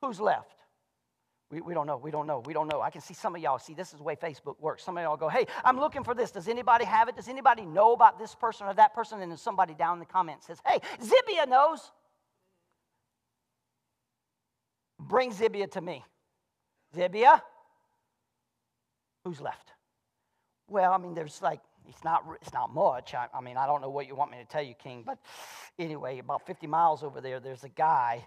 who's 0.00 0.20
left. 0.20 0.54
We, 1.50 1.62
we 1.62 1.72
don't 1.72 1.86
know. 1.86 1.96
We 1.96 2.10
don't 2.10 2.26
know. 2.26 2.42
We 2.44 2.52
don't 2.52 2.68
know. 2.68 2.82
I 2.82 2.90
can 2.90 3.00
see 3.00 3.14
some 3.14 3.34
of 3.34 3.40
y'all. 3.40 3.58
See, 3.58 3.72
this 3.72 3.92
is 3.92 3.98
the 3.98 4.02
way 4.02 4.16
Facebook 4.16 4.60
works. 4.60 4.84
Some 4.84 4.98
of 4.98 5.02
y'all 5.02 5.16
go, 5.16 5.28
Hey, 5.28 5.46
I'm 5.64 5.78
looking 5.78 6.04
for 6.04 6.14
this. 6.14 6.30
Does 6.30 6.46
anybody 6.46 6.84
have 6.84 7.08
it? 7.08 7.16
Does 7.16 7.28
anybody 7.28 7.64
know 7.64 7.92
about 7.92 8.18
this 8.18 8.34
person 8.34 8.66
or 8.66 8.74
that 8.74 8.94
person? 8.94 9.20
And 9.22 9.30
then 9.30 9.38
somebody 9.38 9.74
down 9.74 9.94
in 9.94 10.00
the 10.00 10.06
comments 10.06 10.46
says, 10.46 10.58
Hey, 10.66 10.78
Zibia 11.00 11.48
knows. 11.48 11.90
Bring 15.00 15.32
Zibia 15.32 15.70
to 15.72 15.80
me. 15.80 16.04
Zibia, 16.94 17.40
who's 19.28 19.40
left? 19.40 19.72
Well, 20.68 20.92
I 20.92 20.98
mean, 20.98 21.14
there's 21.14 21.42
like, 21.42 21.60
it's 21.86 22.02
not, 22.02 22.24
it's 22.40 22.52
not 22.52 22.72
much. 22.72 23.14
I, 23.14 23.26
I 23.34 23.40
mean, 23.40 23.56
I 23.56 23.66
don't 23.66 23.82
know 23.82 23.90
what 23.90 24.06
you 24.06 24.14
want 24.14 24.30
me 24.30 24.38
to 24.38 24.44
tell 24.44 24.62
you, 24.62 24.74
King, 24.74 25.02
but 25.04 25.18
anyway, 25.78 26.18
about 26.18 26.46
50 26.46 26.66
miles 26.66 27.02
over 27.02 27.20
there, 27.20 27.40
there's 27.40 27.64
a 27.64 27.68
guy, 27.68 28.24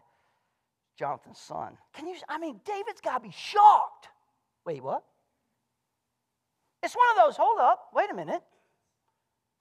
Jonathan's 0.97 1.39
son. 1.39 1.78
Can 1.93 2.08
you, 2.08 2.16
I 2.30 2.38
mean, 2.38 2.62
David's 2.66 3.02
got 3.02 3.18
to 3.18 3.24
be 3.28 3.34
shocked. 3.36 4.10
Wait, 4.66 4.84
what? 4.84 5.04
It's 6.84 6.95
one 6.95 7.06
of 7.18 7.26
those, 7.26 7.38
hold 7.38 7.60
up, 7.60 7.88
wait 7.93 8.12
a 8.12 8.16
minute. 8.16 8.41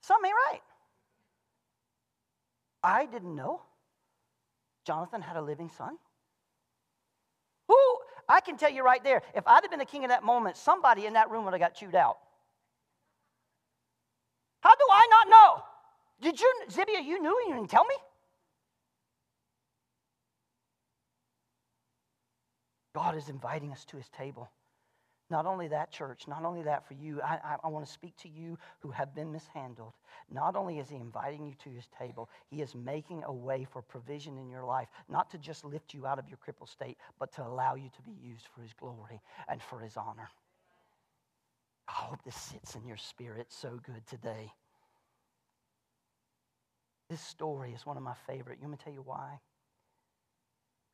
Something 0.01 0.29
ain't 0.29 0.35
right. 0.51 0.61
I 2.83 3.05
didn't 3.05 3.35
know 3.35 3.61
Jonathan 4.85 5.21
had 5.21 5.37
a 5.37 5.41
living 5.41 5.69
son. 5.69 5.97
I 8.31 8.39
can 8.39 8.57
tell 8.57 8.71
you 8.71 8.83
right 8.83 9.03
there, 9.03 9.21
if 9.35 9.45
I'd 9.45 9.61
have 9.63 9.69
been 9.69 9.79
the 9.79 9.85
king 9.85 10.03
in 10.03 10.09
that 10.09 10.23
moment, 10.23 10.57
somebody 10.57 11.05
in 11.05 11.13
that 11.13 11.29
room 11.29 11.43
would 11.45 11.53
have 11.53 11.59
got 11.59 11.75
chewed 11.75 11.95
out. 11.95 12.17
How 14.61 14.71
do 14.71 14.85
I 14.91 15.07
not 15.09 15.29
know? 15.29 15.63
Did 16.21 16.39
you, 16.39 16.53
Zibia, 16.69 17.03
you 17.03 17.21
knew 17.21 17.35
and 17.41 17.49
you 17.49 17.55
didn't 17.55 17.69
tell 17.69 17.85
me? 17.85 17.95
God 22.93 23.15
is 23.15 23.29
inviting 23.29 23.71
us 23.71 23.85
to 23.85 23.97
his 23.97 24.07
table. 24.09 24.49
Not 25.31 25.45
only 25.45 25.69
that, 25.69 25.91
church, 25.91 26.27
not 26.27 26.43
only 26.43 26.61
that 26.63 26.85
for 26.85 26.93
you, 26.93 27.21
I, 27.21 27.39
I, 27.41 27.55
I, 27.63 27.67
want 27.69 27.85
to 27.85 27.91
speak 27.91 28.17
to 28.17 28.27
you 28.27 28.57
who 28.81 28.91
have 28.91 29.15
been 29.15 29.31
mishandled. 29.31 29.93
Not 30.29 30.57
only 30.57 30.77
is 30.79 30.89
He 30.89 30.97
inviting 30.97 31.45
you 31.47 31.53
to 31.63 31.69
His 31.69 31.87
table, 31.97 32.29
He 32.49 32.61
is 32.61 32.75
making 32.75 33.23
a 33.23 33.31
way 33.31 33.65
for 33.71 33.81
provision 33.81 34.37
in 34.37 34.49
your 34.49 34.65
life, 34.65 34.89
not 35.07 35.31
to 35.31 35.37
just 35.37 35.63
lift 35.63 35.93
you 35.93 36.05
out 36.05 36.19
of 36.19 36.27
your 36.27 36.35
crippled 36.35 36.67
state, 36.67 36.97
but 37.17 37.31
to 37.35 37.47
allow 37.47 37.75
you 37.75 37.89
to 37.95 38.01
be 38.01 38.11
used 38.21 38.45
for 38.53 38.61
His 38.61 38.73
glory 38.73 39.21
and 39.47 39.63
for 39.63 39.79
His 39.79 39.95
honor. 39.95 40.29
I 41.87 41.93
hope 41.93 42.21
this 42.25 42.35
sits 42.35 42.75
in 42.75 42.85
your 42.85 42.97
spirit 42.97 43.47
so 43.49 43.79
good 43.85 44.05
today. 44.07 44.51
This 47.09 47.21
story 47.21 47.71
is 47.71 47.85
one 47.85 47.95
of 47.95 48.03
my 48.03 48.15
favorite. 48.27 48.57
You 48.59 48.67
want 48.67 48.71
me 48.71 48.77
to 48.79 48.83
tell 48.83 48.93
you 48.93 49.03
why? 49.05 49.39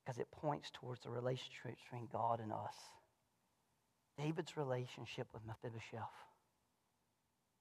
Because 0.06 0.20
it 0.20 0.28
points 0.30 0.70
towards 0.72 1.02
the 1.02 1.10
relationship 1.10 1.76
between 1.84 2.08
God 2.12 2.40
and 2.40 2.52
us. 2.54 2.76
David's 4.18 4.57
relationship 4.57 5.28
with 5.34 5.43
Mephibosheth 5.45 6.01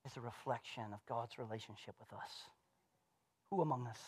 is 0.06 0.16
a 0.16 0.20
reflection 0.20 0.84
of 0.92 1.04
God's 1.06 1.38
relationship 1.38 1.94
with 1.98 2.12
us. 2.12 2.30
Who 3.50 3.60
among 3.60 3.86
us? 3.86 3.98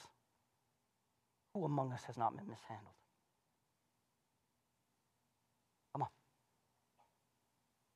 Who 1.54 1.64
among 1.64 1.92
us 1.92 2.04
has 2.04 2.16
not 2.16 2.36
been 2.36 2.48
mishandled? 2.48 2.94
Come 5.92 6.02
on. 6.02 6.08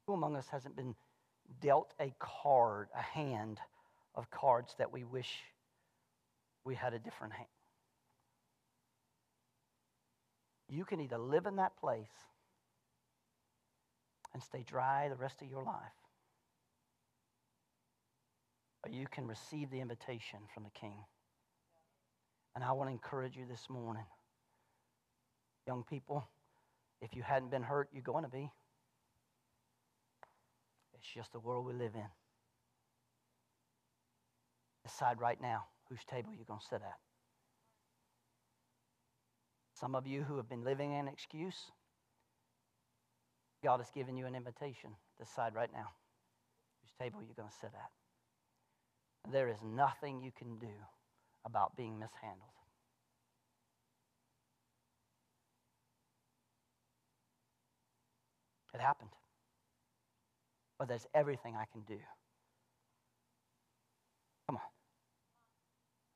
Who 0.07 0.15
among 0.15 0.37
us 0.37 0.49
hasn't 0.51 0.77
been 0.77 0.95
dealt 1.61 1.95
a 2.01 2.13
card, 2.19 2.89
a 2.97 3.03
hand 3.03 3.59
of 4.15 4.31
cards 4.31 4.75
that 4.79 4.93
we 4.93 5.05
wish 5.05 5.31
we 6.65 6.75
had 6.75 6.93
a 6.93 6.99
different 6.99 7.33
hand? 7.33 7.49
You 10.69 10.85
can 10.85 11.01
either 11.01 11.19
live 11.19 11.47
in 11.47 11.57
that 11.57 11.77
place 11.77 12.09
and 14.35 14.43
stay 14.43 14.65
dry 14.67 15.09
the 15.09 15.17
rest 15.17 15.43
of 15.43 15.49
your 15.49 15.63
life. 15.63 15.77
Or 18.85 18.91
you 18.91 19.07
can 19.11 19.27
receive 19.27 19.71
the 19.71 19.81
invitation 19.81 20.41
from 20.53 20.65
the 20.65 20.71
King. 20.71 21.05
And 22.55 22.65
I 22.65 22.73
want 22.73 22.89
to 22.89 22.93
encourage 22.93 23.37
you 23.37 23.45
this 23.49 23.69
morning, 23.71 24.05
young 25.67 25.85
people, 25.89 26.29
if 27.01 27.15
you 27.15 27.23
hadn't 27.23 27.51
been 27.51 27.63
hurt, 27.63 27.89
you're 27.93 28.03
going 28.03 28.25
to 28.25 28.31
be. 28.31 28.51
It's 30.95 31.09
just 31.15 31.33
the 31.33 31.41
world 31.41 31.67
we 31.67 31.73
live 31.73 31.95
in. 31.95 32.09
Decide 34.85 35.21
right 35.21 35.41
now 35.41 35.65
whose 35.89 36.05
table 36.09 36.31
you're 36.35 36.45
going 36.45 36.61
to 36.61 36.67
sit 36.67 36.83
at. 36.83 36.99
Some 39.75 39.95
of 39.95 40.07
you 40.07 40.23
who 40.23 40.37
have 40.37 40.49
been 40.49 40.65
living 40.65 40.93
in 40.93 41.09
excuse, 41.09 41.73
God 43.63 43.79
has 43.79 43.91
given 43.91 44.17
you 44.17 44.27
an 44.27 44.35
invitation. 44.35 44.91
Decide 45.19 45.55
right 45.55 45.71
now 45.73 45.89
whose 46.83 46.93
table 46.99 47.21
you're 47.25 47.37
going 47.37 47.49
to 47.49 47.55
sit 47.61 47.71
at. 47.75 49.33
There 49.33 49.49
is 49.49 49.59
nothing 49.63 50.21
you 50.21 50.33
can 50.37 50.59
do 50.59 50.75
about 51.45 51.77
being 51.77 51.99
mishandled. 51.99 52.49
It 58.75 58.81
happened. 58.81 59.11
But 60.79 60.89
there's 60.89 61.07
everything 61.15 61.55
I 61.57 61.67
can 61.71 61.83
do. 61.83 61.99
Come 64.49 64.57
on. 64.57 64.63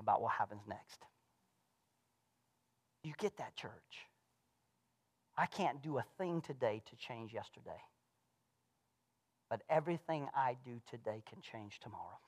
About 0.00 0.20
what 0.20 0.32
happens 0.32 0.62
next. 0.66 1.04
You 3.04 3.12
get 3.18 3.36
that, 3.36 3.54
church? 3.54 3.70
I 5.38 5.46
can't 5.46 5.82
do 5.82 5.98
a 5.98 6.04
thing 6.18 6.40
today 6.40 6.82
to 6.88 6.96
change 6.96 7.32
yesterday. 7.32 7.80
But 9.50 9.62
everything 9.68 10.28
I 10.34 10.56
do 10.64 10.80
today 10.90 11.22
can 11.28 11.40
change 11.40 11.78
tomorrow. 11.80 12.18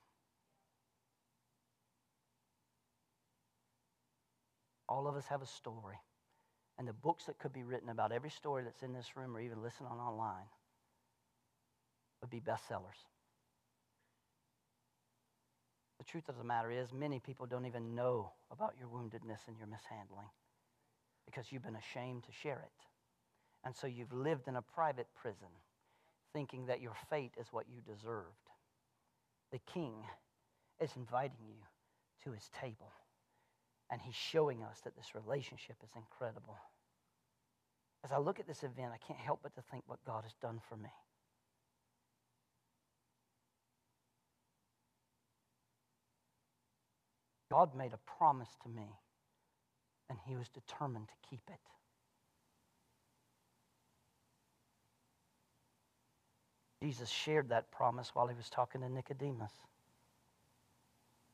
All 4.87 5.07
of 5.07 5.15
us 5.15 5.25
have 5.27 5.41
a 5.41 5.47
story. 5.47 5.97
And 6.77 6.87
the 6.87 6.93
books 6.93 7.25
that 7.25 7.37
could 7.39 7.51
be 7.51 7.63
written 7.63 7.89
about 7.89 8.11
every 8.11 8.29
story 8.29 8.63
that's 8.63 8.83
in 8.83 8.93
this 8.93 9.17
room 9.17 9.35
or 9.35 9.41
even 9.41 9.61
listen 9.61 9.85
on 9.85 9.97
online 9.97 10.47
would 12.21 12.29
be 12.29 12.39
bestsellers. 12.39 13.05
The 15.97 16.05
truth 16.05 16.29
of 16.29 16.37
the 16.37 16.45
matter 16.45 16.71
is, 16.71 16.93
many 16.93 17.19
people 17.19 17.45
don't 17.45 17.65
even 17.65 17.95
know 17.95 18.31
about 18.49 18.75
your 18.79 18.87
woundedness 18.87 19.47
and 19.47 19.57
your 19.57 19.67
mishandling 19.67 20.29
because 21.25 21.51
you've 21.51 21.63
been 21.63 21.75
ashamed 21.75 22.23
to 22.23 22.31
share 22.31 22.59
it. 22.65 22.88
And 23.63 23.75
so 23.75 23.87
you've 23.87 24.13
lived 24.13 24.47
in 24.47 24.55
a 24.55 24.61
private 24.61 25.07
prison 25.15 25.49
thinking 26.33 26.67
that 26.67 26.81
your 26.81 26.95
fate 27.09 27.33
is 27.39 27.47
what 27.51 27.65
you 27.69 27.81
deserved. 27.81 28.49
The 29.51 29.59
king 29.73 29.93
is 30.79 30.91
inviting 30.95 31.37
you 31.47 31.55
to 32.23 32.31
his 32.31 32.49
table, 32.61 32.93
and 33.91 34.01
he's 34.01 34.15
showing 34.15 34.63
us 34.63 34.79
that 34.83 34.95
this 34.95 35.15
relationship 35.15 35.77
is 35.83 35.89
incredible. 35.95 36.57
As 38.03 38.11
I 38.11 38.17
look 38.17 38.39
at 38.39 38.47
this 38.47 38.63
event, 38.63 38.91
I 38.93 39.05
can't 39.05 39.19
help 39.19 39.39
but 39.43 39.55
to 39.55 39.61
think 39.71 39.83
what 39.87 40.05
God 40.05 40.23
has 40.23 40.33
done 40.41 40.61
for 40.69 40.77
me. 40.77 40.91
God 47.51 47.75
made 47.75 47.93
a 47.93 48.17
promise 48.17 48.55
to 48.63 48.69
me, 48.69 48.87
and 50.09 50.19
he 50.27 50.35
was 50.35 50.47
determined 50.49 51.07
to 51.07 51.29
keep 51.29 51.41
it. 51.49 51.59
Jesus 56.81 57.09
shared 57.09 57.49
that 57.49 57.71
promise 57.71 58.11
while 58.13 58.27
he 58.27 58.35
was 58.35 58.49
talking 58.49 58.81
to 58.81 58.89
Nicodemus. 58.89 59.51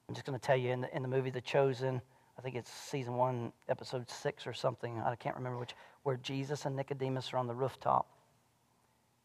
I'm 0.08 0.16
just 0.16 0.26
going 0.26 0.38
to 0.38 0.46
tell 0.46 0.58
you 0.58 0.72
in 0.72 0.82
the, 0.82 0.96
in 0.96 1.02
the 1.02 1.08
movie 1.08 1.30
The 1.30 1.42
Chosen, 1.42 2.02
I 2.38 2.42
think 2.42 2.56
it's 2.56 2.72
season 2.72 3.16
one, 3.16 3.52
episode 3.70 4.10
six 4.10 4.46
or 4.46 4.54
something, 4.54 5.00
I 5.00 5.16
can't 5.16 5.36
remember 5.36 5.60
which, 5.60 5.74
where 6.04 6.18
Jesus 6.18 6.66
and 6.66 6.76
Nicodemus 6.76 7.34
are 7.34 7.38
on 7.38 7.48
the 7.48 7.56
rooftop. 7.56 8.08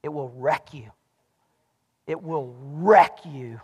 It 0.03 0.09
will 0.09 0.31
wreck 0.37 0.73
you. 0.73 0.91
It 2.07 2.23
will 2.23 2.55
wreck 2.61 3.19
you 3.25 3.61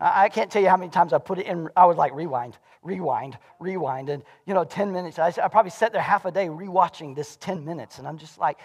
I 0.00 0.28
can't 0.28 0.50
tell 0.50 0.62
you 0.62 0.68
how 0.68 0.76
many 0.76 0.90
times 0.90 1.12
I 1.12 1.18
put 1.18 1.40
it 1.40 1.46
in. 1.46 1.68
I 1.76 1.84
was 1.84 1.96
like, 1.96 2.14
rewind, 2.14 2.56
rewind, 2.82 3.36
rewind. 3.58 4.10
And, 4.10 4.22
you 4.46 4.54
know, 4.54 4.62
10 4.62 4.92
minutes. 4.92 5.18
I, 5.18 5.32
I 5.42 5.48
probably 5.48 5.72
sat 5.72 5.92
there 5.92 6.00
half 6.00 6.24
a 6.24 6.30
day 6.30 6.46
rewatching 6.46 7.16
this 7.16 7.36
10 7.36 7.64
minutes. 7.64 7.98
And 7.98 8.06
I'm 8.06 8.16
just 8.16 8.38
like, 8.38 8.58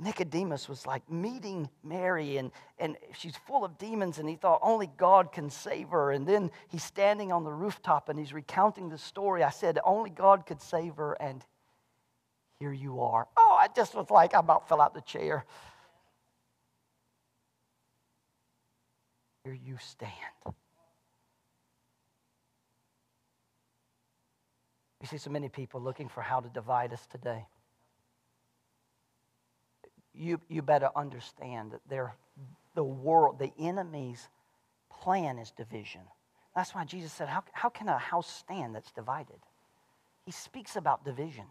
Nicodemus 0.00 0.68
was 0.68 0.86
like 0.86 1.08
meeting 1.10 1.68
Mary, 1.84 2.38
and, 2.38 2.50
and 2.78 2.96
she's 3.16 3.36
full 3.46 3.64
of 3.64 3.76
demons, 3.76 4.18
and 4.18 4.28
he 4.28 4.36
thought 4.36 4.58
only 4.62 4.88
God 4.96 5.30
can 5.30 5.50
save 5.50 5.90
her. 5.90 6.12
And 6.12 6.26
then 6.26 6.50
he's 6.68 6.82
standing 6.82 7.32
on 7.32 7.44
the 7.44 7.52
rooftop 7.52 8.08
and 8.08 8.18
he's 8.18 8.32
recounting 8.32 8.88
the 8.88 8.98
story. 8.98 9.42
I 9.42 9.50
said, 9.50 9.78
only 9.84 10.10
God 10.10 10.46
could 10.46 10.62
save 10.62 10.96
her, 10.96 11.12
and 11.20 11.44
here 12.60 12.72
you 12.72 13.00
are. 13.00 13.28
Oh, 13.36 13.58
I 13.60 13.68
just 13.74 13.94
was 13.94 14.10
like, 14.10 14.34
I 14.34 14.40
about 14.40 14.68
fell 14.68 14.80
out 14.80 14.94
the 14.94 15.02
chair. 15.02 15.44
Here 19.44 19.54
you 19.54 19.76
stand. 19.80 20.12
We 25.00 25.06
see 25.06 25.16
so 25.18 25.30
many 25.30 25.48
people 25.48 25.80
looking 25.80 26.08
for 26.08 26.20
how 26.20 26.40
to 26.40 26.48
divide 26.48 26.92
us 26.92 27.06
today. 27.06 27.46
You, 30.20 30.40
you 30.48 30.62
better 30.62 30.90
understand 30.94 31.72
that 31.72 31.80
they're, 31.88 32.14
the 32.74 32.84
world, 32.84 33.38
the 33.38 33.52
enemy's 33.58 34.28
plan 34.90 35.38
is 35.38 35.50
division. 35.50 36.02
That's 36.54 36.74
why 36.74 36.84
Jesus 36.84 37.12
said, 37.12 37.28
how, 37.28 37.42
how 37.52 37.70
can 37.70 37.88
a 37.88 37.96
house 37.96 38.30
stand 38.30 38.74
that's 38.74 38.92
divided? 38.92 39.38
He 40.26 40.32
speaks 40.32 40.76
about 40.76 41.04
division. 41.04 41.46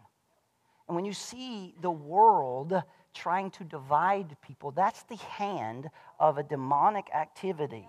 And 0.86 0.94
when 0.94 1.04
you 1.04 1.12
see 1.12 1.74
the 1.80 1.90
world 1.90 2.80
trying 3.14 3.50
to 3.52 3.64
divide 3.64 4.36
people. 4.42 4.70
That's 4.70 5.02
the 5.04 5.16
hand 5.16 5.90
of 6.18 6.38
a 6.38 6.42
demonic 6.42 7.06
activity. 7.14 7.88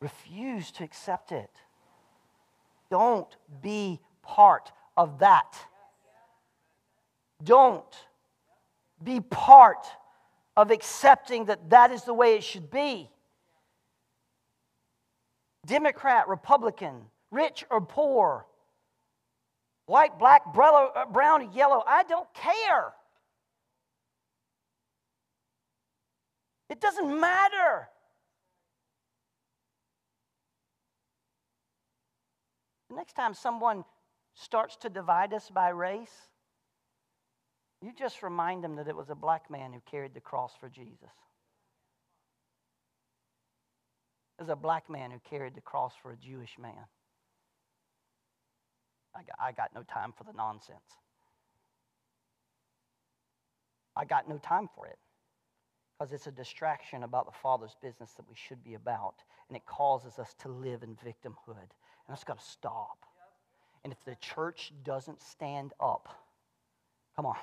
Refuse 0.00 0.70
to 0.72 0.84
accept 0.84 1.32
it. 1.32 1.50
Don't 2.90 3.34
be 3.62 4.00
part 4.22 4.72
of 4.96 5.20
that. 5.20 5.56
Don't 7.42 7.84
be 9.02 9.20
part 9.20 9.86
of 10.56 10.70
accepting 10.70 11.46
that 11.46 11.70
that 11.70 11.90
is 11.90 12.02
the 12.04 12.14
way 12.14 12.36
it 12.36 12.44
should 12.44 12.70
be. 12.70 13.10
Democrat, 15.66 16.28
Republican, 16.28 17.02
rich 17.30 17.64
or 17.70 17.80
poor, 17.80 18.46
white, 19.86 20.18
black, 20.18 20.42
uh, 20.56 21.06
brown, 21.06 21.52
yellow, 21.52 21.82
I 21.86 22.04
don't 22.04 22.32
care. 22.34 22.92
It 26.70 26.80
doesn't 26.80 27.20
matter. 27.20 27.88
The 32.90 32.96
next 32.96 33.14
time 33.14 33.34
someone 33.34 33.84
starts 34.34 34.76
to 34.78 34.90
divide 34.90 35.32
us 35.32 35.50
by 35.50 35.70
race, 35.70 36.28
you 37.84 37.92
just 37.98 38.22
remind 38.22 38.64
them 38.64 38.76
that 38.76 38.88
it 38.88 38.96
was 38.96 39.10
a 39.10 39.14
black 39.14 39.50
man 39.50 39.72
who 39.72 39.80
carried 39.90 40.14
the 40.14 40.20
cross 40.20 40.52
for 40.58 40.68
Jesus. 40.68 41.10
It 44.38 44.42
was 44.42 44.48
a 44.48 44.56
black 44.56 44.88
man 44.88 45.10
who 45.10 45.18
carried 45.28 45.54
the 45.54 45.60
cross 45.60 45.92
for 46.02 46.12
a 46.12 46.16
Jewish 46.16 46.56
man. 46.58 46.86
I 49.14 49.20
got, 49.20 49.36
I 49.40 49.52
got 49.52 49.74
no 49.74 49.82
time 49.82 50.12
for 50.16 50.24
the 50.24 50.32
nonsense. 50.32 50.78
I 53.96 54.04
got 54.04 54.28
no 54.28 54.38
time 54.38 54.68
for 54.74 54.86
it 54.86 54.98
because 55.96 56.12
it's 56.12 56.26
a 56.26 56.32
distraction 56.32 57.04
about 57.04 57.26
the 57.26 57.38
Father's 57.42 57.76
business 57.80 58.12
that 58.12 58.28
we 58.28 58.34
should 58.34 58.64
be 58.64 58.74
about, 58.74 59.14
and 59.48 59.56
it 59.56 59.64
causes 59.66 60.18
us 60.18 60.34
to 60.40 60.48
live 60.48 60.82
in 60.82 60.96
victimhood. 60.96 61.46
And 61.48 62.08
that's 62.08 62.24
got 62.24 62.40
to 62.40 62.44
stop. 62.44 62.98
And 63.84 63.92
if 63.92 64.04
the 64.04 64.16
church 64.16 64.72
doesn't 64.82 65.22
stand 65.22 65.72
up, 65.78 66.08
come 67.14 67.26
on. 67.26 67.36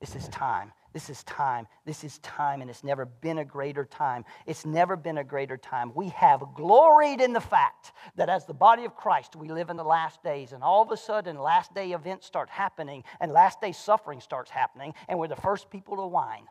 This 0.00 0.16
is 0.16 0.28
time. 0.28 0.72
This 0.92 1.10
is 1.10 1.24
time. 1.24 1.66
This 1.84 2.04
is 2.04 2.18
time, 2.18 2.60
and 2.60 2.70
it's 2.70 2.84
never 2.84 3.04
been 3.04 3.38
a 3.38 3.44
greater 3.44 3.84
time. 3.84 4.24
It's 4.46 4.64
never 4.64 4.96
been 4.96 5.18
a 5.18 5.24
greater 5.24 5.56
time. 5.56 5.92
We 5.94 6.08
have 6.10 6.42
gloried 6.54 7.20
in 7.20 7.32
the 7.32 7.40
fact 7.40 7.92
that 8.16 8.28
as 8.28 8.46
the 8.46 8.54
body 8.54 8.84
of 8.84 8.94
Christ, 8.94 9.34
we 9.34 9.48
live 9.48 9.70
in 9.70 9.76
the 9.76 9.84
last 9.84 10.22
days, 10.22 10.52
and 10.52 10.62
all 10.62 10.82
of 10.82 10.90
a 10.92 10.96
sudden, 10.96 11.36
last 11.36 11.74
day 11.74 11.92
events 11.92 12.26
start 12.26 12.48
happening, 12.48 13.02
and 13.20 13.32
last 13.32 13.60
day 13.60 13.72
suffering 13.72 14.20
starts 14.20 14.50
happening, 14.50 14.94
and 15.08 15.18
we're 15.18 15.26
the 15.26 15.36
first 15.36 15.68
people 15.70 15.96
to 15.96 16.06
whine. 16.06 16.46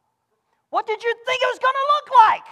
What 0.72 0.88
did 0.88 1.04
you 1.04 1.14
think 1.26 1.42
it 1.42 1.50
was 1.52 1.60
going 1.60 1.74
to 1.74 1.88
look 1.96 2.10
like? 2.28 2.44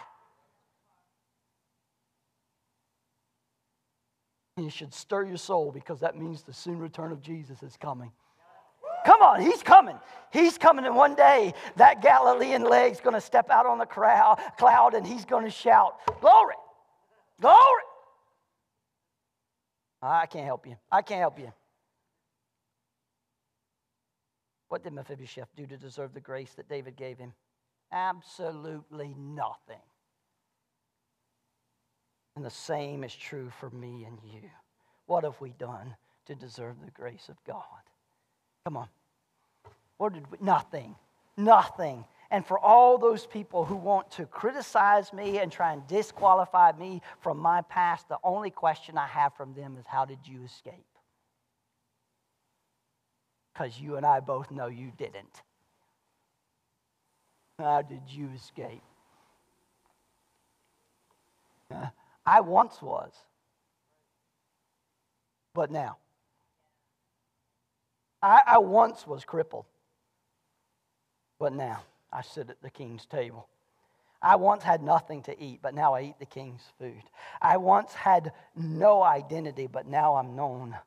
You 4.58 4.70
should 4.70 4.94
stir 4.94 5.26
your 5.26 5.38
soul 5.38 5.72
because 5.72 6.02
that 6.02 6.16
means 6.18 6.44
the 6.44 6.54
soon 6.54 6.78
return 6.78 7.12
of 7.12 7.22
Jesus 7.22 7.64
is 7.64 7.76
coming. 7.78 8.12
Come 9.06 9.22
on, 9.22 9.42
he's 9.42 9.64
coming. 9.64 9.98
He's 10.32 10.58
coming, 10.58 10.86
and 10.86 10.96
one 10.96 11.16
day 11.16 11.54
that 11.76 12.02
Galilean 12.02 12.64
leg's 12.64 13.02
going 13.02 13.16
to 13.16 13.22
step 13.22 13.50
out 13.50 13.66
on 13.66 13.78
the 13.78 13.86
crowd, 13.86 14.40
cloud 14.58 14.94
and 14.94 15.06
he's 15.06 15.26
going 15.26 15.44
to 15.44 15.52
shout, 15.52 15.96
Glory! 16.22 16.56
Glory! 17.40 17.84
Ah, 20.02 20.22
I 20.22 20.26
can't 20.26 20.46
help 20.46 20.66
you. 20.66 20.76
I 20.92 21.02
can't 21.02 21.20
help 21.20 21.38
you. 21.38 21.52
What 24.70 24.84
did 24.84 24.94
Mephibosheth 24.94 25.50
do 25.56 25.68
to 25.68 25.78
deserve 25.78 26.14
the 26.14 26.22
grace 26.22 26.54
that 26.56 26.70
David 26.70 26.96
gave 26.96 27.18
him? 27.18 27.34
Absolutely 27.92 29.14
nothing. 29.18 29.82
And 32.36 32.46
the 32.46 32.50
same 32.50 33.04
is 33.04 33.14
true 33.14 33.52
for 33.60 33.70
me 33.70 34.06
and 34.06 34.18
you. 34.24 34.50
What 35.08 35.26
have 35.26 35.42
we 35.42 35.52
done 35.52 35.96
to 36.26 36.36
deserve 36.36 36.78
the 36.84 36.92
grace 36.92 37.28
of 37.28 37.36
God? 37.46 37.66
Come 38.66 38.78
on. 38.78 38.88
What 39.98 40.14
did 40.14 40.30
we? 40.32 40.38
Nothing. 40.42 40.96
Nothing. 41.38 42.06
And 42.30 42.46
for 42.46 42.58
all 42.58 42.98
those 42.98 43.26
people 43.26 43.66
who 43.66 43.76
want 43.76 44.10
to 44.12 44.26
criticize 44.26 45.12
me 45.12 45.40
and 45.40 45.52
try 45.52 45.74
and 45.74 45.86
disqualify 45.88 46.72
me 46.74 47.02
from 47.20 47.38
my 47.38 47.62
past, 47.64 48.08
the 48.08 48.18
only 48.24 48.50
question 48.50 48.98
I 48.98 49.08
have 49.08 49.36
from 49.36 49.54
them 49.54 49.76
is 49.78 49.86
how 49.86 50.06
did 50.06 50.20
you 50.26 50.44
escape? 50.44 50.86
Because 53.54 53.80
you 53.80 53.98
and 53.98 54.06
I 54.06 54.22
both 54.22 54.50
know 54.50 54.68
you 54.68 54.92
didn't. 54.98 55.42
How 57.60 57.82
did 57.82 58.02
you 58.08 58.30
escape? 58.36 58.82
I 62.26 62.42
once 62.42 62.82
was, 62.82 63.12
but 65.54 65.72
now. 65.72 65.98
I, 68.22 68.42
I 68.46 68.58
once 68.60 69.08
was 69.08 69.26
crippled, 69.26 69.66
but 71.40 71.54
now 71.54 71.82
I 72.12 72.22
sit 72.22 72.50
at 72.50 72.62
the 72.62 72.70
king's 72.70 73.06
table. 73.06 73.48
I 74.22 74.36
once 74.36 74.62
had 74.62 74.84
nothing 74.84 75.24
to 75.24 75.44
eat, 75.44 75.60
but 75.64 75.74
now 75.74 75.96
I 75.96 76.04
eat 76.04 76.20
the 76.20 76.28
king's 76.28 76.62
food. 76.78 77.02
I 77.42 77.58
once 77.58 77.94
had 77.94 78.34
no 78.56 79.02
identity, 79.02 79.66
but 79.66 79.88
now 79.88 80.16
I'm 80.16 80.36
known 80.36 80.78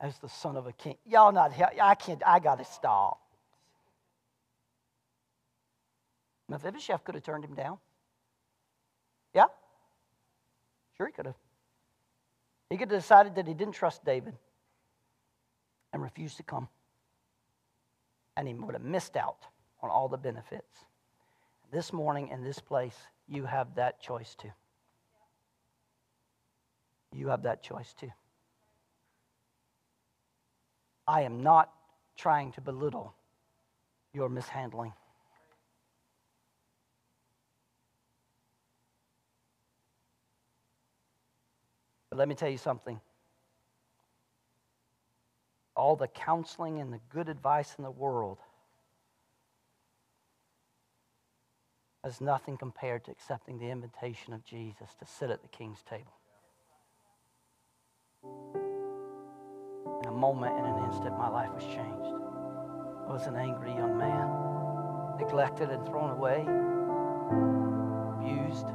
as 0.00 0.16
the 0.18 0.30
son 0.30 0.56
of 0.56 0.66
a 0.66 0.72
king. 0.72 0.96
Y'all 1.04 1.32
not, 1.32 1.52
hell. 1.52 1.68
I 1.80 1.94
can't, 1.94 2.22
I 2.24 2.38
got 2.38 2.58
to 2.58 2.64
stop. 2.64 3.20
Mephibosheth 6.48 7.04
could 7.04 7.14
have 7.14 7.24
turned 7.24 7.44
him 7.44 7.54
down. 7.54 7.78
Yeah? 9.34 9.46
Sure, 10.96 11.06
he 11.06 11.12
could 11.12 11.26
have. 11.26 11.36
He 12.70 12.78
could 12.78 12.90
have 12.90 13.00
decided 13.00 13.34
that 13.34 13.46
he 13.46 13.52
didn't 13.52 13.74
trust 13.74 14.02
David 14.04 14.34
and 15.92 16.02
refused 16.02 16.36
to 16.38 16.42
come. 16.42 16.68
And 18.36 18.48
he 18.48 18.54
would 18.54 18.74
have 18.74 18.82
missed 18.82 19.16
out 19.16 19.46
on 19.82 19.90
all 19.90 20.08
the 20.08 20.16
benefits. 20.16 20.84
This 21.70 21.92
morning 21.92 22.28
in 22.28 22.42
this 22.42 22.58
place, 22.58 22.96
you 23.28 23.44
have 23.44 23.74
that 23.76 24.00
choice 24.00 24.34
too. 24.34 24.52
You 27.12 27.28
have 27.28 27.42
that 27.42 27.62
choice 27.62 27.92
too. 27.94 28.10
I 31.06 31.22
am 31.22 31.42
not 31.42 31.72
trying 32.16 32.52
to 32.52 32.60
belittle 32.60 33.14
your 34.12 34.28
mishandling. 34.28 34.92
But 42.08 42.18
let 42.18 42.28
me 42.28 42.34
tell 42.34 42.50
you 42.50 42.58
something. 42.58 43.00
All 45.82 45.96
the 45.96 46.06
counseling 46.06 46.78
and 46.78 46.92
the 46.92 47.00
good 47.12 47.28
advice 47.28 47.74
in 47.76 47.82
the 47.82 47.90
world 47.90 48.38
is 52.06 52.20
nothing 52.20 52.56
compared 52.56 53.04
to 53.06 53.10
accepting 53.10 53.58
the 53.58 53.68
invitation 53.68 54.32
of 54.32 54.44
Jesus 54.44 54.94
to 55.00 55.04
sit 55.04 55.28
at 55.28 55.42
the 55.42 55.48
king's 55.48 55.82
table. 55.82 56.12
In 60.04 60.08
a 60.08 60.12
moment, 60.12 60.56
in 60.56 60.64
an 60.66 60.84
instant, 60.84 61.18
my 61.18 61.28
life 61.28 61.52
was 61.52 61.64
changed. 61.64 62.14
I 63.08 63.12
was 63.12 63.26
an 63.26 63.34
angry 63.34 63.72
young 63.72 63.98
man, 63.98 64.30
neglected 65.18 65.70
and 65.70 65.84
thrown 65.84 66.10
away, 66.10 66.46
abused, 68.22 68.68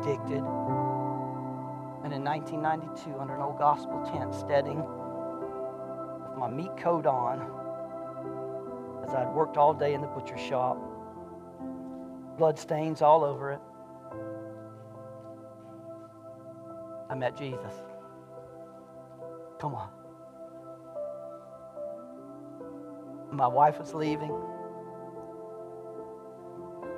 addicted. 0.00 0.42
And 2.02 2.14
in 2.14 2.24
1992, 2.24 3.20
under 3.20 3.34
an 3.34 3.42
old 3.42 3.58
gospel 3.58 4.00
tent, 4.10 4.32
steading 4.32 4.82
my 6.36 6.48
meat 6.48 6.76
coat 6.76 7.06
on, 7.06 7.40
as 9.06 9.14
I'd 9.14 9.32
worked 9.32 9.56
all 9.56 9.72
day 9.72 9.94
in 9.94 10.00
the 10.00 10.06
butcher 10.06 10.36
shop, 10.36 10.78
blood 12.36 12.58
stains 12.58 13.00
all 13.02 13.24
over 13.24 13.52
it, 13.52 13.60
I 17.08 17.14
met 17.14 17.36
Jesus. 17.36 17.72
Come 19.58 19.74
on. 19.74 19.88
My 23.32 23.46
wife 23.46 23.78
was 23.78 23.94
leaving. 23.94 24.32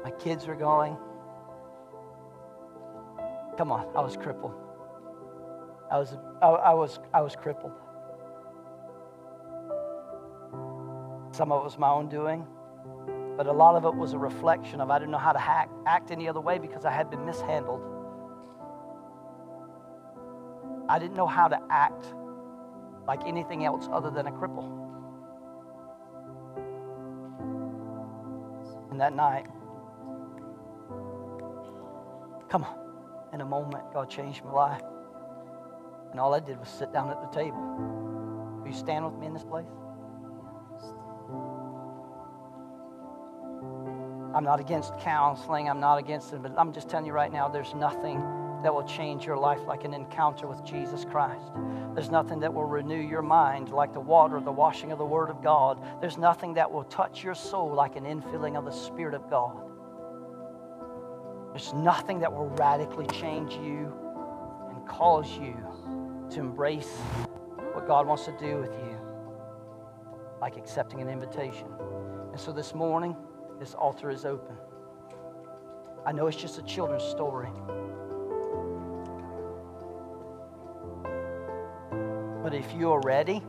My 0.02 0.10
kids 0.18 0.46
were 0.46 0.56
going. 0.56 0.96
Come 3.56 3.72
on, 3.72 3.86
I 3.96 4.00
was 4.00 4.16
crippled. 4.16 4.54
I 5.90 5.98
was, 5.98 6.16
I, 6.42 6.46
I 6.46 6.74
was, 6.74 6.98
I 7.12 7.20
was 7.20 7.34
crippled. 7.34 7.72
Some 11.38 11.52
of 11.52 11.60
it 11.60 11.64
was 11.66 11.78
my 11.78 11.88
own 11.88 12.08
doing, 12.08 12.44
but 13.36 13.46
a 13.46 13.52
lot 13.52 13.76
of 13.76 13.84
it 13.84 13.94
was 13.94 14.12
a 14.12 14.18
reflection 14.18 14.80
of 14.80 14.90
I 14.90 14.98
didn't 14.98 15.12
know 15.12 15.18
how 15.18 15.30
to 15.30 15.40
act, 15.40 15.70
act 15.86 16.10
any 16.10 16.28
other 16.28 16.40
way 16.40 16.58
because 16.58 16.84
I 16.84 16.90
had 16.90 17.10
been 17.10 17.24
mishandled. 17.24 17.80
I 20.88 20.98
didn't 20.98 21.16
know 21.16 21.28
how 21.28 21.46
to 21.46 21.60
act 21.70 22.12
like 23.06 23.20
anything 23.24 23.64
else 23.64 23.88
other 23.92 24.10
than 24.10 24.26
a 24.26 24.32
cripple. 24.32 24.66
And 28.90 29.00
that 29.00 29.14
night, 29.14 29.46
come 32.48 32.64
on, 32.64 32.76
in 33.32 33.42
a 33.42 33.46
moment, 33.46 33.84
God 33.94 34.10
changed 34.10 34.42
my 34.42 34.50
life. 34.50 34.82
And 36.10 36.18
all 36.18 36.34
I 36.34 36.40
did 36.40 36.58
was 36.58 36.68
sit 36.68 36.92
down 36.92 37.10
at 37.10 37.20
the 37.20 37.28
table. 37.28 37.62
Will 38.60 38.66
you 38.66 38.74
stand 38.74 39.04
with 39.04 39.14
me 39.20 39.28
in 39.28 39.34
this 39.34 39.44
place? 39.44 39.68
I'm 44.38 44.44
not 44.44 44.60
against 44.60 44.96
counseling. 44.98 45.68
I'm 45.68 45.80
not 45.80 45.98
against 45.98 46.32
it, 46.32 46.40
but 46.40 46.56
I'm 46.56 46.72
just 46.72 46.88
telling 46.88 47.06
you 47.06 47.12
right 47.12 47.32
now, 47.32 47.48
there's 47.48 47.74
nothing 47.74 48.20
that 48.62 48.72
will 48.72 48.84
change 48.84 49.26
your 49.26 49.36
life 49.36 49.58
like 49.66 49.82
an 49.82 49.92
encounter 49.92 50.46
with 50.46 50.64
Jesus 50.64 51.04
Christ. 51.04 51.42
There's 51.96 52.08
nothing 52.08 52.38
that 52.38 52.54
will 52.54 52.64
renew 52.64 53.00
your 53.00 53.20
mind 53.20 53.70
like 53.70 53.92
the 53.92 53.98
water, 53.98 54.38
the 54.38 54.52
washing 54.52 54.92
of 54.92 54.98
the 54.98 55.04
Word 55.04 55.28
of 55.28 55.42
God. 55.42 55.84
There's 56.00 56.18
nothing 56.18 56.54
that 56.54 56.70
will 56.70 56.84
touch 56.84 57.24
your 57.24 57.34
soul 57.34 57.74
like 57.74 57.96
an 57.96 58.04
infilling 58.04 58.56
of 58.56 58.64
the 58.64 58.70
Spirit 58.70 59.14
of 59.14 59.28
God. 59.28 59.60
There's 61.50 61.72
nothing 61.72 62.20
that 62.20 62.32
will 62.32 62.50
radically 62.50 63.08
change 63.08 63.54
you 63.54 63.92
and 64.70 64.86
cause 64.86 65.36
you 65.36 65.56
to 66.30 66.38
embrace 66.38 66.94
what 67.72 67.88
God 67.88 68.06
wants 68.06 68.24
to 68.26 68.38
do 68.38 68.58
with 68.58 68.70
you, 68.70 69.00
like 70.40 70.56
accepting 70.56 71.00
an 71.00 71.08
invitation. 71.08 71.66
And 72.30 72.40
so 72.40 72.52
this 72.52 72.72
morning, 72.72 73.16
this 73.58 73.74
altar 73.74 74.10
is 74.10 74.24
open. 74.24 74.56
I 76.06 76.12
know 76.12 76.26
it's 76.26 76.36
just 76.36 76.58
a 76.58 76.62
children's 76.62 77.04
story. 77.04 77.48
But 82.42 82.54
if 82.54 82.72
you're 82.72 83.00
ready, 83.00 83.42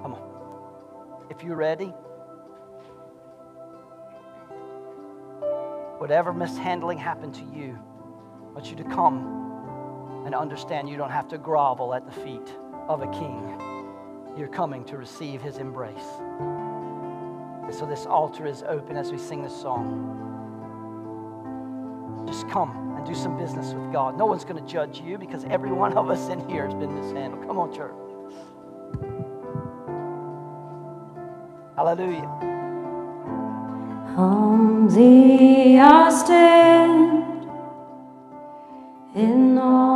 come 0.00 0.14
on. 0.14 1.26
If 1.28 1.42
you're 1.42 1.56
ready, 1.56 1.92
whatever 5.98 6.32
mishandling 6.32 6.98
happened 6.98 7.34
to 7.34 7.44
you, 7.54 7.78
I 8.50 8.54
want 8.54 8.70
you 8.70 8.76
to 8.76 8.84
come 8.84 10.22
and 10.24 10.34
understand 10.34 10.88
you 10.88 10.96
don't 10.96 11.10
have 11.10 11.28
to 11.28 11.38
grovel 11.38 11.94
at 11.94 12.06
the 12.06 12.12
feet 12.12 12.56
of 12.88 13.02
a 13.02 13.08
king. 13.08 13.60
You're 14.38 14.48
coming 14.48 14.84
to 14.86 14.96
receive 14.96 15.42
his 15.42 15.58
embrace. 15.58 16.22
And 17.72 17.78
so 17.78 17.86
this 17.86 18.04
altar 18.04 18.44
is 18.44 18.62
open 18.64 18.98
as 18.98 19.10
we 19.10 19.16
sing 19.16 19.42
this 19.42 19.58
song. 19.58 19.88
Just 22.26 22.46
come 22.50 22.94
and 22.98 23.06
do 23.06 23.14
some 23.14 23.38
business 23.38 23.72
with 23.72 23.90
God. 23.90 24.18
No 24.18 24.26
one's 24.26 24.44
going 24.44 24.62
to 24.62 24.70
judge 24.70 25.00
you 25.00 25.16
because 25.16 25.44
every 25.44 25.72
one 25.72 25.96
of 25.96 26.10
us 26.10 26.28
in 26.28 26.46
here 26.50 26.66
has 26.66 26.74
been 26.74 26.94
mishandled. 26.94 27.46
Come 27.46 27.58
on, 27.58 27.72
church. 27.74 27.94
Hallelujah. 31.74 32.28
Humbly 34.16 35.78
I 35.78 36.10
stand 36.10 37.48
in 39.14 39.56
offering. 39.56 39.91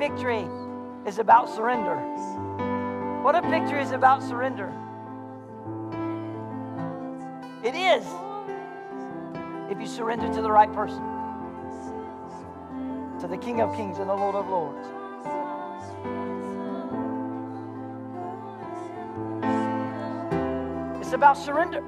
victory 0.00 0.48
is 1.06 1.18
about 1.18 1.54
surrender. 1.54 1.94
What 3.22 3.34
a 3.34 3.42
victory 3.42 3.82
is 3.82 3.90
about 3.90 4.22
surrender. 4.22 4.72
It 7.62 7.74
is 7.74 8.06
if 9.70 9.78
you 9.78 9.86
surrender 9.86 10.32
to 10.32 10.40
the 10.40 10.50
right 10.50 10.72
person, 10.72 11.02
to 13.20 13.28
the 13.28 13.36
King 13.36 13.60
of 13.60 13.76
Kings 13.76 13.98
and 13.98 14.08
the 14.08 14.14
Lord 14.14 14.36
of 14.36 14.48
Lords. 14.48 14.88
It's 21.02 21.12
about 21.12 21.36
surrender. 21.36 21.84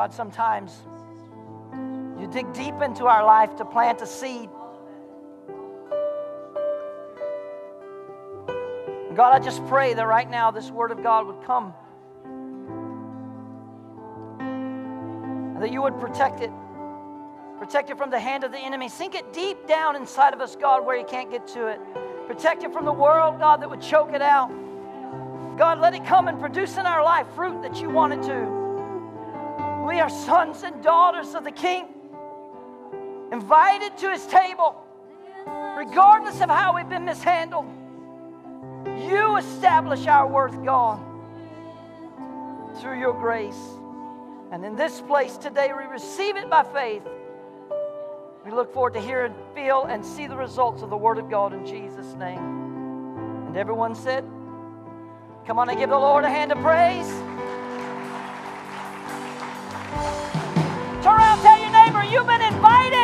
God, 0.00 0.14
sometimes 0.14 0.72
you 2.18 2.26
dig 2.32 2.50
deep 2.54 2.80
into 2.80 3.04
our 3.04 3.22
life 3.22 3.54
to 3.56 3.66
plant 3.66 4.00
a 4.00 4.06
seed. 4.06 4.48
God, 9.14 9.34
I 9.34 9.40
just 9.40 9.62
pray 9.66 9.92
that 9.92 10.06
right 10.06 10.30
now 10.30 10.50
this 10.50 10.70
word 10.70 10.90
of 10.90 11.02
God 11.02 11.26
would 11.26 11.44
come. 11.44 11.74
That 15.60 15.70
you 15.70 15.82
would 15.82 16.00
protect 16.00 16.40
it. 16.40 16.50
Protect 17.58 17.90
it 17.90 17.98
from 17.98 18.08
the 18.08 18.18
hand 18.18 18.42
of 18.42 18.52
the 18.52 18.58
enemy. 18.58 18.88
Sink 18.88 19.14
it 19.14 19.34
deep 19.34 19.66
down 19.66 19.96
inside 19.96 20.32
of 20.32 20.40
us, 20.40 20.56
God, 20.56 20.86
where 20.86 20.96
he 20.96 21.04
can't 21.04 21.30
get 21.30 21.46
to 21.48 21.66
it. 21.66 21.78
Protect 22.26 22.62
it 22.62 22.72
from 22.72 22.86
the 22.86 22.92
world, 22.92 23.38
God, 23.38 23.60
that 23.60 23.68
would 23.68 23.82
choke 23.82 24.14
it 24.14 24.22
out. 24.22 24.48
God, 25.58 25.78
let 25.78 25.92
it 25.92 26.06
come 26.06 26.28
and 26.28 26.40
produce 26.40 26.78
in 26.78 26.86
our 26.86 27.04
life 27.04 27.26
fruit 27.34 27.60
that 27.60 27.82
you 27.82 27.90
want 27.90 28.14
it 28.14 28.22
to. 28.22 28.59
We 29.90 29.98
are 29.98 30.08
sons 30.08 30.62
and 30.62 30.84
daughters 30.84 31.34
of 31.34 31.42
the 31.42 31.50
King, 31.50 31.88
invited 33.32 33.98
to 33.98 34.12
his 34.12 34.24
table, 34.24 34.76
regardless 35.76 36.40
of 36.40 36.48
how 36.48 36.76
we've 36.76 36.88
been 36.88 37.04
mishandled. 37.04 37.66
You 38.86 39.36
establish 39.36 40.06
our 40.06 40.28
worth, 40.28 40.64
God, 40.64 41.00
through 42.80 43.00
your 43.00 43.14
grace. 43.14 43.60
And 44.52 44.64
in 44.64 44.76
this 44.76 45.00
place 45.00 45.36
today, 45.36 45.72
we 45.76 45.82
receive 45.86 46.36
it 46.36 46.48
by 46.48 46.62
faith. 46.62 47.02
We 48.44 48.52
look 48.52 48.72
forward 48.72 48.94
to 48.94 49.00
hear 49.00 49.24
and 49.24 49.34
feel 49.56 49.86
and 49.86 50.06
see 50.06 50.28
the 50.28 50.36
results 50.36 50.82
of 50.82 50.90
the 50.90 50.96
Word 50.96 51.18
of 51.18 51.28
God 51.28 51.52
in 51.52 51.66
Jesus' 51.66 52.14
name. 52.14 52.38
And 53.48 53.56
everyone 53.56 53.96
said, 53.96 54.22
Come 55.48 55.58
on 55.58 55.68
and 55.68 55.76
give 55.76 55.90
the 55.90 55.98
Lord 55.98 56.22
a 56.22 56.30
hand 56.30 56.52
of 56.52 56.58
praise. 56.58 57.29
You've 62.10 62.26
been 62.26 62.42
invited. 62.42 62.99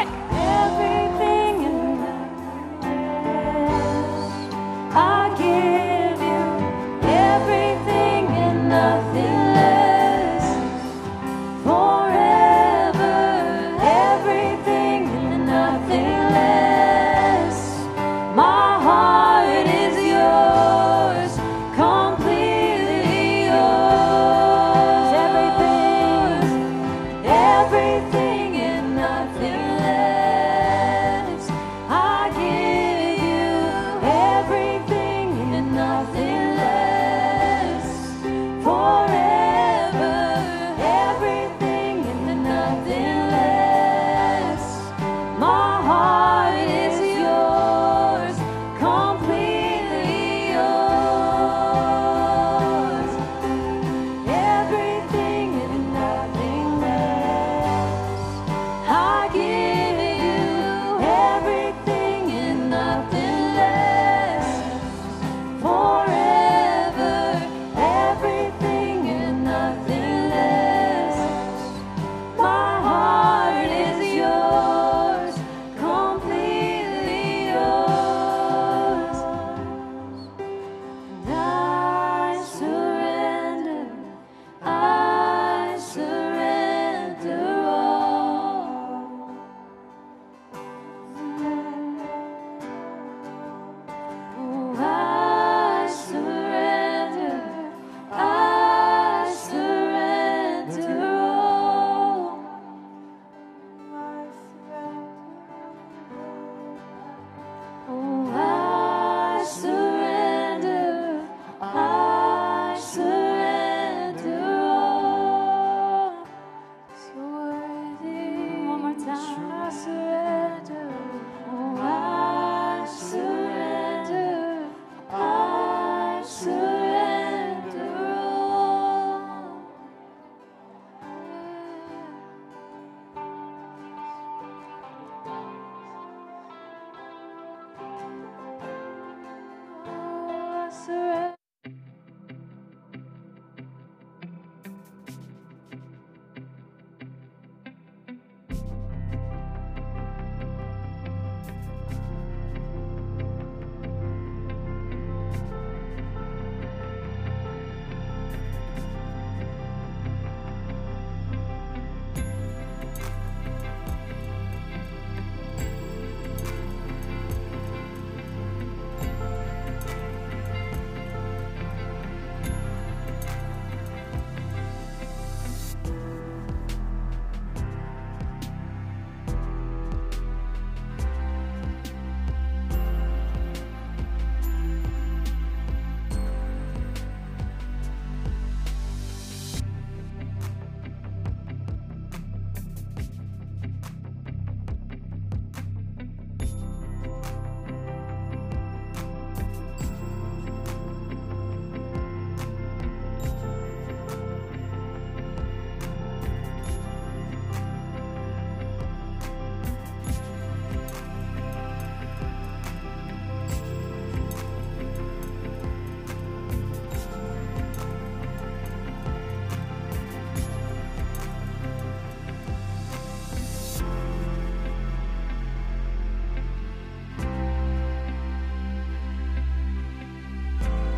All. 119.84 120.05